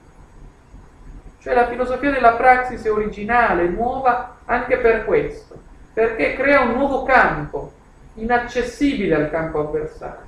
Cioè 1.46 1.54
la 1.54 1.68
filosofia 1.68 2.10
della 2.10 2.32
praxis 2.32 2.82
è 2.82 2.90
originale, 2.90 3.68
nuova 3.68 4.38
anche 4.46 4.78
per 4.78 5.04
questo, 5.04 5.56
perché 5.92 6.34
crea 6.34 6.62
un 6.62 6.72
nuovo 6.72 7.04
campo, 7.04 7.70
inaccessibile 8.14 9.14
al 9.14 9.30
campo 9.30 9.60
avversario, 9.60 10.24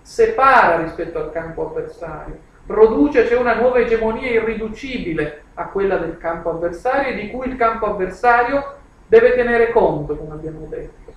separa 0.00 0.82
rispetto 0.82 1.18
al 1.18 1.30
campo 1.30 1.68
avversario, 1.68 2.38
produce 2.64 3.28
cioè 3.28 3.36
una 3.36 3.54
nuova 3.54 3.80
egemonia 3.80 4.30
irriducibile 4.30 5.42
a 5.52 5.66
quella 5.66 5.98
del 5.98 6.16
campo 6.16 6.48
avversario 6.48 7.12
e 7.12 7.20
di 7.20 7.30
cui 7.30 7.48
il 7.48 7.56
campo 7.56 7.84
avversario 7.84 8.76
deve 9.06 9.34
tenere 9.34 9.72
conto, 9.72 10.16
come 10.16 10.32
abbiamo 10.32 10.64
detto, 10.70 11.12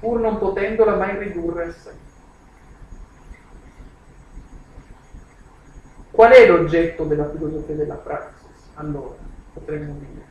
pur 0.00 0.20
non 0.20 0.36
potendola 0.36 0.96
mai 0.96 1.16
ridurre 1.16 1.64
a 1.64 1.72
sé. 1.72 1.92
Qual 6.10 6.30
è 6.30 6.46
l'oggetto 6.46 7.04
della 7.04 7.30
filosofia 7.30 7.74
della 7.74 7.94
praxis? 7.94 8.37
Allora, 8.78 9.16
potremmo 9.52 9.96
dire. 9.98 10.26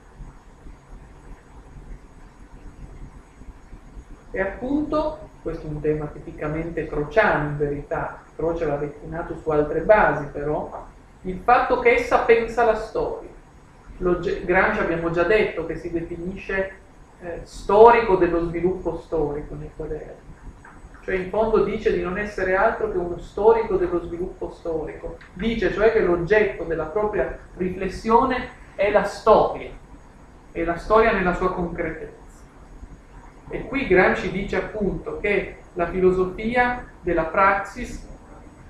E 4.32 4.42
appunto, 4.42 5.20
questo 5.42 5.68
è 5.68 5.70
un 5.70 5.82
tema 5.82 6.06
tipicamente 6.06 6.88
crociano 6.88 7.50
in 7.50 7.58
verità, 7.58 8.24
Croce 8.36 8.66
l'ha 8.66 8.78
declinato 8.78 9.36
su 9.42 9.50
altre 9.50 9.82
basi 9.82 10.28
però, 10.32 10.86
il 11.22 11.40
fatto 11.44 11.80
che 11.80 11.96
essa 11.96 12.20
pensa 12.20 12.64
la 12.64 12.76
storia. 12.76 13.30
Gramsci 13.98 14.80
abbiamo 14.80 15.10
già 15.10 15.24
detto 15.24 15.66
che 15.66 15.76
si 15.76 15.92
definisce 15.92 16.72
eh, 17.20 17.42
storico 17.44 18.16
dello 18.16 18.46
sviluppo 18.46 19.02
storico 19.02 19.56
nei 19.56 19.72
quaderni 19.76 20.27
cioè 21.08 21.16
in 21.16 21.30
fondo 21.30 21.64
dice 21.64 21.96
di 21.96 22.02
non 22.02 22.18
essere 22.18 22.58
altro 22.58 22.92
che 22.92 22.98
uno 22.98 23.18
storico 23.20 23.78
dello 23.78 24.04
sviluppo 24.04 24.52
storico, 24.52 25.18
dice 25.32 25.72
cioè 25.72 25.94
che 25.94 26.02
l'oggetto 26.02 26.66
della 26.66 26.88
propria 26.88 27.40
riflessione 27.56 28.50
è 28.76 28.92
la 28.92 29.06
storia, 29.06 29.70
è 30.52 30.66
la 30.66 30.76
storia 30.76 31.14
nella 31.14 31.34
sua 31.34 31.54
concretezza. 31.54 32.42
E 33.48 33.68
qui 33.68 33.88
Gramsci 33.88 34.32
dice 34.32 34.58
appunto 34.58 35.20
che 35.22 35.60
la 35.76 35.88
filosofia 35.88 36.86
della 37.00 37.24
praxis, 37.24 38.06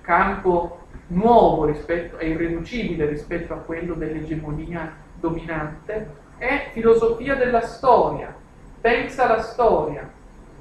campo 0.02 0.82
nuovo 1.08 1.66
rispetto, 1.66 2.18
è 2.18 2.26
irriducibile 2.26 3.08
rispetto 3.08 3.54
a 3.54 3.58
quello 3.58 3.96
dell'egemonia 3.96 4.96
dominante, 5.16 6.08
è 6.38 6.70
filosofia 6.72 7.34
della 7.34 7.62
storia, 7.62 8.32
pensa 8.80 9.28
la 9.28 9.42
storia, 9.42 10.08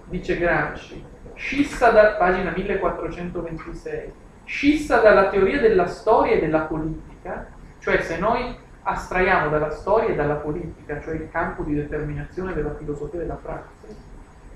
dice 0.06 0.38
Gramsci, 0.38 1.14
scissa 1.36 1.90
da 1.90 2.14
pagina 2.14 2.50
1426, 2.50 4.12
scissa 4.44 5.00
dalla 5.00 5.28
teoria 5.28 5.60
della 5.60 5.86
storia 5.86 6.34
e 6.34 6.40
della 6.40 6.60
politica, 6.60 7.46
cioè 7.78 8.00
se 8.00 8.18
noi 8.18 8.56
astraiamo 8.82 9.50
dalla 9.50 9.70
storia 9.70 10.08
e 10.08 10.14
dalla 10.14 10.36
politica, 10.36 11.00
cioè 11.00 11.14
il 11.14 11.28
campo 11.30 11.62
di 11.62 11.74
determinazione 11.74 12.54
della 12.54 12.74
filosofia 12.74 13.20
della 13.20 13.34
praxis, 13.34 13.94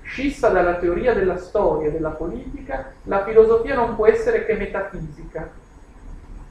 scissa 0.01 0.49
dalla 0.49 0.75
teoria 0.75 1.13
della 1.13 1.37
storia 1.37 1.87
e 1.87 1.91
della 1.91 2.09
politica, 2.09 2.93
la 3.03 3.23
filosofia 3.23 3.75
non 3.75 3.95
può 3.95 4.07
essere 4.07 4.45
che 4.45 4.55
metafisica. 4.55 5.49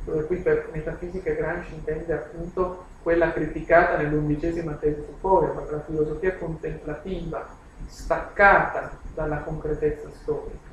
Dove 0.05 0.25
qui 0.25 0.37
per 0.37 0.69
metafisica 0.73 1.33
Gramsci 1.33 1.75
intende 1.75 2.13
appunto 2.15 2.87
quella 3.03 3.33
criticata 3.33 3.99
nell'undicesima 3.99 4.73
tesi 4.73 5.03
su 5.05 5.15
Foria, 5.21 5.53
la 5.71 5.83
filosofia 5.87 6.37
contemplativa, 6.37 7.47
staccata 7.91 8.91
dalla 9.15 9.39
concretezza 9.39 10.09
storica. 10.23 10.69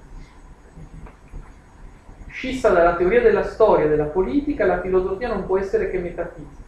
Scissa 2.30 2.70
dalla 2.70 2.96
teoria 2.96 3.22
della 3.22 3.44
storia 3.44 3.86
e 3.86 3.90
della 3.90 4.06
politica, 4.06 4.66
la 4.66 4.80
filosofia 4.80 5.28
non 5.28 5.48
può 5.48 5.58
essere 5.58 5.90
che 5.90 5.98
metafisica, 5.98 6.62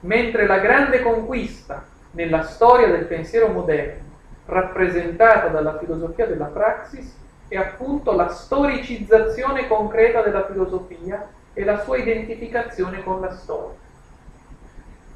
mentre 0.00 0.46
la 0.46 0.58
grande 0.58 1.00
conquista 1.00 1.82
nella 2.10 2.42
storia 2.42 2.88
del 2.88 3.06
pensiero 3.06 3.48
moderno, 3.48 4.02
rappresentata 4.44 5.48
dalla 5.48 5.78
filosofia 5.78 6.26
della 6.26 6.44
praxis, 6.44 7.16
è 7.48 7.56
appunto 7.56 8.12
la 8.12 8.28
storicizzazione 8.28 9.66
concreta 9.66 10.20
della 10.20 10.44
filosofia 10.46 11.26
e 11.54 11.64
la 11.64 11.82
sua 11.82 11.96
identificazione 11.96 13.02
con 13.02 13.20
la 13.20 13.34
storia. 13.34 13.83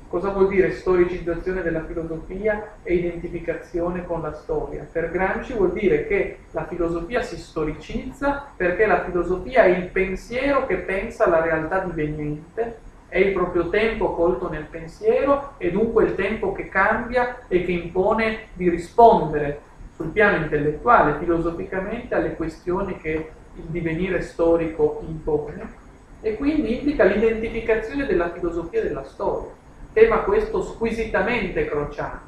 Cosa 0.09 0.30
vuol 0.30 0.48
dire 0.48 0.72
storicizzazione 0.72 1.60
della 1.60 1.85
filosofia 1.85 2.76
e 2.82 2.94
identificazione 2.94 4.06
con 4.06 4.22
la 4.22 4.32
storia? 4.32 4.86
Per 4.90 5.10
Gramsci 5.10 5.52
vuol 5.52 5.74
dire 5.74 6.06
che 6.06 6.39
la 6.52 6.66
filosofia 6.66 7.20
si 7.20 7.36
storicizza 7.36 8.47
perché 8.56 8.86
la 8.86 9.05
filosofia 9.05 9.64
è 9.64 9.76
il 9.76 9.89
pensiero 9.89 10.64
che 10.64 10.76
pensa 10.76 11.28
la 11.28 11.43
realtà 11.43 11.80
diveniente, 11.80 12.78
è 13.06 13.18
il 13.18 13.35
proprio 13.35 13.68
tempo 13.68 14.14
colto 14.14 14.48
nel 14.48 14.64
pensiero 14.64 15.52
e 15.59 15.70
dunque 15.70 16.05
il 16.05 16.14
tempo 16.14 16.52
che 16.52 16.70
cambia 16.70 17.40
e 17.47 17.66
che 17.66 17.72
impone 17.72 18.47
di 18.55 18.70
rispondere 18.70 19.60
sul 19.94 20.09
piano 20.09 20.43
intellettuale, 20.43 21.18
filosoficamente, 21.18 22.14
alle 22.14 22.35
questioni 22.35 22.97
che 22.97 23.30
il 23.56 23.64
divenire 23.64 24.22
storico 24.22 25.02
impone 25.06 25.70
e 26.22 26.35
quindi 26.36 26.78
implica 26.78 27.05
l'identificazione 27.05 28.06
della 28.06 28.30
filosofia 28.30 28.80
della 28.80 29.05
storia 29.05 29.57
tema 29.99 30.19
questo 30.19 30.62
squisitamente 30.62 31.66
crociano. 31.66 32.20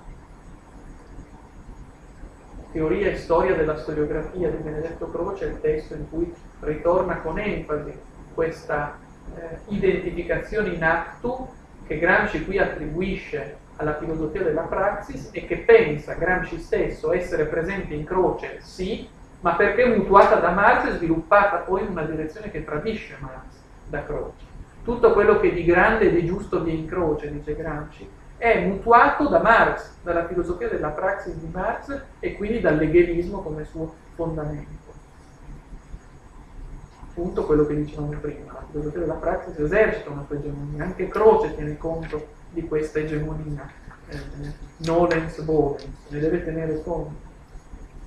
Teoria 2.73 3.11
e 3.11 3.17
storia 3.17 3.55
della 3.55 3.77
storiografia 3.77 4.51
di 4.51 4.57
Benedetto 4.57 5.09
Croce 5.09 5.45
è 5.45 5.49
il 5.51 5.61
testo 5.61 5.95
in 5.95 6.11
cui 6.11 6.35
ritorna 6.61 7.19
con 7.19 7.39
enfasi 7.39 7.93
questa 8.35 8.99
eh, 9.37 9.59
identificazione 9.69 10.71
in 10.71 10.83
atto 10.83 11.49
che 11.87 11.99
Gramsci 11.99 12.45
qui 12.45 12.59
attribuisce 12.59 13.59
alla 13.77 13.97
filosofia 13.99 14.43
della 14.43 14.63
praxis 14.63 15.29
e 15.31 15.47
che 15.47 15.59
pensa 15.59 16.15
Gramsci 16.15 16.59
stesso 16.59 17.13
essere 17.13 17.45
presente 17.45 17.95
in 17.95 18.05
Croce, 18.05 18.59
sì, 18.63 19.09
ma 19.43 19.55
perché 19.55 19.87
mutuata 19.87 20.41
da 20.41 20.51
Marx 20.51 20.89
e 20.89 20.97
sviluppata 20.97 21.59
poi 21.59 21.83
in 21.83 21.91
una 21.91 22.03
direzione 22.03 22.51
che 22.51 22.65
tradisce 22.65 23.17
Marx 23.21 23.45
da 23.87 24.05
Croce 24.05 24.50
tutto 24.83 25.13
quello 25.13 25.39
che 25.41 25.53
di 25.53 25.65
grande 25.65 26.07
e 26.07 26.13
di 26.13 26.27
giusto 26.27 26.63
vi 26.63 26.79
incrocia, 26.79 27.27
dice 27.27 27.55
Gramsci, 27.55 28.09
è 28.37 28.65
mutuato 28.65 29.29
da 29.29 29.41
Marx, 29.41 29.97
dalla 30.03 30.27
filosofia 30.27 30.69
della 30.69 30.89
praxis 30.89 31.35
di 31.35 31.49
Marx 31.53 32.01
e 32.21 32.37
quindi 32.37 32.61
dall'eghelismo 32.61 33.43
come 33.43 33.67
suo 33.67 33.95
fondamento. 34.15 34.79
Appunto 37.11 37.45
quello 37.45 37.67
che 37.67 37.75
dicevamo 37.75 38.17
prima, 38.19 38.53
la 38.53 38.65
filosofia 38.71 39.01
della 39.01 39.15
praxis 39.15 39.59
esercita 39.59 40.09
una 40.09 40.25
sua 40.27 40.37
egemonia, 40.37 40.85
anche 40.85 41.09
Croce 41.09 41.55
tiene 41.55 41.77
conto 41.77 42.29
di 42.51 42.67
questa 42.67 43.01
egemonia, 43.01 43.69
eh, 44.09 44.19
nolens 44.79 45.45
volens, 45.45 45.85
ne 46.09 46.19
deve 46.19 46.43
tenere 46.43 46.83
conto. 46.83 47.29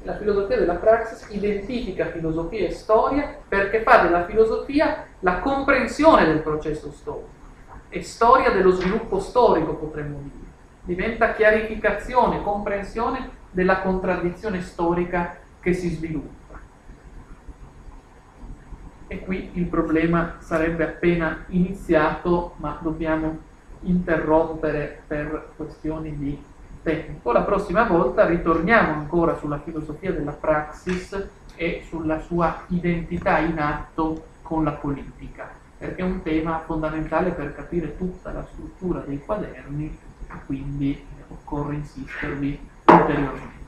La 0.01 0.17
filosofia 0.17 0.57
della 0.57 0.75
praxis 0.75 1.27
identifica 1.29 2.07
filosofia 2.07 2.67
e 2.67 2.71
storia 2.71 3.37
perché 3.47 3.83
fa 3.83 4.01
della 4.01 4.25
filosofia 4.25 5.05
la 5.23 5.39
comprensione 5.39 6.25
del 6.25 6.39
processo 6.39 6.91
storico 6.91 7.41
e 7.89 8.01
storia 8.03 8.51
dello 8.51 8.71
sviluppo 8.71 9.19
storico, 9.19 9.75
potremmo 9.75 10.19
dire. 10.21 10.51
Diventa 10.81 11.33
chiarificazione, 11.33 12.41
comprensione 12.41 13.29
della 13.51 13.79
contraddizione 13.81 14.61
storica 14.61 15.37
che 15.59 15.73
si 15.73 15.89
sviluppa. 15.89 16.59
E 19.07 19.19
qui 19.19 19.51
il 19.53 19.65
problema 19.65 20.35
sarebbe 20.39 20.83
appena 20.83 21.45
iniziato, 21.47 22.55
ma 22.57 22.77
dobbiamo 22.81 23.37
interrompere 23.81 25.03
per 25.07 25.51
questioni 25.55 26.17
di 26.17 26.43
tempo. 26.81 27.31
La 27.31 27.43
prossima 27.43 27.83
volta 27.83 28.25
ritorniamo 28.25 28.91
ancora 28.91 29.37
sulla 29.37 29.59
filosofia 29.59 30.11
della 30.11 30.31
praxis 30.31 31.27
e 31.55 31.85
sulla 31.87 32.19
sua 32.21 32.63
identità 32.67 33.37
in 33.37 33.59
atto 33.59 34.31
con 34.53 34.63
la 34.63 34.73
politica, 34.73 35.49
perché 35.80 36.03
è 36.03 36.05
un 36.05 36.21
tema 36.21 36.59
fondamentale 36.59 37.31
per 37.31 37.55
capire 37.55 37.97
tutta 37.97 38.31
la 38.31 38.45
struttura 38.51 38.99
dei 38.99 39.17
quaderni 39.17 39.97
e 40.27 40.45
quindi 40.45 40.91
eh, 40.91 41.23
occorre 41.30 41.73
insistervi 41.73 42.59
ulteriormente. 42.85 43.61